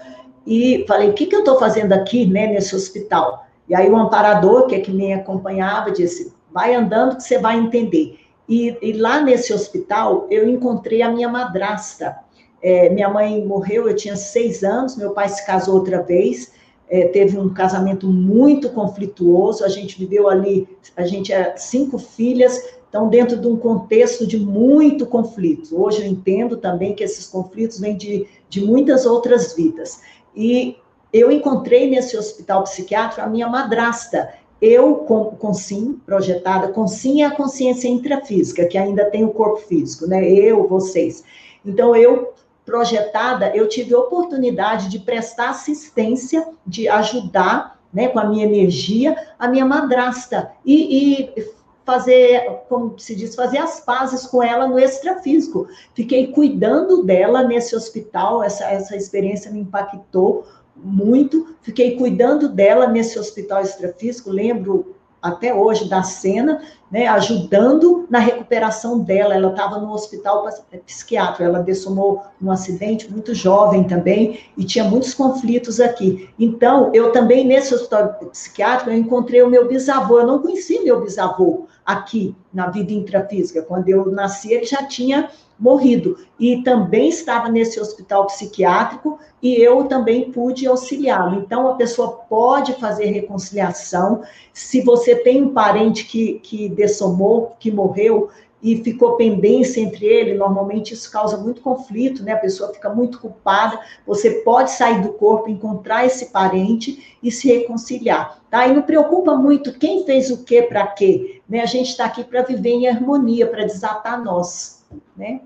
e 0.46 0.86
falei, 0.88 1.10
o 1.10 1.14
que, 1.14 1.26
que 1.26 1.36
eu 1.36 1.40
estou 1.40 1.58
fazendo 1.58 1.94
aqui, 1.94 2.26
né, 2.26 2.48
nesse 2.48 2.76
hospital? 2.76 3.46
E 3.68 3.76
aí 3.76 3.90
o 3.90 3.96
amparador, 3.96 4.68
que 4.68 4.76
é 4.76 4.80
que 4.80 4.92
me 4.92 5.14
acompanhava, 5.14 5.92
disse, 5.92 6.34
vai 6.52 6.76
andando 6.76 7.18
que 7.18 7.24
você 7.24 7.38
vai 7.38 7.58
entender. 7.58 8.20
E, 8.48 8.78
e 8.82 8.94
lá 8.94 9.22
nesse 9.22 9.54
hospital, 9.54 10.28
eu 10.30 10.48
encontrei 10.48 11.02
a 11.02 11.10
minha 11.10 11.30
madrasta. 11.30 12.18
É, 12.62 12.90
minha 12.90 13.10
mãe 13.10 13.46
morreu, 13.46 13.88
eu 13.88 13.96
tinha 13.96 14.16
seis 14.16 14.64
anos, 14.64 14.96
meu 14.96 15.12
pai 15.12 15.28
se 15.30 15.46
casou 15.46 15.76
outra 15.76 16.02
vez, 16.02 16.54
é, 16.90 17.08
teve 17.08 17.38
um 17.38 17.54
casamento 17.54 18.08
muito 18.08 18.70
conflituoso, 18.70 19.66
a 19.66 19.68
gente 19.68 19.98
viveu 19.98 20.30
ali, 20.30 20.68
a 20.96 21.06
gente 21.06 21.34
é 21.34 21.56
cinco 21.58 21.98
filhas, 21.98 22.62
então 22.88 23.10
dentro 23.10 23.38
de 23.38 23.48
um 23.48 23.58
contexto 23.58 24.28
de 24.28 24.38
muito 24.38 25.06
conflito. 25.06 25.76
Hoje 25.82 26.04
eu 26.04 26.08
entendo 26.08 26.56
também 26.56 26.94
que 26.94 27.04
esses 27.04 27.26
conflitos 27.26 27.80
vêm 27.80 27.98
de, 27.98 28.28
de 28.48 28.62
muitas 28.62 29.06
outras 29.06 29.56
vidas. 29.56 30.02
E 30.36 30.78
eu 31.12 31.32
encontrei 31.32 31.90
nesse 31.90 32.18
hospital 32.18 32.64
psiquiátrico 32.64 33.22
a 33.22 33.28
minha 33.28 33.48
madrasta, 33.48 34.34
eu 34.62 34.96
com, 34.96 35.26
com 35.26 35.54
sim, 35.54 36.00
projetada, 36.06 36.70
com 36.70 36.88
sim 36.88 37.22
é 37.22 37.26
a 37.26 37.36
consciência 37.36 37.88
intrafísica, 37.88 38.66
que 38.66 38.78
ainda 38.78 39.06
tem 39.06 39.24
o 39.26 39.34
corpo 39.34 39.58
físico, 39.58 40.08
né? 40.08 40.28
Eu, 40.28 40.68
vocês. 40.68 41.24
Então, 41.66 41.96
eu 41.96 42.34
projetada, 42.66 43.54
eu 43.56 43.68
tive 43.68 43.94
oportunidade 43.94 44.90
de 44.90 45.00
prestar 45.00 45.50
assistência, 45.50 46.48
de 46.66 46.88
ajudar, 46.88 47.78
né, 47.94 48.08
com 48.08 48.20
a 48.20 48.26
minha 48.26 48.46
energia, 48.46 49.16
a 49.38 49.48
minha 49.48 49.66
madrasta. 49.66 50.52
E, 50.66 51.26
e 51.36 51.46
fazer, 51.86 52.62
como 52.70 52.98
se 52.98 53.16
diz, 53.16 53.36
fazer 53.36 53.58
as 53.58 53.80
pazes 53.80 54.26
com 54.26 54.42
ela 54.42 54.68
no 54.68 54.80
extrafísico. 54.80 55.68
Fiquei 55.94 56.28
cuidando 56.28 57.04
dela 57.04 57.44
nesse 57.44 57.76
hospital, 57.76 58.44
essa, 58.44 58.66
essa 58.66 58.96
experiência 58.96 59.52
me 59.52 59.60
impactou 59.60 60.46
muito. 60.76 61.56
Fiquei 61.62 61.98
cuidando 61.98 62.50
dela 62.50 62.88
nesse 62.88 63.20
hospital 63.20 63.62
extrafísico, 63.62 64.30
lembro 64.30 64.96
até 65.22 65.56
hoje 65.56 65.88
da 65.88 66.04
cena, 66.04 66.62
né, 66.92 67.08
ajudando 67.08 68.06
na 68.10 68.20
recuperação 68.20 69.00
dela. 69.00 69.34
Ela 69.34 69.52
estava 69.52 69.80
no 69.80 69.94
hospital 69.94 70.46
psiquiátrico, 70.86 71.44
ela 71.44 71.60
dessomou 71.60 72.24
num 72.42 72.52
acidente 72.52 73.10
muito 73.10 73.34
jovem 73.34 73.86
também, 73.86 74.42
e 74.58 74.66
tinha 74.66 74.84
muitos 74.84 75.14
conflitos 75.14 75.80
aqui. 75.80 76.30
Então, 76.38 76.92
eu 76.94 77.14
também, 77.14 77.46
nesse 77.46 77.74
hospital 77.74 78.16
psiquiátrico, 78.32 78.90
eu 78.90 78.98
encontrei 78.98 79.42
o 79.42 79.50
meu 79.50 79.66
bisavô. 79.66 80.20
Eu 80.20 80.28
não 80.28 80.42
conheci 80.42 80.80
meu 80.80 81.00
bisavô 81.00 81.68
aqui 81.86 82.36
na 82.54 82.70
vida 82.70 82.92
intrafísica. 82.92 83.62
Quando 83.62 83.90
eu 83.90 84.12
nasci, 84.12 84.54
ele 84.54 84.66
já 84.66 84.84
tinha 84.84 85.30
morrido. 85.60 86.18
E 86.40 86.62
também 86.64 87.10
estava 87.10 87.50
nesse 87.50 87.80
hospital 87.80 88.28
psiquiátrico 88.28 89.20
e 89.42 89.56
eu 89.56 89.86
também 89.86 90.32
pude 90.32 90.68
auxiliá-lo. 90.68 91.40
Então, 91.40 91.68
a 91.68 91.76
pessoa 91.76 92.12
pode 92.30 92.74
fazer 92.74 93.06
reconciliação. 93.06 94.24
Se 94.52 94.82
você 94.82 95.16
tem 95.16 95.44
um 95.44 95.54
parente 95.54 96.06
que, 96.06 96.40
que 96.40 96.70
dessomou, 96.70 97.56
que 97.60 97.72
morreu, 97.72 98.30
e 98.64 98.82
ficou 98.82 99.18
pendência 99.18 99.82
entre 99.82 100.06
ele, 100.06 100.36
normalmente 100.36 100.94
isso 100.94 101.12
causa 101.12 101.36
muito 101.38 101.62
conflito, 101.62 102.24
né? 102.24 102.32
A 102.32 102.38
pessoa 102.38 102.74
fica 102.74 102.90
muito 102.90 103.20
culpada. 103.20 103.78
Você 104.08 104.32
pode 104.42 104.72
sair 104.72 105.02
do 105.02 105.10
corpo, 105.14 105.50
encontrar 105.50 106.06
esse 106.06 106.28
parente 106.28 107.18
e 107.22 107.30
se 107.30 107.50
reconciliar, 107.50 108.42
tá? 108.50 108.66
E 108.66 108.74
não 108.74 108.82
preocupa 108.82 109.36
muito 109.36 109.78
quem 109.78 110.06
fez 110.06 110.32
o 110.32 110.46
que 110.46 110.62
para 110.62 110.88
quê, 110.88 111.42
né? 111.48 111.60
A 111.60 111.66
gente 111.66 111.90
está 111.90 112.06
aqui 112.06 112.24
para 112.24 112.42
viver 112.42 112.70
em 112.70 112.88
harmonia, 112.88 113.46
para 113.46 113.66
desatar 113.66 114.24
nós, 114.24 114.86
né? 115.18 115.42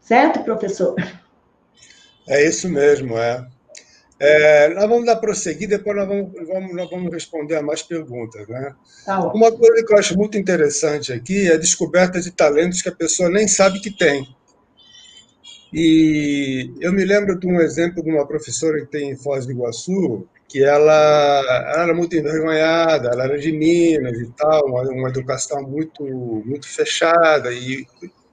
Certo, 0.00 0.44
professor? 0.44 0.94
É 2.28 2.46
isso 2.46 2.68
mesmo, 2.68 3.18
é. 3.18 3.44
É, 4.24 4.68
nós 4.68 4.88
vamos 4.88 5.04
dar 5.04 5.16
prosseguir, 5.16 5.68
depois 5.68 5.96
nós 5.96 6.06
vamos, 6.06 6.30
vamos, 6.46 6.76
nós 6.76 6.88
vamos 6.88 7.12
responder 7.12 7.56
a 7.56 7.62
mais 7.62 7.82
perguntas. 7.82 8.46
Né? 8.46 8.72
Tá 9.04 9.32
Uma 9.32 9.50
coisa 9.50 9.84
que 9.84 9.92
eu 9.92 9.98
acho 9.98 10.16
muito 10.16 10.38
interessante 10.38 11.12
aqui 11.12 11.50
é 11.50 11.54
a 11.54 11.58
descoberta 11.58 12.20
de 12.20 12.30
talentos 12.30 12.80
que 12.80 12.88
a 12.88 12.94
pessoa 12.94 13.28
nem 13.28 13.48
sabe 13.48 13.80
que 13.80 13.90
tem. 13.90 14.24
E 15.72 16.72
eu 16.80 16.92
me 16.92 17.04
lembro 17.04 17.36
de 17.36 17.48
um 17.48 17.60
exemplo 17.60 18.00
de 18.00 18.10
uma 18.10 18.24
professora 18.24 18.78
que 18.80 18.92
tem 18.92 19.10
em 19.10 19.16
Foz 19.16 19.44
do 19.44 19.52
Iguaçu, 19.52 20.24
que 20.48 20.62
ela, 20.62 21.42
ela 21.72 21.82
era 21.82 21.94
muito 21.94 22.14
envergonhada, 22.14 23.08
ela 23.08 23.24
era 23.24 23.38
de 23.38 23.50
Minas 23.50 24.16
e 24.20 24.30
tal, 24.36 24.66
uma, 24.66 24.82
uma 24.82 25.08
educação 25.08 25.62
muito, 25.62 26.04
muito 26.44 26.68
fechada, 26.68 27.52
e 27.52 27.86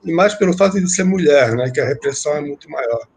e 0.04 0.12
mais 0.12 0.34
pelo 0.34 0.56
fato 0.56 0.80
de 0.80 0.90
ser 0.90 1.04
mulher, 1.04 1.56
né, 1.56 1.70
que 1.72 1.80
a 1.80 1.86
repressão 1.86 2.36
é 2.36 2.42
muito 2.42 2.70
maior. 2.70 3.08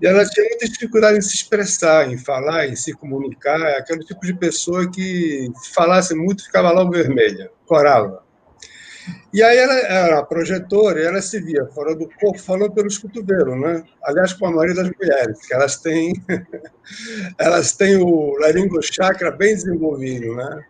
E 0.00 0.06
ela 0.06 0.24
tinha 0.24 0.48
muita 0.48 0.68
dificuldade 0.68 1.18
em 1.18 1.22
se 1.22 1.34
expressar, 1.34 2.10
em 2.10 2.18
falar, 2.18 2.66
em 2.68 2.76
se 2.76 2.92
comunicar, 2.92 3.60
é 3.60 3.78
aquele 3.78 4.04
tipo 4.04 4.24
de 4.24 4.34
pessoa 4.34 4.90
que, 4.90 5.50
se 5.62 5.72
falasse 5.72 6.14
muito, 6.14 6.44
ficava 6.44 6.70
logo 6.70 6.92
vermelha, 6.92 7.50
corava. 7.66 8.22
E 9.32 9.42
aí 9.42 9.56
ela 9.58 9.74
era 9.74 10.22
projetora 10.22 11.00
e 11.00 11.04
ela 11.04 11.20
se 11.20 11.40
via 11.40 11.66
fora 11.66 11.94
do 11.94 12.08
corpo 12.20 12.38
falando 12.38 12.72
pelos 12.72 12.96
cotovelos, 12.98 13.60
né? 13.60 13.84
Aliás, 14.04 14.32
com 14.32 14.46
a 14.46 14.50
maioria 14.50 14.76
das 14.76 14.90
mulheres, 14.90 15.46
que 15.46 15.52
elas 15.52 15.76
têm, 15.76 16.14
elas 17.38 17.72
têm 17.72 17.96
o 17.96 18.36
laringo 18.38 18.80
chakra 18.80 19.30
bem 19.30 19.54
desenvolvido, 19.54 20.34
né? 20.36 20.64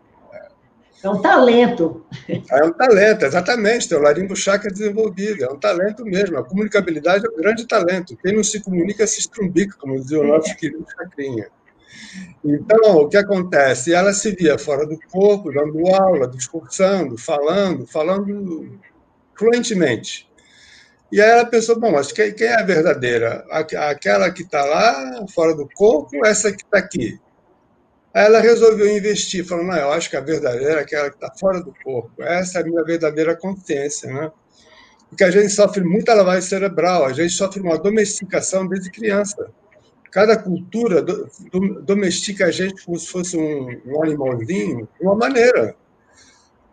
É 1.04 1.10
um 1.10 1.20
talento. 1.20 2.06
É 2.28 2.64
um 2.64 2.72
talento, 2.72 3.26
exatamente. 3.26 3.86
Tem 3.86 3.98
o 3.98 4.00
laringo 4.00 4.34
chakra 4.34 4.70
desenvolvido. 4.70 5.44
É 5.44 5.50
um 5.50 5.58
talento 5.58 6.02
mesmo. 6.02 6.38
A 6.38 6.44
comunicabilidade 6.44 7.26
é 7.26 7.28
um 7.28 7.36
grande 7.36 7.66
talento. 7.66 8.16
Quem 8.16 8.34
não 8.34 8.42
se 8.42 8.58
comunica 8.62 9.06
se 9.06 9.20
estrumbica, 9.20 9.76
como 9.78 10.00
dizia 10.00 10.18
o 10.20 10.26
nosso 10.26 10.56
querido 10.56 10.86
Chacrinha. 10.96 11.48
Então, 12.42 12.96
o 12.96 13.08
que 13.08 13.18
acontece? 13.18 13.92
Ela 13.92 14.14
se 14.14 14.34
via 14.34 14.58
fora 14.58 14.86
do 14.86 14.98
corpo, 15.10 15.52
dando 15.52 15.86
aula, 15.94 16.26
discursando, 16.26 17.18
falando, 17.18 17.86
falando 17.86 18.78
fluentemente. 19.34 20.26
E 21.12 21.20
aí 21.20 21.30
ela 21.30 21.44
pensou, 21.44 21.78
bom, 21.78 21.92
mas 21.92 22.12
quem, 22.12 22.34
é 22.40 22.54
a 22.54 22.64
verdadeira? 22.64 23.44
Aquela 23.50 24.30
que 24.30 24.42
está 24.42 24.64
lá, 24.64 25.26
fora 25.34 25.54
do 25.54 25.68
corpo, 25.74 26.16
ou 26.16 26.26
essa 26.26 26.50
que 26.50 26.62
está 26.62 26.78
aqui? 26.78 27.20
Aí 28.14 28.26
ela 28.26 28.40
resolveu 28.40 28.96
investir, 28.96 29.44
falando, 29.44 29.66
não, 29.66 29.76
eu 29.76 29.90
acho 29.90 30.08
que 30.08 30.16
a 30.16 30.20
verdadeira 30.20 30.78
é 30.78 30.82
aquela 30.82 31.10
que 31.10 31.16
está 31.16 31.32
fora 31.34 31.60
do 31.60 31.74
corpo. 31.82 32.22
Essa 32.22 32.58
é 32.58 32.62
a 32.62 32.64
minha 32.64 32.84
verdadeira 32.84 33.34
consciência, 33.36 34.12
né? 34.12 34.30
Porque 35.08 35.24
a 35.24 35.30
gente 35.32 35.48
sofre 35.50 35.82
muita 35.82 36.14
lavagem 36.14 36.42
cerebral, 36.42 37.04
a 37.04 37.12
gente 37.12 37.32
sofre 37.32 37.60
uma 37.60 37.76
domesticação 37.76 38.68
desde 38.68 38.90
criança. 38.90 39.50
Cada 40.12 40.36
cultura 40.36 41.02
do, 41.02 41.28
do, 41.50 41.82
domestica 41.82 42.46
a 42.46 42.50
gente 42.52 42.84
como 42.84 42.96
se 42.96 43.08
fosse 43.08 43.36
um, 43.36 43.80
um 43.84 44.02
animalzinho 44.02 44.88
de 44.98 45.06
uma 45.06 45.16
maneira. 45.16 45.74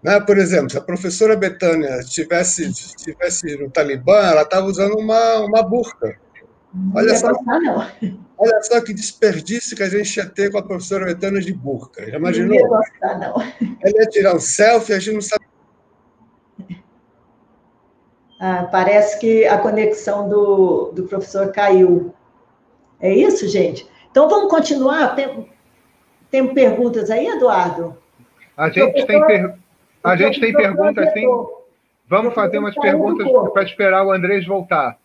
Né? 0.04 0.20
Por 0.20 0.38
exemplo, 0.38 0.70
se 0.70 0.78
a 0.78 0.82
professora 0.82 1.36
Betânia 1.36 2.00
estivesse, 2.00 2.70
estivesse 2.70 3.58
no 3.58 3.70
Talibã, 3.70 4.18
ela 4.18 4.44
estava 4.44 4.68
usando 4.68 4.96
uma, 4.96 5.40
uma 5.40 5.64
burca. 5.64 6.20
Olha 6.96 7.16
só, 7.16 7.32
olha 8.38 8.64
só 8.64 8.82
que 8.82 8.94
desperdício 8.94 9.76
que 9.76 9.84
a 9.84 9.90
gente 9.90 10.16
ia 10.16 10.26
ter 10.26 10.52
com 10.52 10.58
a 10.58 10.64
professora 10.64 11.06
Betânia 11.06 11.42
de 11.42 11.54
burca. 11.54 12.10
Já 12.10 12.18
imaginou? 12.18 12.50
Não 12.50 12.56
ia 12.56 12.68
gostar, 12.68 13.20
não. 13.20 13.42
Ela 13.82 14.04
ia 14.04 14.06
tirar 14.10 14.36
um 14.36 14.40
selfie, 14.40 14.94
a 14.94 15.00
gente 15.00 15.16
não 15.16 15.22
sabe. 15.22 15.46
Ah, 18.40 18.68
parece 18.72 19.20
que 19.20 19.46
a 19.46 19.58
conexão 19.58 20.30
do, 20.30 20.92
do 20.94 21.04
professor 21.04 21.52
caiu. 21.52 22.14
É 23.00 23.14
isso, 23.14 23.48
gente? 23.48 23.88
Então 24.10 24.30
vamos 24.30 24.50
continuar. 24.50 25.14
Tem, 25.16 25.50
tem 26.30 26.54
perguntas 26.54 27.12
aí, 27.12 27.28
Eduardo? 27.28 27.98
A 28.56 28.70
gente 28.70 28.92
professor, 28.92 29.08
tem, 29.08 29.28
per... 29.28 29.56
a 30.04 30.16
gente 30.16 30.40
tem 30.40 30.54
perguntas, 30.54 31.14
sim. 31.14 31.28
Vamos 32.08 32.34
fazer 32.34 32.60
umas 32.60 32.76
perguntas 32.76 33.28
para 33.54 33.64
esperar 33.64 34.06
o 34.06 34.12
Andrés 34.12 34.46
voltar. 34.46 34.98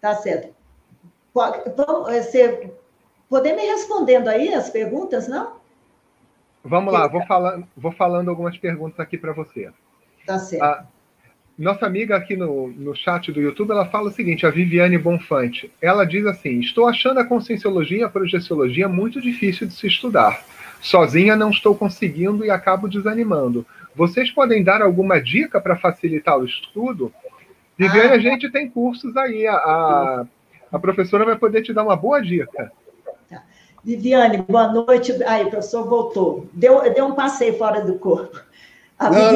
Tá 0.00 0.14
certo. 0.14 0.55
Você 2.06 2.70
poder 3.28 3.54
me 3.54 3.62
respondendo 3.62 4.28
aí 4.28 4.52
as 4.54 4.70
perguntas, 4.70 5.28
não? 5.28 5.56
Vamos 6.64 6.92
lá, 6.92 7.06
vou 7.06 7.24
falando, 7.26 7.66
vou 7.76 7.92
falando 7.92 8.28
algumas 8.28 8.56
perguntas 8.58 8.98
aqui 8.98 9.16
para 9.16 9.32
você. 9.32 9.70
Tá 10.26 10.38
certo. 10.38 10.64
A 10.64 10.84
nossa 11.56 11.86
amiga 11.86 12.16
aqui 12.16 12.36
no, 12.36 12.68
no 12.68 12.94
chat 12.94 13.30
do 13.30 13.40
YouTube, 13.40 13.70
ela 13.70 13.86
fala 13.86 14.08
o 14.08 14.12
seguinte, 14.12 14.44
a 14.44 14.50
Viviane 14.50 14.98
Bonfante. 14.98 15.72
Ela 15.80 16.04
diz 16.04 16.26
assim: 16.26 16.60
Estou 16.60 16.88
achando 16.88 17.20
a 17.20 17.24
conscienciologia 17.24 17.98
e 17.98 18.02
a 18.02 18.08
projeciologia 18.08 18.88
muito 18.88 19.20
difícil 19.20 19.66
de 19.66 19.74
se 19.74 19.86
estudar. 19.86 20.44
Sozinha 20.80 21.36
não 21.36 21.50
estou 21.50 21.74
conseguindo 21.74 22.44
e 22.44 22.50
acabo 22.50 22.88
desanimando. 22.88 23.64
Vocês 23.94 24.30
podem 24.30 24.62
dar 24.62 24.82
alguma 24.82 25.20
dica 25.20 25.60
para 25.60 25.76
facilitar 25.76 26.38
o 26.38 26.44
estudo? 26.44 27.12
Viviane, 27.78 28.10
ah, 28.10 28.14
a 28.14 28.18
gente 28.18 28.50
tem 28.50 28.68
cursos 28.68 29.16
aí. 29.16 29.46
A, 29.46 29.54
a, 29.54 30.26
a 30.70 30.78
professora 30.78 31.24
vai 31.24 31.36
poder 31.36 31.62
te 31.62 31.72
dar 31.72 31.84
uma 31.84 31.96
boa 31.96 32.20
dica. 32.20 32.72
Tá. 33.28 33.42
Viviane, 33.84 34.38
boa 34.38 34.66
noite. 34.66 35.12
Aí, 35.24 35.44
o 35.44 35.50
professor 35.50 35.88
voltou. 35.88 36.46
Deu, 36.52 36.92
deu 36.92 37.06
um 37.06 37.14
passeio 37.14 37.56
fora 37.56 37.80
do 37.80 37.94
corpo. 37.94 38.40
A 38.98 39.08
não, 39.08 39.30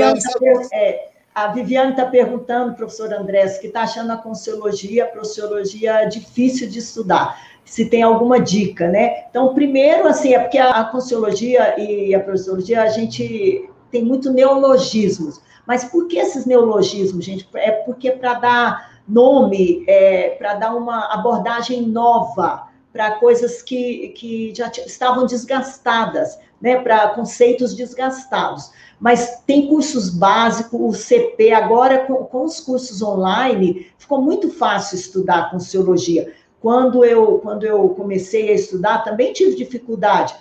Viviane 1.54 1.90
está 1.90 2.02
é, 2.02 2.10
perguntando, 2.10 2.74
professor 2.74 3.12
Andrés, 3.12 3.58
que 3.58 3.68
está 3.68 3.82
achando 3.82 4.12
a 4.12 4.16
conciologia, 4.16 5.04
a 5.04 5.08
prociologia 5.08 6.04
difícil 6.06 6.68
de 6.68 6.80
estudar. 6.80 7.40
Se 7.64 7.88
tem 7.88 8.02
alguma 8.02 8.40
dica, 8.40 8.88
né? 8.88 9.24
Então, 9.30 9.54
primeiro, 9.54 10.08
assim, 10.08 10.34
é 10.34 10.40
porque 10.40 10.58
a, 10.58 10.70
a 10.70 10.84
conciologia 10.86 11.78
e 11.78 12.12
a 12.12 12.18
prociologia, 12.18 12.82
a 12.82 12.88
gente 12.88 13.70
tem 13.90 14.04
muito 14.04 14.32
neologismos. 14.32 15.40
Mas 15.64 15.84
por 15.84 16.08
que 16.08 16.18
esses 16.18 16.46
neologismos, 16.46 17.24
gente? 17.24 17.48
É 17.54 17.70
porque 17.70 18.10
para 18.10 18.34
dar 18.34 18.89
nome 19.10 19.84
é, 19.86 20.30
para 20.30 20.54
dar 20.54 20.74
uma 20.74 21.12
abordagem 21.12 21.82
nova 21.82 22.68
para 22.92 23.12
coisas 23.12 23.62
que, 23.62 24.08
que 24.08 24.52
já 24.54 24.70
estavam 24.86 25.26
desgastadas, 25.26 26.38
né, 26.60 26.80
para 26.80 27.10
conceitos 27.10 27.74
desgastados. 27.74 28.70
Mas 28.98 29.42
tem 29.46 29.68
cursos 29.68 30.10
básicos, 30.10 30.80
o 30.80 30.92
CP, 30.92 31.52
agora 31.52 32.04
com, 32.04 32.16
com 32.24 32.44
os 32.44 32.60
cursos 32.60 33.00
online, 33.00 33.86
ficou 33.96 34.20
muito 34.20 34.50
fácil 34.50 34.96
estudar 34.96 35.50
Conciologia. 35.50 36.32
Quando 36.60 37.04
eu, 37.04 37.38
quando 37.38 37.64
eu 37.64 37.88
comecei 37.90 38.50
a 38.50 38.54
estudar, 38.54 39.02
também 39.02 39.32
tive 39.32 39.56
dificuldade 39.56 40.34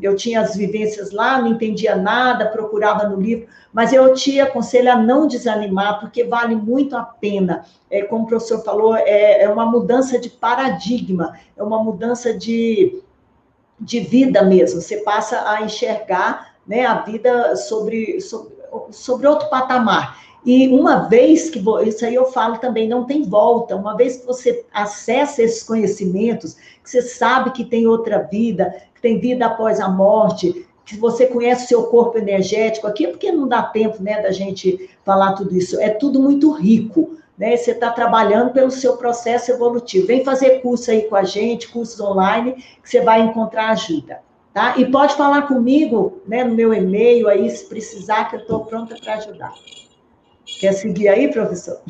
eu 0.00 0.14
tinha 0.14 0.40
as 0.40 0.56
vivências 0.56 1.10
lá, 1.10 1.40
não 1.40 1.48
entendia 1.48 1.96
nada, 1.96 2.46
procurava 2.46 3.08
no 3.08 3.20
livro, 3.20 3.48
mas 3.72 3.92
eu 3.92 4.14
te 4.14 4.40
aconselho 4.40 4.90
a 4.92 4.96
não 4.96 5.26
desanimar, 5.26 6.00
porque 6.00 6.24
vale 6.24 6.54
muito 6.54 6.96
a 6.96 7.02
pena. 7.02 7.64
É, 7.90 8.02
como 8.02 8.24
o 8.24 8.26
professor 8.26 8.62
falou, 8.62 8.96
é, 8.96 9.42
é 9.42 9.48
uma 9.48 9.66
mudança 9.66 10.18
de 10.18 10.30
paradigma, 10.30 11.34
é 11.56 11.62
uma 11.62 11.82
mudança 11.82 12.32
de, 12.32 13.02
de 13.80 14.00
vida 14.00 14.42
mesmo. 14.42 14.80
Você 14.80 14.98
passa 14.98 15.50
a 15.50 15.62
enxergar 15.62 16.54
né, 16.66 16.86
a 16.86 17.00
vida 17.00 17.56
sobre, 17.56 18.20
sobre, 18.20 18.54
sobre 18.90 19.26
outro 19.26 19.48
patamar. 19.48 20.27
E 20.44 20.68
uma 20.68 21.08
vez 21.08 21.50
que, 21.50 21.62
isso 21.86 22.04
aí 22.04 22.14
eu 22.14 22.26
falo 22.26 22.58
também, 22.58 22.88
não 22.88 23.04
tem 23.04 23.22
volta, 23.22 23.76
uma 23.76 23.96
vez 23.96 24.18
que 24.18 24.26
você 24.26 24.64
acessa 24.72 25.42
esses 25.42 25.62
conhecimentos, 25.62 26.54
que 26.82 26.88
você 26.88 27.02
sabe 27.02 27.50
que 27.50 27.64
tem 27.64 27.86
outra 27.86 28.22
vida, 28.22 28.74
que 28.94 29.00
tem 29.00 29.20
vida 29.20 29.46
após 29.46 29.80
a 29.80 29.88
morte, 29.88 30.66
que 30.84 30.96
você 30.96 31.26
conhece 31.26 31.66
o 31.66 31.68
seu 31.68 31.82
corpo 31.84 32.16
energético, 32.16 32.86
aqui 32.86 33.04
é 33.04 33.10
porque 33.10 33.30
não 33.30 33.46
dá 33.46 33.62
tempo, 33.62 34.02
né, 34.02 34.22
da 34.22 34.32
gente 34.32 34.88
falar 35.04 35.34
tudo 35.34 35.54
isso, 35.54 35.78
é 35.78 35.90
tudo 35.90 36.20
muito 36.20 36.50
rico, 36.52 37.18
né, 37.36 37.56
você 37.56 37.72
está 37.72 37.90
trabalhando 37.90 38.52
pelo 38.52 38.70
seu 38.70 38.96
processo 38.96 39.50
evolutivo, 39.50 40.06
vem 40.06 40.24
fazer 40.24 40.62
curso 40.62 40.90
aí 40.90 41.02
com 41.02 41.14
a 41.14 41.24
gente, 41.24 41.68
cursos 41.68 42.00
online, 42.00 42.52
que 42.82 42.88
você 42.88 43.02
vai 43.02 43.20
encontrar 43.20 43.68
ajuda, 43.68 44.20
tá? 44.54 44.78
E 44.78 44.90
pode 44.90 45.14
falar 45.14 45.42
comigo, 45.42 46.22
né, 46.26 46.42
no 46.42 46.54
meu 46.54 46.72
e-mail 46.72 47.28
aí, 47.28 47.50
se 47.50 47.68
precisar, 47.68 48.24
que 48.30 48.36
eu 48.36 48.40
estou 48.40 48.64
pronta 48.64 48.96
para 48.98 49.14
ajudar. 49.14 49.52
Quer 50.58 50.72
seguir 50.72 51.08
aí, 51.08 51.30
professor? 51.30 51.80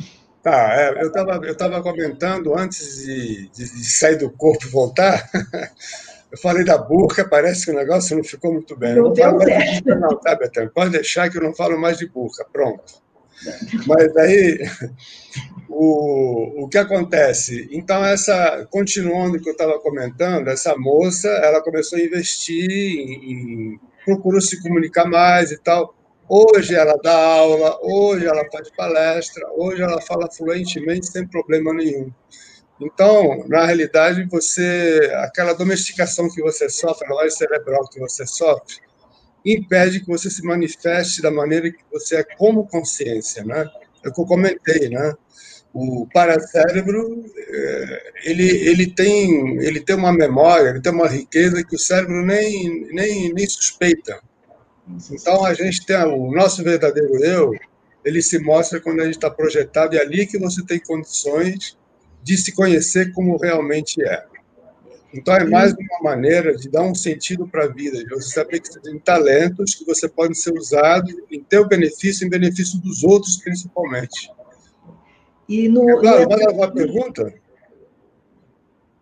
Tá, 0.41 0.73
é, 0.79 1.03
eu 1.03 1.07
estava 1.07 1.45
eu 1.45 1.57
tava 1.57 1.81
comentando 1.81 2.57
antes 2.57 3.03
de, 3.05 3.49
de, 3.49 3.63
de 3.65 3.91
sair 3.91 4.15
do 4.15 4.29
corpo 4.29 4.65
e 4.65 4.69
voltar, 4.69 5.29
Eu 6.31 6.37
falei 6.37 6.63
da 6.63 6.77
burca, 6.77 7.27
parece 7.27 7.65
que 7.65 7.71
o 7.71 7.75
negócio 7.75 8.15
não 8.15 8.23
ficou 8.23 8.53
muito 8.53 8.77
bem. 8.77 8.95
Não, 8.95 9.05
não 9.05 9.13
deu 9.13 9.39
certo. 9.41 9.83
De 9.83 9.95
não, 9.95 10.09
tá, 10.19 10.35
Betânia? 10.35 10.71
Pode 10.73 10.91
deixar 10.91 11.29
que 11.29 11.37
eu 11.37 11.41
não 11.41 11.55
falo 11.55 11.79
mais 11.79 11.97
de 11.97 12.07
burca, 12.07 12.45
pronto. 12.53 13.01
Mas 13.87 14.15
aí, 14.17 14.59
o, 15.67 16.65
o 16.65 16.69
que 16.69 16.77
acontece? 16.77 17.67
Então, 17.71 18.05
essa, 18.05 18.67
continuando 18.69 19.37
o 19.37 19.41
que 19.41 19.49
eu 19.49 19.53
estava 19.53 19.79
comentando, 19.79 20.49
essa 20.49 20.77
moça, 20.77 21.27
ela 21.29 21.63
começou 21.63 21.97
a 21.97 22.01
investir 22.01 22.69
em, 22.69 23.31
em 23.31 23.79
procurou 24.05 24.41
se 24.41 24.61
comunicar 24.61 25.05
mais 25.05 25.51
e 25.51 25.57
tal. 25.57 25.95
Hoje 26.31 26.75
ela 26.75 26.95
dá 27.01 27.11
aula, 27.11 27.79
hoje 27.81 28.27
ela 28.27 28.45
faz 28.51 28.69
palestra, 28.77 29.49
hoje 29.55 29.81
ela 29.81 29.99
fala 29.99 30.29
fluentemente 30.31 31.07
sem 31.07 31.27
problema 31.27 31.73
nenhum. 31.73 32.13
Então, 32.79 33.43
na 33.47 33.65
realidade, 33.65 34.27
você 34.29 35.11
aquela 35.23 35.53
domesticação 35.53 36.29
que 36.29 36.39
você 36.39 36.69
sofre, 36.69 37.07
a 37.07 37.09
lavagem 37.09 37.35
cerebral 37.35 37.89
que 37.89 37.99
você 37.99 38.27
sofre, 38.27 38.75
impede 39.43 40.01
que 40.01 40.05
você 40.05 40.29
se 40.29 40.43
manifeste 40.43 41.19
da 41.19 41.31
maneira 41.31 41.71
que 41.71 41.83
você 41.91 42.17
é 42.17 42.23
como 42.23 42.67
consciência, 42.67 43.43
né? 43.43 43.67
É 44.05 44.09
o 44.09 44.13
que 44.13 44.21
eu 44.21 44.25
comentei, 44.25 44.87
né? 44.87 45.15
O 45.73 46.07
paracérebro, 46.13 47.25
é, 47.37 48.11
ele, 48.25 48.47
ele, 48.69 48.85
tem, 48.93 49.57
ele 49.63 49.79
tem 49.79 49.95
uma 49.95 50.13
memória, 50.13 50.69
ele 50.69 50.81
tem 50.81 50.93
uma 50.93 51.07
riqueza 51.07 51.63
que 51.63 51.75
o 51.75 51.79
cérebro 51.79 52.23
nem, 52.23 52.85
nem, 52.93 53.33
nem 53.33 53.47
suspeita. 53.47 54.28
Então, 55.11 55.45
a 55.45 55.53
gente 55.53 55.85
tem 55.85 55.97
o 55.97 56.31
nosso 56.31 56.63
verdadeiro 56.63 57.23
eu, 57.23 57.51
ele 58.03 58.21
se 58.21 58.39
mostra 58.39 58.79
quando 58.79 59.01
a 59.01 59.05
gente 59.05 59.15
está 59.15 59.29
projetado, 59.29 59.95
e 59.95 59.97
é 59.97 60.01
ali 60.01 60.25
que 60.25 60.37
você 60.37 60.65
tem 60.65 60.79
condições 60.79 61.77
de 62.23 62.37
se 62.37 62.51
conhecer 62.53 63.13
como 63.13 63.37
realmente 63.37 64.01
é. 64.03 64.25
Então, 65.13 65.33
é 65.33 65.43
mais 65.43 65.73
uma 65.73 66.11
maneira 66.11 66.55
de 66.55 66.69
dar 66.69 66.83
um 66.83 66.93
sentido 66.93 67.47
para 67.47 67.65
a 67.65 67.67
vida, 67.67 68.03
de 68.03 68.09
você 68.09 68.29
saber 68.29 68.59
que 68.59 68.71
você 68.71 68.79
tem 68.79 68.99
talentos 68.99 69.73
que 69.73 69.83
você 69.83 70.07
pode 70.07 70.37
ser 70.37 70.53
usado 70.53 71.11
em 71.31 71.41
teu 71.43 71.67
benefício, 71.67 72.25
em 72.25 72.29
benefício 72.29 72.79
dos 72.79 73.03
outros, 73.03 73.37
principalmente. 73.37 74.31
E 75.47 75.67
no. 75.67 75.89
É 75.89 75.99
claro, 75.99 76.29
mais 76.29 76.41
alguma 76.45 76.71
pergunta? 76.71 77.33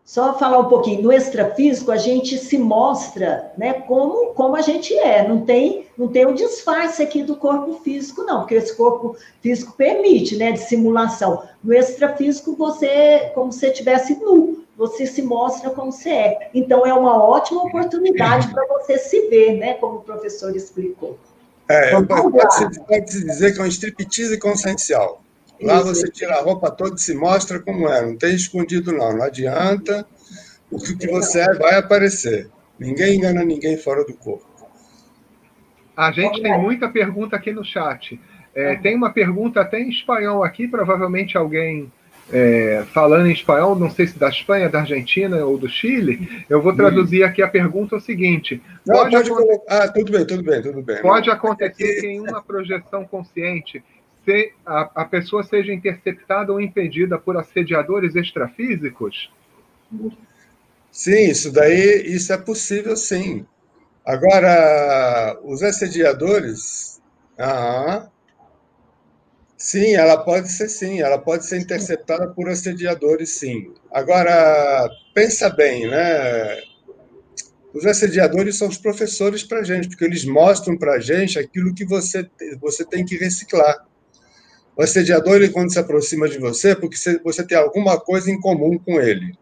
Só 0.07 0.39
falar 0.39 0.59
um 0.59 0.69
pouquinho, 0.69 1.01
no 1.01 1.11
extrafísico 1.11 1.91
a 1.91 1.97
gente 1.97 2.37
se 2.37 2.57
mostra, 2.57 3.51
né, 3.57 3.73
como, 3.73 4.27
como 4.27 4.55
a 4.55 4.61
gente 4.61 4.97
é, 4.97 5.27
não 5.27 5.41
tem, 5.41 5.85
não 5.97 6.07
tem 6.07 6.25
o 6.25 6.33
disfarce 6.33 7.03
aqui 7.03 7.23
do 7.23 7.35
corpo 7.35 7.81
físico, 7.83 8.23
não, 8.23 8.39
porque 8.39 8.55
esse 8.55 8.73
corpo 8.73 9.17
físico 9.41 9.73
permite, 9.73 10.37
né, 10.37 10.53
de 10.53 10.59
simulação. 10.59 11.43
No 11.61 11.73
extrafísico 11.73 12.55
você, 12.55 13.33
como 13.35 13.51
se 13.51 13.67
estivesse 13.67 14.15
nu, 14.21 14.63
você 14.77 15.05
se 15.05 15.21
mostra 15.21 15.71
como 15.71 15.91
você 15.91 16.09
é. 16.09 16.51
Então 16.53 16.85
é 16.85 16.93
uma 16.93 17.21
ótima 17.21 17.63
oportunidade 17.63 18.47
para 18.47 18.65
você 18.65 18.97
se 18.97 19.27
ver, 19.27 19.57
né, 19.57 19.73
como 19.73 19.97
o 19.97 20.01
professor 20.03 20.55
explicou. 20.55 21.17
É, 21.67 22.01
pode-se 22.01 22.79
pode 22.79 23.05
dizer 23.07 23.53
que 23.53 23.59
é 23.59 23.63
um 23.63 23.67
striptease 23.67 24.39
consciencial. 24.39 25.21
Lá 25.61 25.81
você 25.81 26.09
tira 26.09 26.35
a 26.35 26.41
roupa 26.41 26.69
toda 26.69 26.95
e 26.95 26.99
se 26.99 27.15
mostra 27.15 27.59
como 27.59 27.89
é, 27.89 28.05
não 28.05 28.15
tem 28.15 28.35
escondido 28.35 28.91
não, 28.91 29.17
não 29.17 29.23
adianta. 29.23 30.05
O 30.69 30.77
que 30.77 31.07
você 31.07 31.39
é 31.39 31.53
vai 31.53 31.75
aparecer. 31.75 32.49
Ninguém 32.79 33.15
engana 33.15 33.43
ninguém 33.43 33.77
fora 33.77 34.05
do 34.05 34.13
corpo. 34.13 34.45
A 35.95 36.11
gente 36.11 36.41
tem 36.41 36.59
muita 36.59 36.87
pergunta 36.89 37.35
aqui 37.35 37.51
no 37.51 37.65
chat. 37.65 38.19
É, 38.53 38.75
tem 38.75 38.95
uma 38.95 39.11
pergunta 39.11 39.61
até 39.61 39.79
em 39.79 39.89
espanhol 39.89 40.43
aqui, 40.43 40.67
provavelmente 40.67 41.37
alguém 41.37 41.91
é, 42.31 42.83
falando 42.93 43.27
em 43.27 43.31
espanhol, 43.31 43.75
não 43.75 43.89
sei 43.89 44.07
se 44.07 44.19
da 44.19 44.27
Espanha, 44.27 44.69
da 44.69 44.79
Argentina 44.79 45.37
ou 45.45 45.57
do 45.57 45.69
Chile, 45.69 46.45
eu 46.49 46.61
vou 46.61 46.75
traduzir 46.75 47.23
aqui 47.23 47.41
a 47.41 47.47
pergunta 47.47 47.95
o 47.95 48.01
seguinte: 48.01 48.61
não, 48.85 48.95
pode, 48.95 49.15
pode 49.15 49.31
acontecer, 49.31 49.61
ah, 49.69 49.87
tudo 49.87 50.11
bem, 50.11 50.25
tudo 50.25 50.43
bem, 50.43 50.61
tudo 50.61 50.81
bem. 50.81 51.01
Pode 51.01 51.27
não. 51.27 51.33
acontecer 51.33 52.01
que 52.01 52.07
em 52.07 52.19
uma 52.19 52.41
projeção 52.41 53.05
consciente 53.05 53.83
se 54.27 54.51
a, 54.65 55.03
a 55.03 55.05
pessoa 55.05 55.41
seja 55.41 55.73
interceptada 55.73 56.51
ou 56.51 56.59
impedida 56.59 57.17
por 57.17 57.37
assediadores 57.37 58.13
extrafísicos? 58.13 59.31
Sim, 60.91 61.29
isso 61.29 61.49
daí 61.49 62.03
isso 62.05 62.33
é 62.33 62.37
possível, 62.37 62.97
sim. 62.97 63.45
Agora, 64.05 65.39
os 65.43 65.63
assediadores, 65.63 67.01
ah, 67.39 68.09
sim, 69.57 69.95
ela 69.95 70.17
pode 70.17 70.51
ser 70.51 70.67
sim, 70.67 70.99
ela 70.99 71.17
pode 71.17 71.45
ser 71.45 71.61
interceptada 71.61 72.27
por 72.27 72.49
assediadores, 72.49 73.29
sim. 73.29 73.73
Agora, 73.93 74.89
pensa 75.13 75.49
bem, 75.49 75.89
né? 75.89 76.61
Os 77.73 77.85
assediadores 77.85 78.57
são 78.57 78.67
os 78.67 78.77
professores 78.77 79.43
para 79.43 79.63
gente, 79.63 79.87
porque 79.87 80.03
eles 80.03 80.25
mostram 80.25 80.77
para 80.77 80.99
gente 80.99 81.39
aquilo 81.39 81.73
que 81.73 81.85
você, 81.85 82.29
você 82.59 82.83
tem 82.83 83.05
que 83.05 83.15
reciclar. 83.15 83.87
O 84.77 84.83
assediador, 84.83 85.37
ele, 85.37 85.49
quando 85.49 85.73
se 85.73 85.79
aproxima 85.79 86.29
de 86.29 86.37
você, 86.37 86.75
porque 86.75 86.95
você 87.23 87.43
tem 87.43 87.57
alguma 87.57 87.99
coisa 87.99 88.29
em 88.29 88.39
comum 88.39 88.77
com 88.77 89.01
ele. 89.01 89.35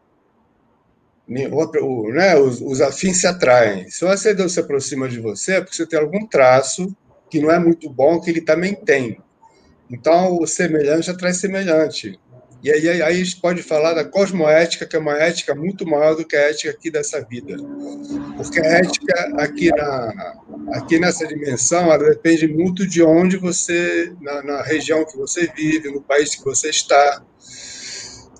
O, 1.27 2.09
né, 2.11 2.37
os, 2.37 2.61
os 2.61 2.79
afins 2.79 3.19
se 3.19 3.27
atraem. 3.27 3.89
Se 3.89 4.05
o 4.05 4.07
assediador 4.07 4.49
se 4.49 4.61
aproxima 4.61 5.09
de 5.09 5.19
você, 5.19 5.55
é 5.55 5.61
porque 5.61 5.75
você 5.75 5.85
tem 5.85 5.99
algum 5.99 6.25
traço 6.25 6.95
que 7.29 7.41
não 7.41 7.51
é 7.51 7.59
muito 7.59 7.89
bom, 7.89 8.21
que 8.21 8.29
ele 8.29 8.39
também 8.39 8.73
tem. 8.73 9.17
Então, 9.89 10.37
o 10.39 10.47
semelhante 10.47 11.11
atrai 11.11 11.33
semelhante. 11.33 12.17
E 12.65 12.71
aí, 12.71 12.89
aí, 12.89 13.01
a 13.03 13.13
gente 13.13 13.39
pode 13.39 13.61
falar 13.61 13.93
da 13.93 14.03
cosmoética, 14.03 14.87
que 14.87 14.95
é 14.95 14.99
uma 14.99 15.15
ética 15.19 15.53
muito 15.53 15.85
maior 15.85 16.15
do 16.15 16.25
que 16.25 16.35
a 16.35 16.49
ética 16.49 16.71
aqui 16.71 16.89
dessa 16.89 17.21
vida. 17.21 17.55
Porque 18.35 18.59
a 18.59 18.79
ética 18.79 19.35
aqui, 19.37 19.69
na, 19.69 20.33
aqui 20.73 20.99
nessa 20.99 21.27
dimensão, 21.27 21.93
ela 21.93 22.09
depende 22.09 22.47
muito 22.47 22.87
de 22.87 23.03
onde 23.03 23.37
você, 23.37 24.11
na, 24.19 24.41
na 24.41 24.63
região 24.63 25.05
que 25.05 25.15
você 25.15 25.47
vive, 25.55 25.91
no 25.91 26.01
país 26.01 26.33
que 26.33 26.43
você 26.43 26.71
está. 26.71 27.21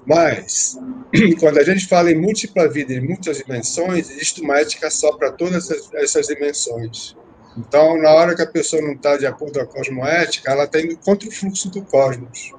Mas, 0.07 0.75
quando 1.39 1.59
a 1.59 1.63
gente 1.63 1.87
fala 1.87 2.09
em 2.09 2.19
múltipla 2.19 2.67
vida, 2.67 2.93
em 2.93 3.01
muitas 3.01 3.37
dimensões, 3.37 4.09
existe 4.09 4.41
uma 4.41 4.59
ética 4.59 4.89
só 4.89 5.15
para 5.15 5.33
todas 5.33 5.69
essas, 5.69 5.93
essas 5.93 6.25
dimensões. 6.25 7.15
Então, 7.55 7.95
na 8.01 8.09
hora 8.11 8.35
que 8.35 8.41
a 8.41 8.47
pessoa 8.47 8.81
não 8.81 8.93
está 8.93 9.17
de 9.17 9.27
acordo 9.27 9.59
com 9.59 9.61
a 9.61 9.67
cosmoética, 9.67 10.51
ela 10.51 10.63
está 10.63 10.81
indo 10.81 10.97
contra 10.97 11.29
o 11.29 11.31
fluxo 11.31 11.69
do 11.69 11.83
cosmos. 11.83 12.55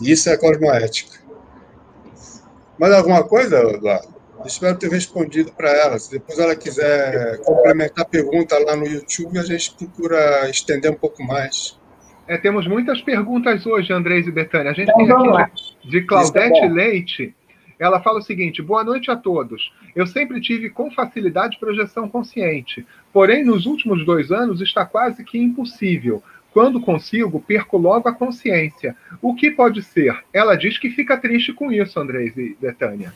Isso 0.00 0.30
é 0.30 0.36
cosmoética. 0.36 1.18
Mais 2.78 2.92
alguma 2.92 3.22
coisa, 3.24 3.58
Eduardo? 3.58 4.20
Espero 4.46 4.78
ter 4.78 4.90
respondido 4.90 5.52
para 5.52 5.70
ela. 5.70 5.98
Se 5.98 6.10
depois 6.10 6.38
ela 6.38 6.56
quiser 6.56 7.38
complementar 7.42 8.06
a 8.06 8.08
pergunta 8.08 8.58
lá 8.58 8.74
no 8.74 8.86
YouTube, 8.86 9.38
a 9.38 9.42
gente 9.42 9.74
procura 9.74 10.48
estender 10.48 10.90
um 10.90 10.94
pouco 10.94 11.22
mais. 11.22 11.78
É, 12.26 12.38
temos 12.38 12.66
muitas 12.66 13.02
perguntas 13.02 13.66
hoje, 13.66 13.92
Andrés 13.92 14.26
e 14.26 14.30
Betânia. 14.30 14.70
A 14.70 14.74
gente 14.74 14.90
então, 14.90 15.22
tem 15.22 15.42
aqui 15.42 15.62
de, 15.84 15.90
de 15.90 16.06
Claudete 16.06 16.60
é 16.60 16.68
Leite. 16.68 17.34
Ela 17.78 18.00
fala 18.00 18.20
o 18.20 18.22
seguinte: 18.22 18.62
boa 18.62 18.84
noite 18.84 19.10
a 19.10 19.16
todos. 19.16 19.72
Eu 19.96 20.06
sempre 20.06 20.40
tive 20.40 20.70
com 20.70 20.90
facilidade 20.90 21.58
projeção 21.58 22.08
consciente, 22.08 22.86
porém, 23.12 23.44
nos 23.44 23.66
últimos 23.66 24.06
dois 24.06 24.30
anos 24.30 24.60
está 24.60 24.86
quase 24.86 25.24
que 25.24 25.38
impossível. 25.38 26.22
Quando 26.52 26.80
consigo, 26.80 27.40
perco 27.40 27.78
logo 27.78 28.08
a 28.08 28.14
consciência. 28.14 28.96
O 29.22 29.34
que 29.34 29.50
pode 29.50 29.82
ser? 29.82 30.24
Ela 30.32 30.56
diz 30.56 30.78
que 30.78 30.90
fica 30.90 31.16
triste 31.16 31.52
com 31.52 31.70
isso, 31.70 31.98
Andrés 31.98 32.36
e 32.36 32.56
Betânia. 32.60 33.14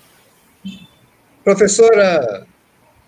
Professora. 1.43 2.47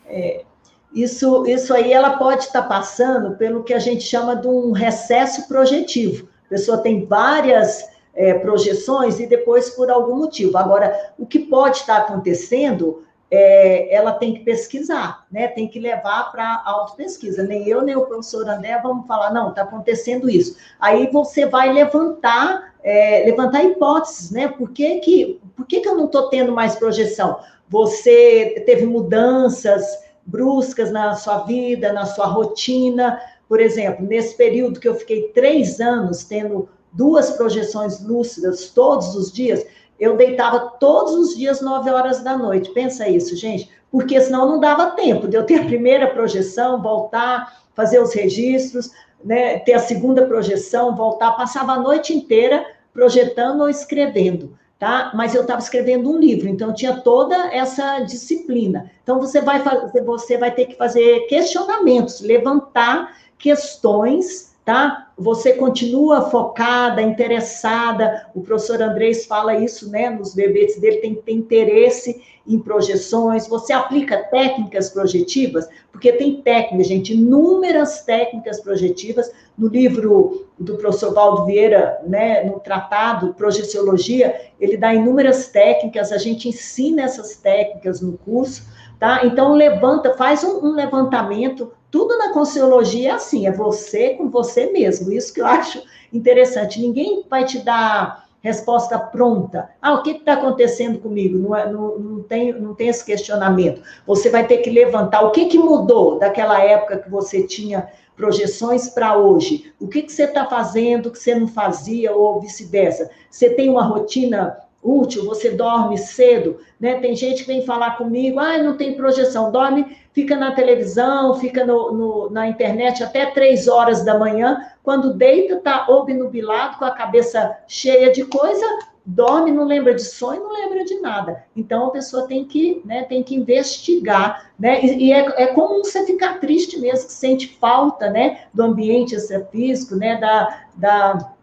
É, 0.06 0.44
isso, 0.92 1.46
isso 1.46 1.72
aí 1.74 1.92
ela 1.92 2.16
pode 2.16 2.44
estar 2.44 2.62
passando 2.62 3.36
pelo 3.36 3.62
que 3.62 3.74
a 3.74 3.78
gente 3.78 4.02
chama 4.02 4.34
de 4.34 4.48
um 4.48 4.72
recesso 4.72 5.46
projetivo. 5.46 6.28
A 6.46 6.48
pessoa 6.48 6.78
tem 6.78 7.04
várias 7.04 7.84
é, 8.14 8.34
projeções 8.34 9.20
e 9.20 9.26
depois 9.26 9.70
por 9.70 9.90
algum 9.90 10.16
motivo. 10.16 10.56
Agora, 10.56 11.12
o 11.18 11.26
que 11.26 11.38
pode 11.38 11.78
estar 11.78 11.98
acontecendo 11.98 13.04
é, 13.30 13.94
ela 13.94 14.12
tem 14.12 14.34
que 14.34 14.40
pesquisar, 14.40 15.26
né? 15.30 15.48
Tem 15.48 15.68
que 15.68 15.80
levar 15.80 16.30
para 16.30 16.62
auto-pesquisa. 16.64 17.42
Nem 17.42 17.66
eu, 17.68 17.82
nem 17.82 17.96
o 17.96 18.06
professor 18.06 18.48
André 18.48 18.78
vamos 18.82 19.06
falar, 19.06 19.32
não, 19.32 19.50
está 19.50 19.62
acontecendo 19.62 20.30
isso. 20.30 20.56
Aí 20.78 21.10
você 21.10 21.46
vai 21.46 21.72
levantar, 21.72 22.74
é, 22.82 23.24
levantar 23.24 23.64
hipóteses, 23.64 24.30
né? 24.30 24.48
Por 24.48 24.70
que, 24.70 25.00
que, 25.00 25.40
por 25.56 25.66
que, 25.66 25.80
que 25.80 25.88
eu 25.88 25.96
não 25.96 26.06
estou 26.06 26.28
tendo 26.28 26.52
mais 26.52 26.76
projeção? 26.76 27.40
Você 27.68 28.62
teve 28.64 28.86
mudanças 28.86 29.84
bruscas 30.24 30.92
na 30.92 31.14
sua 31.16 31.38
vida, 31.38 31.92
na 31.92 32.06
sua 32.06 32.26
rotina. 32.26 33.20
Por 33.48 33.60
exemplo, 33.60 34.06
nesse 34.06 34.36
período 34.36 34.78
que 34.78 34.88
eu 34.88 34.94
fiquei 34.94 35.28
três 35.28 35.80
anos 35.80 36.24
tendo 36.24 36.68
duas 36.92 37.30
projeções 37.32 38.00
lúcidas 38.02 38.70
todos 38.70 39.14
os 39.14 39.30
dias, 39.30 39.64
eu 39.98 40.16
deitava 40.16 40.74
todos 40.78 41.14
os 41.14 41.36
dias, 41.36 41.60
9 41.60 41.90
horas 41.90 42.22
da 42.22 42.36
noite. 42.36 42.70
Pensa 42.70 43.08
isso, 43.08 43.36
gente, 43.36 43.70
porque 43.90 44.20
senão 44.20 44.48
não 44.48 44.60
dava 44.60 44.90
tempo 44.92 45.26
de 45.26 45.36
eu 45.36 45.44
ter 45.44 45.60
a 45.60 45.64
primeira 45.64 46.08
projeção, 46.08 46.82
voltar, 46.82 47.62
fazer 47.74 48.00
os 48.00 48.14
registros, 48.14 48.90
né, 49.24 49.58
ter 49.60 49.72
a 49.72 49.78
segunda 49.78 50.26
projeção, 50.26 50.94
voltar, 50.94 51.32
passava 51.32 51.72
a 51.72 51.80
noite 51.80 52.14
inteira 52.14 52.64
projetando 52.92 53.60
ou 53.60 53.68
escrevendo, 53.68 54.56
tá? 54.78 55.12
Mas 55.14 55.34
eu 55.34 55.42
estava 55.42 55.60
escrevendo 55.60 56.10
um 56.10 56.18
livro, 56.18 56.48
então 56.48 56.72
tinha 56.72 57.00
toda 57.00 57.54
essa 57.54 58.00
disciplina. 58.00 58.90
Então 59.02 59.20
você 59.20 59.40
vai 59.40 59.60
fazer, 59.60 60.02
você 60.02 60.38
vai 60.38 60.50
ter 60.50 60.66
que 60.66 60.76
fazer 60.76 61.20
questionamentos, 61.26 62.20
levantar 62.20 63.16
questões 63.38 64.55
tá? 64.66 65.12
Você 65.16 65.52
continua 65.52 66.28
focada, 66.28 67.00
interessada. 67.00 68.28
O 68.34 68.42
professor 68.42 68.82
Andrés 68.82 69.24
fala 69.24 69.56
isso, 69.56 69.88
né? 69.88 70.10
Nos 70.10 70.34
verbetes 70.34 70.80
dele 70.80 70.96
tem 70.96 71.14
ter 71.14 71.32
interesse 71.32 72.20
em 72.44 72.58
projeções. 72.58 73.46
Você 73.46 73.72
aplica 73.72 74.24
técnicas 74.24 74.90
projetivas, 74.90 75.68
porque 75.92 76.12
tem 76.12 76.42
técnicas, 76.42 76.88
gente, 76.88 77.14
inúmeras 77.14 78.02
técnicas 78.02 78.60
projetivas. 78.60 79.30
No 79.56 79.68
livro 79.68 80.48
do 80.58 80.74
professor 80.74 81.14
Valdo 81.14 81.46
Vieira, 81.46 82.00
né, 82.04 82.42
no 82.42 82.58
tratado 82.58 83.34
Projeciologia, 83.34 84.50
ele 84.60 84.76
dá 84.76 84.92
inúmeras 84.92 85.46
técnicas, 85.46 86.10
a 86.10 86.18
gente 86.18 86.48
ensina 86.48 87.02
essas 87.02 87.36
técnicas 87.36 88.00
no 88.00 88.18
curso, 88.18 88.66
tá? 88.98 89.20
Então, 89.24 89.54
levanta, 89.54 90.14
faz 90.14 90.42
um, 90.42 90.58
um 90.66 90.74
levantamento 90.74 91.72
tudo 91.96 92.18
na 92.18 92.30
Consciologia 92.30 93.08
é 93.08 93.12
assim, 93.14 93.46
é 93.46 93.50
você 93.50 94.10
com 94.10 94.28
você 94.28 94.70
mesmo. 94.70 95.10
Isso 95.10 95.32
que 95.32 95.40
eu 95.40 95.46
acho 95.46 95.82
interessante. 96.12 96.78
Ninguém 96.78 97.24
vai 97.26 97.46
te 97.46 97.58
dar 97.60 98.26
resposta 98.42 98.98
pronta. 98.98 99.70
Ah, 99.80 99.94
o 99.94 100.02
que 100.02 100.10
está 100.10 100.34
acontecendo 100.34 100.98
comigo? 100.98 101.38
Não, 101.38 101.56
é, 101.56 101.72
não, 101.72 101.98
não, 101.98 102.22
tem, 102.22 102.52
não 102.52 102.74
tem 102.74 102.88
esse 102.88 103.02
questionamento. 103.02 103.80
Você 104.06 104.28
vai 104.28 104.46
ter 104.46 104.58
que 104.58 104.68
levantar 104.68 105.22
o 105.22 105.30
que, 105.30 105.46
que 105.46 105.58
mudou 105.58 106.18
daquela 106.18 106.62
época 106.62 106.98
que 106.98 107.08
você 107.08 107.44
tinha 107.44 107.88
projeções 108.14 108.90
para 108.90 109.16
hoje. 109.16 109.72
O 109.80 109.88
que, 109.88 110.02
que 110.02 110.12
você 110.12 110.24
está 110.24 110.44
fazendo 110.44 111.10
que 111.10 111.18
você 111.18 111.34
não 111.34 111.48
fazia 111.48 112.14
ou 112.14 112.42
vice-versa? 112.42 113.10
Você 113.30 113.48
tem 113.48 113.70
uma 113.70 113.84
rotina 113.84 114.54
útil, 114.86 115.24
você 115.24 115.50
dorme 115.50 115.98
cedo, 115.98 116.58
né? 116.78 117.00
Tem 117.00 117.16
gente 117.16 117.42
que 117.42 117.48
vem 117.48 117.62
falar 117.62 117.96
comigo, 117.96 118.38
ah, 118.38 118.58
não 118.58 118.76
tem 118.76 118.94
projeção, 118.94 119.50
dorme, 119.50 119.96
fica 120.12 120.36
na 120.36 120.52
televisão, 120.52 121.34
fica 121.34 121.64
no, 121.64 121.92
no, 121.92 122.30
na 122.30 122.46
internet 122.46 123.02
até 123.02 123.26
três 123.26 123.66
horas 123.66 124.04
da 124.04 124.18
manhã, 124.18 124.60
quando 124.82 125.14
deita, 125.14 125.56
tá 125.56 125.86
obnubilado, 125.88 126.78
com 126.78 126.84
a 126.84 126.92
cabeça 126.92 127.58
cheia 127.66 128.12
de 128.12 128.24
coisa, 128.24 128.64
dorme, 129.04 129.52
não 129.52 129.64
lembra 129.64 129.94
de 129.94 130.02
sonho, 130.02 130.42
não 130.42 130.52
lembra 130.52 130.84
de 130.84 131.00
nada. 131.00 131.44
Então 131.54 131.86
a 131.86 131.90
pessoa 131.90 132.26
tem 132.26 132.44
que, 132.44 132.82
né, 132.84 133.04
tem 133.04 133.22
que 133.22 133.34
investigar, 133.34 134.50
né? 134.58 134.84
E, 134.84 135.06
e 135.06 135.12
é, 135.12 135.42
é, 135.42 135.46
comum 135.48 135.84
você 135.84 136.04
ficar 136.04 136.40
triste 136.40 136.78
mesmo, 136.78 137.06
que 137.06 137.12
sente 137.12 137.56
falta, 137.60 138.10
né, 138.10 138.44
do 138.52 138.62
ambiente 138.62 139.16
físico, 139.50 139.94
né, 139.94 140.16
da, 140.16 140.64
da 140.74 141.35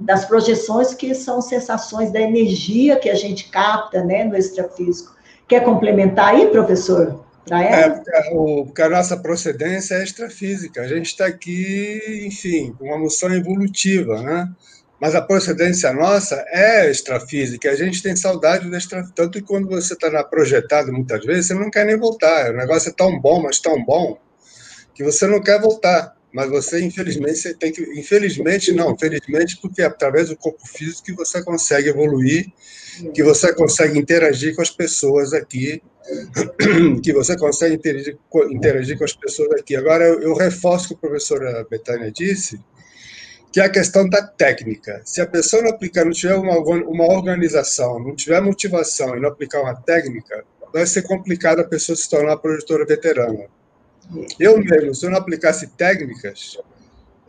das 0.00 0.24
projeções 0.24 0.94
que 0.94 1.14
são 1.14 1.40
sensações 1.40 2.12
da 2.12 2.20
energia 2.20 2.96
que 2.96 3.08
a 3.08 3.14
gente 3.14 3.50
capta, 3.50 4.04
né, 4.04 4.24
no 4.24 4.36
extrafísico. 4.36 5.16
Quer 5.46 5.64
complementar 5.64 6.34
aí, 6.34 6.46
professor? 6.48 7.24
É, 7.50 7.88
porque 8.64 8.82
a 8.82 8.90
nossa 8.90 9.16
procedência 9.16 9.94
é 9.94 10.04
extrafísica. 10.04 10.82
A 10.82 10.88
gente 10.88 11.06
está 11.06 11.26
aqui, 11.26 12.26
enfim, 12.26 12.74
com 12.78 12.84
uma 12.84 12.98
moção 12.98 13.32
evolutiva, 13.32 14.20
né? 14.22 14.48
Mas 15.00 15.14
a 15.14 15.22
procedência 15.22 15.92
nossa 15.92 16.44
é 16.48 16.90
extrafísica. 16.90 17.70
A 17.70 17.74
gente 17.74 18.02
tem 18.02 18.16
saudade 18.16 18.68
do 18.68 18.76
extrafísico. 18.76 19.14
Tanto 19.14 19.38
que 19.38 19.46
quando 19.46 19.68
você 19.68 19.94
está 19.94 20.10
na 20.10 20.24
projetada, 20.24 20.90
muitas 20.90 21.24
vezes, 21.24 21.46
você 21.46 21.54
não 21.54 21.70
quer 21.70 21.86
nem 21.86 21.96
voltar. 21.96 22.50
O 22.50 22.56
negócio 22.56 22.90
é 22.90 22.92
tão 22.92 23.18
bom, 23.18 23.40
mas 23.40 23.60
tão 23.60 23.82
bom, 23.82 24.18
que 24.92 25.04
você 25.04 25.26
não 25.26 25.40
quer 25.40 25.60
voltar. 25.60 26.17
Mas 26.32 26.50
você, 26.50 26.80
infelizmente, 26.80 27.38
você 27.38 27.54
tem 27.54 27.72
que. 27.72 27.82
Infelizmente, 27.98 28.72
não, 28.72 28.96
felizmente, 28.98 29.58
porque 29.60 29.80
é 29.80 29.86
através 29.86 30.28
do 30.28 30.36
corpo 30.36 30.66
físico 30.66 31.04
que 31.04 31.12
você 31.12 31.42
consegue 31.42 31.88
evoluir, 31.88 32.46
que 33.14 33.22
você 33.22 33.54
consegue 33.54 33.98
interagir 33.98 34.54
com 34.54 34.60
as 34.60 34.70
pessoas 34.70 35.32
aqui, 35.32 35.82
que 37.02 37.12
você 37.12 37.36
consegue 37.36 37.76
interagir, 37.76 38.18
interagir 38.50 38.98
com 38.98 39.04
as 39.04 39.14
pessoas 39.14 39.52
aqui. 39.52 39.74
Agora, 39.74 40.04
eu, 40.04 40.34
reforço 40.34 40.86
o 40.86 40.88
que 40.88 40.94
a 40.94 41.08
professora 41.08 41.66
Betânia 41.70 42.10
disse, 42.12 42.60
que 43.50 43.60
é 43.60 43.64
a 43.64 43.70
questão 43.70 44.06
da 44.06 44.22
técnica. 44.22 45.00
Se 45.06 45.22
a 45.22 45.26
pessoa 45.26 45.62
não 45.62 45.70
aplicar, 45.70 46.04
não 46.04 46.12
tiver 46.12 46.34
uma, 46.34 46.58
uma 46.58 47.06
organização, 47.06 47.98
não 47.98 48.14
tiver 48.14 48.40
motivação 48.42 49.16
e 49.16 49.20
não 49.20 49.30
aplicar 49.30 49.62
uma 49.62 49.74
técnica, 49.74 50.44
vai 50.72 50.86
ser 50.86 51.02
complicado 51.02 51.60
a 51.60 51.64
pessoa 51.64 51.96
se 51.96 52.08
tornar 52.08 52.36
projetora 52.36 52.84
veterana. 52.84 53.46
Eu 54.38 54.58
mesmo, 54.58 54.94
se 54.94 55.04
eu 55.04 55.10
não 55.10 55.18
aplicasse 55.18 55.66
técnicas, 55.68 56.56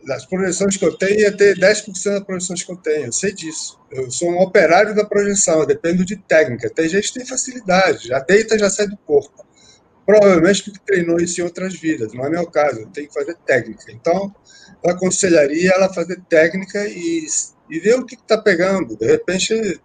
das 0.06 0.24
projeções 0.24 0.76
que 0.76 0.84
eu 0.84 0.96
tenho, 0.96 1.20
ia 1.20 1.36
ter 1.36 1.58
10% 1.58 2.04
das 2.04 2.24
projeções 2.24 2.62
que 2.62 2.72
eu 2.72 2.76
tenho. 2.76 3.06
Eu 3.06 3.12
sei 3.12 3.32
disso. 3.32 3.78
Eu 3.90 4.10
sou 4.10 4.30
um 4.30 4.40
operário 4.40 4.94
da 4.94 5.04
projeção, 5.04 5.60
eu 5.60 5.66
dependo 5.66 6.04
de 6.04 6.16
técnica. 6.16 6.70
Tem 6.70 6.88
gente 6.88 7.08
que 7.08 7.18
tem 7.18 7.26
facilidade, 7.26 8.08
já 8.08 8.18
deita, 8.20 8.58
já 8.58 8.70
sai 8.70 8.86
do 8.86 8.96
corpo. 8.96 9.44
Provavelmente 10.06 10.64
porque 10.64 10.80
treinou 10.84 11.18
isso 11.18 11.40
em 11.40 11.44
outras 11.44 11.74
vidas, 11.74 12.12
não 12.12 12.24
é 12.24 12.30
meu 12.30 12.46
caso, 12.46 12.80
eu 12.80 12.86
tenho 12.88 13.06
que 13.08 13.14
fazer 13.14 13.36
técnica. 13.46 13.92
Então, 13.92 14.34
eu 14.82 14.90
aconselharia 14.90 15.72
ela 15.74 15.86
a 15.86 15.92
fazer 15.92 16.20
técnica 16.28 16.84
e, 16.88 17.26
e 17.68 17.78
ver 17.78 17.94
o 17.94 18.04
que 18.04 18.14
está 18.14 18.38
pegando. 18.38 18.96
De 18.96 19.06
repente, 19.06 19.80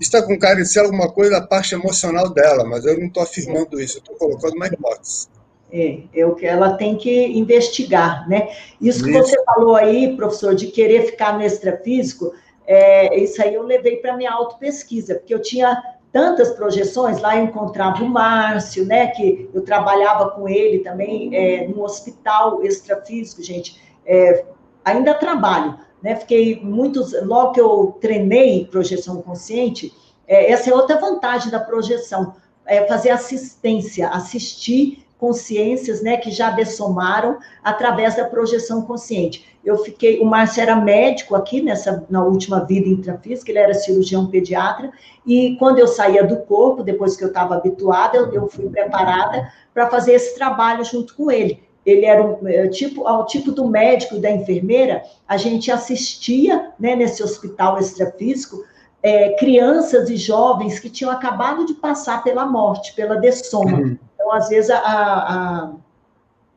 está 0.00 0.22
com 0.22 0.36
ser 0.64 0.80
alguma 0.80 1.12
coisa 1.12 1.32
da 1.32 1.46
parte 1.46 1.74
emocional 1.74 2.30
dela, 2.30 2.64
mas 2.64 2.84
eu 2.84 2.98
não 2.98 3.06
estou 3.06 3.22
afirmando 3.22 3.80
isso, 3.80 3.98
eu 3.98 4.00
estou 4.00 4.16
colocando 4.16 4.54
uma 4.54 4.66
hipótese. 4.66 5.28
É, 5.70 6.00
é 6.14 6.24
o 6.24 6.34
que 6.34 6.46
ela 6.46 6.78
tem 6.78 6.96
que 6.96 7.26
investigar, 7.26 8.26
né? 8.26 8.48
Isso 8.80 9.04
que 9.04 9.12
você 9.12 9.36
falou 9.44 9.76
aí, 9.76 10.16
professor, 10.16 10.54
de 10.54 10.68
querer 10.68 11.04
ficar 11.04 11.36
no 11.36 11.42
extrafísico, 11.42 12.32
é, 12.66 13.18
isso 13.18 13.40
aí 13.42 13.54
eu 13.54 13.62
levei 13.62 13.96
para 13.96 14.16
minha 14.16 14.32
auto-pesquisa, 14.32 15.14
porque 15.16 15.32
eu 15.32 15.42
tinha 15.42 15.82
tantas 16.12 16.50
projeções, 16.50 17.20
lá 17.20 17.36
eu 17.36 17.44
encontrava 17.44 18.02
o 18.02 18.08
Márcio, 18.08 18.84
né, 18.84 19.08
que 19.08 19.48
eu 19.52 19.62
trabalhava 19.62 20.30
com 20.30 20.48
ele 20.48 20.80
também 20.80 21.34
é, 21.34 21.66
no 21.68 21.82
hospital 21.82 22.62
extrafísico, 22.64 23.42
gente, 23.42 23.80
é, 24.06 24.44
ainda 24.84 25.14
trabalho, 25.14 25.78
né, 26.02 26.16
fiquei 26.16 26.60
muitos, 26.62 27.12
logo 27.24 27.52
que 27.52 27.60
eu 27.60 27.98
treinei 28.00 28.66
projeção 28.66 29.22
consciente, 29.22 29.92
é, 30.26 30.50
essa 30.50 30.70
é 30.70 30.74
outra 30.74 30.98
vantagem 30.98 31.50
da 31.50 31.60
projeção, 31.60 32.34
é 32.66 32.86
fazer 32.86 33.10
assistência, 33.10 34.08
assistir 34.08 35.06
consciências, 35.18 36.00
né, 36.00 36.16
que 36.16 36.30
já 36.30 36.50
dessomaram 36.50 37.38
através 37.62 38.16
da 38.16 38.24
projeção 38.24 38.82
consciente. 38.82 39.46
Eu 39.64 39.76
fiquei, 39.78 40.20
o 40.20 40.24
Márcio 40.24 40.62
era 40.62 40.76
médico 40.76 41.34
aqui 41.34 41.60
nessa 41.60 42.06
na 42.08 42.24
última 42.24 42.64
vida 42.64 42.88
intrafísica, 42.88 43.50
ele 43.50 43.58
era 43.58 43.74
cirurgião 43.74 44.28
pediatra, 44.28 44.90
e 45.26 45.56
quando 45.58 45.78
eu 45.78 45.88
saía 45.88 46.24
do 46.24 46.38
corpo, 46.38 46.82
depois 46.82 47.16
que 47.16 47.24
eu 47.24 47.28
estava 47.28 47.56
habituada, 47.56 48.16
eu, 48.16 48.32
eu 48.32 48.48
fui 48.48 48.68
preparada 48.70 49.52
para 49.74 49.90
fazer 49.90 50.12
esse 50.12 50.34
trabalho 50.36 50.84
junto 50.84 51.14
com 51.14 51.30
ele. 51.30 51.62
Ele 51.84 52.04
era 52.04 52.22
um, 52.22 52.46
é, 52.46 52.68
tipo, 52.68 53.06
ao 53.06 53.26
tipo 53.26 53.50
do 53.50 53.66
médico 53.66 54.16
e 54.16 54.20
da 54.20 54.30
enfermeira, 54.30 55.02
a 55.26 55.36
gente 55.36 55.70
assistia, 55.70 56.72
né, 56.78 56.94
nesse 56.94 57.22
hospital 57.22 57.78
extrafísico, 57.78 58.64
é, 59.02 59.36
crianças 59.36 60.10
e 60.10 60.16
jovens 60.16 60.78
que 60.78 60.90
tinham 60.90 61.10
acabado 61.10 61.64
de 61.64 61.74
passar 61.74 62.22
pela 62.22 62.46
morte, 62.46 62.94
pela 62.94 63.16
dessoma. 63.16 63.78
Uhum. 63.78 63.98
Então, 64.18 64.32
às 64.32 64.48
vezes, 64.48 64.68
a, 64.68 64.78
a, 64.78 65.72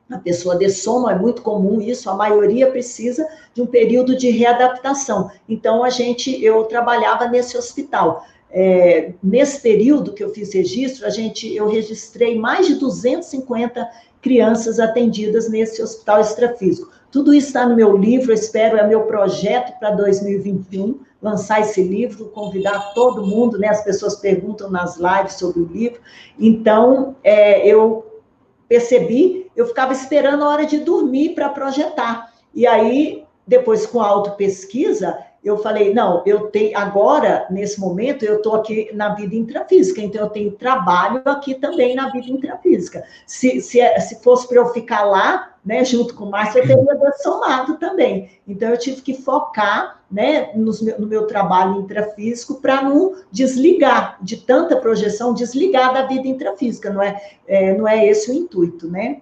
a 0.09 0.18
pessoa 0.18 0.55
dessoma, 0.55 1.12
é 1.12 1.16
muito 1.16 1.43
comum 1.43 1.80
isso, 1.80 2.09
a 2.09 2.16
maioria 2.16 2.72
precisa 2.72 3.28
de 3.53 3.62
um 3.62 3.68
período 3.68 4.18
de 4.18 4.32
readaptação. 4.32 5.30
Então, 5.47 5.84
a 5.84 5.91
gente, 5.91 6.43
eu 6.43 6.64
trabalhava 6.64 7.28
nesse 7.28 7.55
hospital. 7.55 8.26
É, 8.49 9.14
nesse 9.24 9.62
período 9.62 10.12
que 10.12 10.24
eu 10.24 10.34
fiz 10.34 10.51
registro, 10.53 11.05
a 11.05 11.09
gente, 11.12 11.55
eu 11.55 11.70
registrei 11.70 12.38
mais 12.38 12.66
de 12.66 12.76
250 12.76 13.88
crianças 14.22 14.80
atendidas 14.80 15.47
nesse 15.47 15.84
hospital 15.84 16.20
extrafísico. 16.20 16.91
Tudo 17.12 17.32
isso 17.34 17.47
está 17.47 17.68
no 17.68 17.76
meu 17.76 17.95
livro, 17.95 18.34
espero, 18.34 18.78
é 18.78 18.88
meu 18.88 19.03
projeto 19.03 19.78
para 19.80 19.91
2021, 19.91 20.99
lançar 21.22 21.62
esse 21.62 21.84
livro, 21.84 22.30
convidar 22.30 22.94
todo 22.94 23.26
mundo, 23.26 23.58
né? 23.60 23.68
As 23.68 23.84
pessoas 23.84 24.16
perguntam 24.16 24.70
nas 24.70 24.98
lives 24.98 25.34
sobre 25.34 25.62
o 25.62 25.66
livro. 25.66 26.02
Então, 26.40 27.16
é, 27.24 27.66
eu 27.68 28.22
percebi, 28.68 29.52
eu 29.56 29.68
ficava 29.68 29.94
esperando 29.94 30.44
a 30.44 30.50
hora 30.50 30.66
de 30.66 30.80
dormir 30.80 31.36
para 31.36 31.50
projetar. 31.50 32.34
E 32.54 32.66
aí, 32.66 33.26
depois 33.46 33.86
com 33.86 34.02
a 34.02 34.08
auto-pesquisa, 34.08 35.18
eu 35.44 35.58
falei, 35.58 35.92
não, 35.94 36.22
eu 36.26 36.48
tenho 36.48 36.78
agora, 36.78 37.48
nesse 37.50 37.80
momento, 37.80 38.24
eu 38.24 38.38
estou 38.38 38.56
aqui 38.56 38.92
na 38.94 39.16
vida 39.16 39.36
intrafísica, 39.36 40.00
então 40.00 40.22
eu 40.22 40.30
tenho 40.30 40.52
trabalho 40.52 41.22
aqui 41.26 41.56
também 41.56 41.96
na 41.96 42.10
vida 42.10 42.30
intrafísica. 42.30 43.04
Se, 43.26 43.60
se, 43.60 43.82
se 44.02 44.22
fosse 44.22 44.48
para 44.48 44.58
eu 44.58 44.68
ficar 44.68 45.04
lá, 45.04 45.56
né, 45.66 45.84
junto 45.84 46.14
com 46.14 46.26
o 46.26 46.30
Márcio, 46.30 46.60
eu 46.60 46.68
teria 46.68 47.12
somado 47.24 47.78
também. 47.78 48.30
Então 48.48 48.70
eu 48.70 48.78
tive 48.78 49.02
que 49.02 49.16
focar 49.16 50.02
né, 50.12 50.52
no, 50.56 50.72
no 51.00 51.08
meu 51.08 51.26
trabalho 51.26 51.82
intrafísico 51.82 52.56
para 52.62 52.84
não 52.84 53.16
desligar 53.32 54.18
de 54.22 54.38
tanta 54.38 54.76
projeção, 54.76 55.34
desligar 55.34 55.92
da 55.92 56.06
vida 56.06 56.28
intrafísica, 56.28 56.92
não 56.92 57.02
é, 57.02 57.20
é 57.48 57.74
não 57.74 57.88
é 57.88 58.06
esse 58.06 58.30
o 58.30 58.34
intuito, 58.34 58.88
né? 58.88 59.22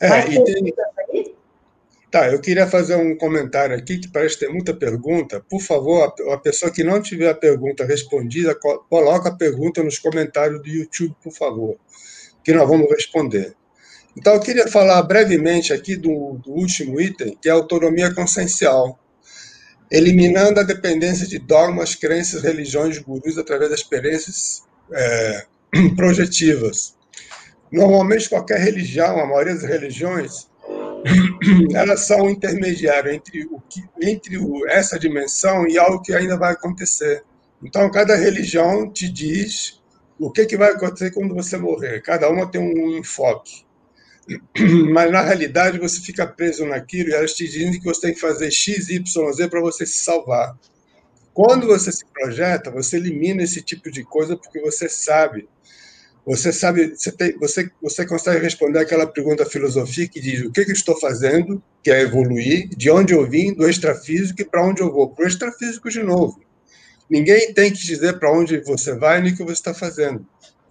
É, 0.00 0.08
Mas, 0.08 0.34
e 0.34 0.44
tem, 0.44 0.74
Tá, 2.16 2.32
eu 2.32 2.40
queria 2.40 2.66
fazer 2.66 2.96
um 2.96 3.14
comentário 3.14 3.76
aqui 3.76 3.98
que 3.98 4.08
parece 4.08 4.38
ter 4.38 4.48
muita 4.48 4.72
pergunta. 4.72 5.44
Por 5.50 5.60
favor, 5.60 6.14
a 6.32 6.38
pessoa 6.38 6.72
que 6.72 6.82
não 6.82 7.02
tiver 7.02 7.28
a 7.28 7.34
pergunta 7.34 7.84
respondida, 7.84 8.54
coloca 8.88 9.28
a 9.28 9.36
pergunta 9.36 9.82
nos 9.82 9.98
comentários 9.98 10.62
do 10.62 10.66
YouTube, 10.66 11.14
por 11.22 11.30
favor, 11.30 11.76
que 12.42 12.54
nós 12.54 12.66
vamos 12.66 12.88
responder. 12.88 13.54
Então, 14.16 14.32
eu 14.32 14.40
queria 14.40 14.66
falar 14.66 15.02
brevemente 15.02 15.74
aqui 15.74 15.94
do, 15.94 16.40
do 16.42 16.52
último 16.52 16.98
item, 16.98 17.36
que 17.36 17.50
é 17.50 17.52
a 17.52 17.56
autonomia 17.56 18.14
consciencial, 18.14 18.98
eliminando 19.90 20.58
a 20.58 20.62
dependência 20.62 21.26
de 21.26 21.38
dogmas, 21.38 21.94
crenças, 21.94 22.42
religiões, 22.42 22.96
gurus, 22.96 23.36
através 23.36 23.68
das 23.68 23.80
experiências 23.80 24.62
é, 24.90 25.44
projetivas. 25.94 26.96
Normalmente, 27.70 28.30
qualquer 28.30 28.60
religião, 28.60 29.20
a 29.20 29.26
maioria 29.26 29.52
das 29.52 29.64
religiões, 29.64 30.46
elas 31.74 32.00
são 32.00 32.28
intermediárias 32.28 33.14
entre, 33.14 33.44
o 33.46 33.60
que, 33.68 33.84
entre 34.02 34.38
o, 34.38 34.66
essa 34.68 34.98
dimensão 34.98 35.66
e 35.66 35.78
algo 35.78 36.02
que 36.02 36.12
ainda 36.12 36.36
vai 36.36 36.52
acontecer. 36.52 37.22
Então, 37.62 37.90
cada 37.90 38.16
religião 38.16 38.90
te 38.90 39.08
diz 39.08 39.80
o 40.18 40.30
que, 40.30 40.46
que 40.46 40.56
vai 40.56 40.72
acontecer 40.72 41.12
quando 41.12 41.34
você 41.34 41.56
morrer. 41.56 42.02
Cada 42.02 42.28
uma 42.28 42.50
tem 42.50 42.60
um 42.60 42.96
enfoque. 42.98 43.64
Mas, 44.92 45.10
na 45.10 45.22
realidade, 45.22 45.78
você 45.78 46.00
fica 46.00 46.26
preso 46.26 46.66
naquilo 46.66 47.10
e 47.10 47.14
elas 47.14 47.34
te 47.34 47.48
dizem 47.48 47.78
que 47.78 47.84
você 47.84 48.00
tem 48.02 48.14
que 48.14 48.20
fazer 48.20 48.50
X, 48.50 48.88
Y, 48.90 49.32
Z 49.32 49.48
para 49.48 49.60
você 49.60 49.86
se 49.86 49.98
salvar. 50.04 50.56
Quando 51.32 51.66
você 51.66 51.92
se 51.92 52.04
projeta, 52.06 52.70
você 52.70 52.96
elimina 52.96 53.42
esse 53.42 53.62
tipo 53.62 53.90
de 53.90 54.02
coisa 54.02 54.36
porque 54.36 54.58
você 54.60 54.88
sabe 54.88 55.48
você 56.26 56.52
sabe, 56.52 56.88
você, 56.96 57.12
tem, 57.12 57.38
você, 57.38 57.70
você 57.80 58.04
consegue 58.04 58.42
responder 58.42 58.80
aquela 58.80 59.06
pergunta 59.06 59.46
filosofia 59.46 60.08
que 60.08 60.20
diz 60.20 60.42
o 60.42 60.50
que, 60.50 60.64
que 60.64 60.72
estou 60.72 60.98
fazendo, 60.98 61.62
que 61.84 61.88
é 61.88 62.00
evoluir, 62.00 62.68
de 62.70 62.90
onde 62.90 63.14
eu 63.14 63.30
vim, 63.30 63.54
do 63.54 63.70
extrafísico 63.70 64.42
e 64.42 64.44
para 64.44 64.66
onde 64.66 64.82
eu 64.82 64.92
vou. 64.92 65.08
Para 65.08 65.24
o 65.24 65.28
extrafísico 65.28 65.88
de 65.88 66.02
novo. 66.02 66.40
Ninguém 67.08 67.54
tem 67.54 67.72
que 67.72 67.78
dizer 67.78 68.18
para 68.18 68.32
onde 68.32 68.58
você 68.58 68.92
vai 68.96 69.22
nem 69.22 69.32
o 69.32 69.36
que 69.36 69.44
você 69.44 69.52
está 69.52 69.72
fazendo. 69.72 70.26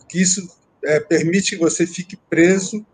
Que 0.09 0.21
isso 0.21 0.45
é, 0.83 0.99
permite 0.99 1.51
que 1.51 1.61
você 1.61 1.87
fique 1.87 2.17
preso 2.29 2.85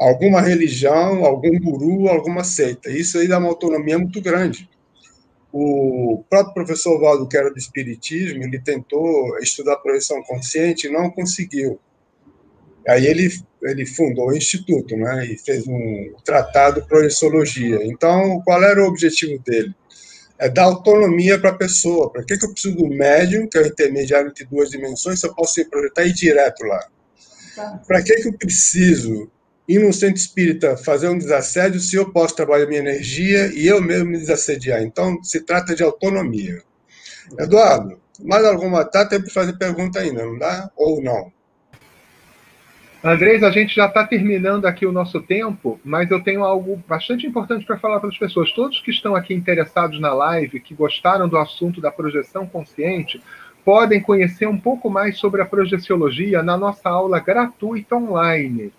a 0.00 0.04
alguma 0.04 0.40
religião, 0.40 1.24
algum 1.24 1.58
guru, 1.58 2.08
alguma 2.08 2.44
seita. 2.44 2.88
Isso 2.88 3.18
aí 3.18 3.26
dá 3.26 3.38
uma 3.38 3.48
autonomia 3.48 3.98
muito 3.98 4.20
grande. 4.20 4.70
O 5.52 6.22
próprio 6.30 6.54
professor 6.54 7.00
Valdo, 7.00 7.26
que 7.26 7.36
era 7.36 7.50
do 7.50 7.58
Espiritismo, 7.58 8.44
ele 8.44 8.60
tentou 8.60 9.36
estudar 9.38 9.72
a 9.72 9.78
projeção 9.78 10.22
consciente 10.22 10.86
e 10.86 10.92
não 10.92 11.10
conseguiu. 11.10 11.80
Aí 12.86 13.06
ele, 13.06 13.28
ele 13.62 13.84
fundou 13.84 14.28
o 14.28 14.36
Instituto, 14.36 14.96
né, 14.96 15.26
e 15.26 15.36
fez 15.38 15.66
um 15.66 16.14
tratado 16.24 16.80
de 16.80 16.88
projeciologia. 16.88 17.80
Então, 17.82 18.40
qual 18.44 18.62
era 18.62 18.82
o 18.82 18.86
objetivo 18.86 19.42
dele? 19.44 19.74
É 20.38 20.48
dar 20.48 20.64
autonomia 20.64 21.38
para 21.38 21.50
a 21.50 21.54
pessoa. 21.54 22.12
Para 22.12 22.22
que, 22.22 22.36
que 22.36 22.44
eu 22.44 22.52
preciso 22.52 22.76
do 22.76 22.88
médium, 22.88 23.48
que 23.48 23.58
é 23.58 23.62
o 23.62 23.66
intermediário 23.66 24.28
entre 24.28 24.44
duas 24.44 24.70
dimensões, 24.70 25.18
se 25.18 25.26
eu 25.26 25.34
posso 25.34 25.60
ir 25.60 25.64
projetar 25.64 26.04
e 26.04 26.10
ir 26.10 26.12
direto 26.12 26.62
lá? 26.64 26.86
Para 27.86 28.02
que, 28.02 28.14
que 28.16 28.28
eu 28.28 28.34
preciso 28.34 29.30
ir 29.66 29.80
no 29.80 29.92
centro 29.92 30.16
espírita 30.16 30.76
fazer 30.76 31.08
um 31.08 31.18
desassédio 31.18 31.80
se 31.80 31.96
eu 31.96 32.12
posso 32.12 32.36
trabalhar 32.36 32.66
minha 32.66 32.80
energia 32.80 33.46
e 33.52 33.66
eu 33.66 33.82
mesmo 33.82 34.10
me 34.10 34.18
desassediar? 34.18 34.82
Então, 34.82 35.20
se 35.24 35.40
trata 35.40 35.74
de 35.74 35.82
autonomia. 35.82 36.62
Eduardo, 37.38 37.98
mais 38.22 38.44
alguma? 38.44 38.84
Tá 38.84 39.04
tempo 39.06 39.24
de 39.24 39.32
fazer 39.32 39.54
pergunta 39.54 39.98
ainda, 39.98 40.24
não 40.24 40.38
dá? 40.38 40.70
Ou 40.76 41.02
não? 41.02 41.32
Andrés, 43.08 43.44
a 43.44 43.52
gente 43.52 43.72
já 43.72 43.86
está 43.86 44.04
terminando 44.04 44.66
aqui 44.66 44.84
o 44.84 44.90
nosso 44.90 45.20
tempo, 45.20 45.78
mas 45.84 46.10
eu 46.10 46.20
tenho 46.20 46.42
algo 46.42 46.82
bastante 46.88 47.24
importante 47.24 47.64
para 47.64 47.78
falar 47.78 48.00
para 48.00 48.08
as 48.08 48.18
pessoas. 48.18 48.50
Todos 48.50 48.80
que 48.80 48.90
estão 48.90 49.14
aqui 49.14 49.32
interessados 49.32 50.00
na 50.00 50.12
live, 50.12 50.58
que 50.58 50.74
gostaram 50.74 51.28
do 51.28 51.38
assunto 51.38 51.80
da 51.80 51.92
projeção 51.92 52.48
consciente, 52.48 53.22
podem 53.64 54.00
conhecer 54.00 54.48
um 54.48 54.58
pouco 54.58 54.90
mais 54.90 55.18
sobre 55.18 55.40
a 55.40 55.46
projeciologia 55.46 56.42
na 56.42 56.56
nossa 56.56 56.88
aula 56.88 57.20
gratuita 57.20 57.94
online. 57.94 58.72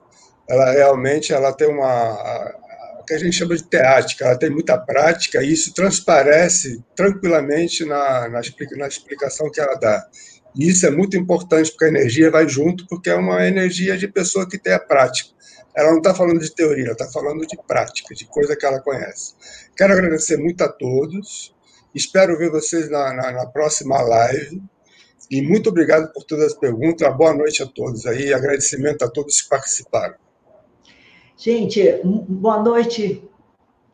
Ela 0.48 0.72
realmente 0.72 1.34
ela 1.34 1.52
tem 1.52 1.68
uma 1.68 2.54
o 3.00 3.04
que 3.04 3.12
a 3.12 3.18
gente 3.18 3.36
chama 3.36 3.54
de 3.54 3.62
teática, 3.64 4.24
ela 4.24 4.38
tem 4.38 4.48
muita 4.48 4.78
prática 4.78 5.42
e 5.42 5.52
isso 5.52 5.74
transparece 5.74 6.82
tranquilamente 6.96 7.84
na, 7.84 8.30
na, 8.30 8.40
explicação 8.88 9.50
que 9.50 9.60
ela 9.60 9.74
dá. 9.74 10.08
E 10.56 10.68
isso 10.68 10.86
é 10.86 10.90
muito 10.90 11.16
importante, 11.16 11.70
porque 11.70 11.86
a 11.86 11.88
energia 11.88 12.30
vai 12.30 12.48
junto, 12.48 12.86
porque 12.86 13.10
é 13.10 13.14
uma 13.14 13.46
energia 13.46 13.98
de 13.98 14.06
pessoa 14.06 14.48
que 14.48 14.58
tem 14.58 14.72
a 14.72 14.78
prática. 14.78 15.30
Ela 15.74 15.90
não 15.90 15.98
está 15.98 16.14
falando 16.14 16.38
de 16.38 16.54
teoria, 16.54 16.84
ela 16.84 16.92
está 16.92 17.10
falando 17.10 17.44
de 17.44 17.56
prática, 17.66 18.14
de 18.14 18.24
coisa 18.26 18.56
que 18.56 18.64
ela 18.64 18.80
conhece. 18.80 19.34
Quero 19.76 19.92
agradecer 19.92 20.36
muito 20.36 20.62
a 20.62 20.68
todos. 20.68 21.52
Espero 21.92 22.38
ver 22.38 22.50
vocês 22.50 22.88
na, 22.88 23.12
na, 23.12 23.32
na 23.32 23.46
próxima 23.46 24.00
live. 24.00 24.62
E 25.30 25.42
muito 25.42 25.70
obrigado 25.70 26.12
por 26.12 26.22
todas 26.22 26.52
as 26.52 26.54
perguntas. 26.54 27.16
Boa 27.16 27.34
noite 27.34 27.62
a 27.62 27.66
todos 27.66 28.06
aí. 28.06 28.32
Agradecimento 28.32 29.04
a 29.04 29.08
todos 29.08 29.42
que 29.42 29.48
participaram. 29.48 30.14
Gente, 31.36 32.00
boa 32.04 32.62
noite 32.62 33.28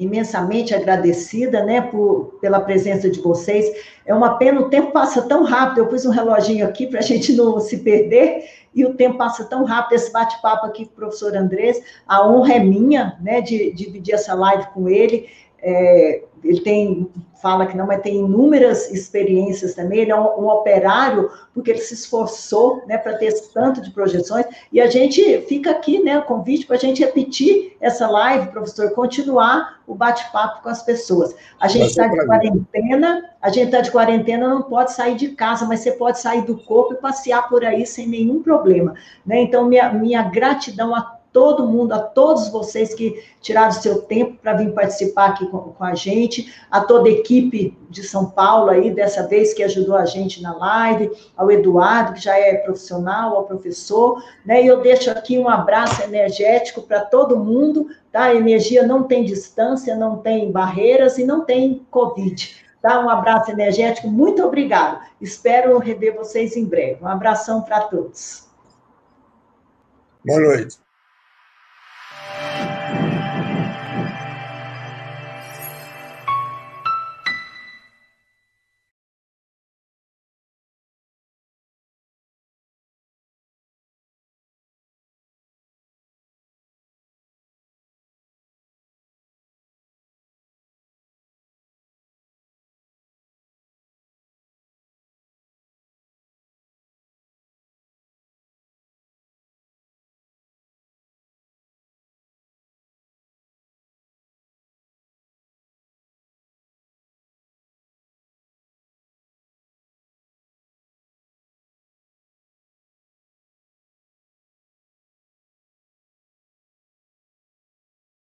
imensamente 0.00 0.74
agradecida, 0.74 1.62
né, 1.62 1.82
por, 1.82 2.38
pela 2.40 2.58
presença 2.58 3.10
de 3.10 3.20
vocês. 3.20 3.70
É 4.06 4.14
uma 4.14 4.38
pena, 4.38 4.62
o 4.62 4.70
tempo 4.70 4.92
passa 4.92 5.20
tão 5.22 5.44
rápido. 5.44 5.78
Eu 5.78 5.86
pus 5.86 6.06
um 6.06 6.10
reloginho 6.10 6.66
aqui 6.66 6.86
para 6.86 7.00
a 7.00 7.02
gente 7.04 7.34
não 7.34 7.60
se 7.60 7.78
perder, 7.78 8.44
e 8.74 8.84
o 8.84 8.94
tempo 8.94 9.18
passa 9.18 9.44
tão 9.44 9.64
rápido. 9.64 9.92
Esse 9.92 10.10
bate-papo 10.10 10.64
aqui 10.64 10.86
com 10.86 10.92
o 10.92 10.96
professor 10.96 11.36
Andrés, 11.36 11.82
a 12.06 12.26
honra 12.26 12.54
é 12.54 12.58
minha, 12.60 13.18
né, 13.20 13.42
de, 13.42 13.72
de 13.72 13.84
dividir 13.84 14.14
essa 14.14 14.32
live 14.32 14.66
com 14.68 14.88
ele. 14.88 15.28
É, 15.62 16.22
ele 16.42 16.60
tem, 16.60 17.10
fala 17.40 17.66
que 17.66 17.76
não, 17.76 17.86
mas 17.86 18.02
tem 18.02 18.16
inúmeras 18.16 18.90
experiências 18.90 19.74
também. 19.74 20.00
Ele 20.00 20.10
é 20.10 20.16
um, 20.16 20.44
um 20.44 20.48
operário, 20.48 21.30
porque 21.52 21.70
ele 21.70 21.80
se 21.80 21.94
esforçou 21.94 22.82
né, 22.86 22.96
para 22.96 23.14
ter 23.18 23.26
esse 23.26 23.52
tanto 23.52 23.80
de 23.80 23.90
projeções. 23.90 24.46
E 24.72 24.80
a 24.80 24.88
gente 24.88 25.42
fica 25.42 25.70
aqui, 25.70 26.02
né, 26.02 26.18
o 26.18 26.22
convite 26.22 26.66
para 26.66 26.76
a 26.76 26.78
gente 26.78 27.04
repetir 27.04 27.76
essa 27.80 28.08
live, 28.08 28.48
professor, 28.48 28.90
continuar 28.92 29.80
o 29.86 29.94
bate-papo 29.94 30.62
com 30.62 30.68
as 30.68 30.82
pessoas. 30.82 31.34
A 31.58 31.68
gente 31.68 31.88
está 31.88 32.06
de 32.06 32.24
quarentena, 32.24 33.30
a 33.40 33.48
gente 33.50 33.66
está 33.66 33.80
de 33.80 33.90
quarentena, 33.90 34.48
não 34.48 34.62
pode 34.62 34.92
sair 34.92 35.16
de 35.16 35.28
casa, 35.30 35.66
mas 35.66 35.80
você 35.80 35.92
pode 35.92 36.20
sair 36.20 36.42
do 36.42 36.56
corpo 36.56 36.94
e 36.94 36.96
passear 36.96 37.48
por 37.48 37.64
aí 37.64 37.86
sem 37.86 38.06
nenhum 38.06 38.42
problema. 38.42 38.94
Né? 39.26 39.42
Então, 39.42 39.66
minha, 39.66 39.92
minha 39.92 40.22
gratidão 40.22 40.94
a 40.94 41.19
todo 41.32 41.66
mundo, 41.66 41.92
a 41.92 41.98
todos 41.98 42.48
vocês 42.48 42.94
que 42.94 43.22
tiraram 43.40 43.72
seu 43.72 44.02
tempo 44.02 44.36
para 44.42 44.54
vir 44.54 44.72
participar 44.72 45.30
aqui 45.30 45.46
com, 45.46 45.58
com, 45.58 45.84
a 45.84 45.94
gente, 45.94 46.52
a 46.70 46.80
toda 46.80 47.08
a 47.08 47.12
equipe 47.12 47.76
de 47.88 48.02
São 48.02 48.30
Paulo 48.30 48.70
aí, 48.70 48.90
dessa 48.90 49.26
vez 49.26 49.54
que 49.54 49.62
ajudou 49.62 49.96
a 49.96 50.04
gente 50.04 50.42
na 50.42 50.56
live, 50.56 51.10
ao 51.36 51.50
Eduardo, 51.50 52.14
que 52.14 52.20
já 52.20 52.36
é 52.36 52.54
profissional, 52.56 53.36
ao 53.36 53.44
professor, 53.44 54.22
né? 54.44 54.62
E 54.62 54.66
eu 54.66 54.80
deixo 54.80 55.10
aqui 55.10 55.38
um 55.38 55.48
abraço 55.48 56.02
energético 56.02 56.82
para 56.82 57.00
todo 57.00 57.38
mundo, 57.38 57.88
tá? 58.10 58.24
A 58.24 58.34
energia 58.34 58.86
não 58.86 59.04
tem 59.04 59.24
distância, 59.24 59.96
não 59.96 60.18
tem 60.18 60.50
barreiras 60.50 61.18
e 61.18 61.24
não 61.24 61.44
tem 61.44 61.86
Covid. 61.90 62.60
Tá? 62.82 62.98
Um 63.04 63.10
abraço 63.10 63.50
energético, 63.50 64.08
muito 64.08 64.42
obrigado. 64.42 65.00
Espero 65.20 65.78
rever 65.78 66.16
vocês 66.16 66.56
em 66.56 66.64
breve. 66.64 67.02
Um 67.02 67.08
abração 67.08 67.60
para 67.60 67.82
todos. 67.82 68.48
Boa 70.24 70.40
noite. 70.40 70.89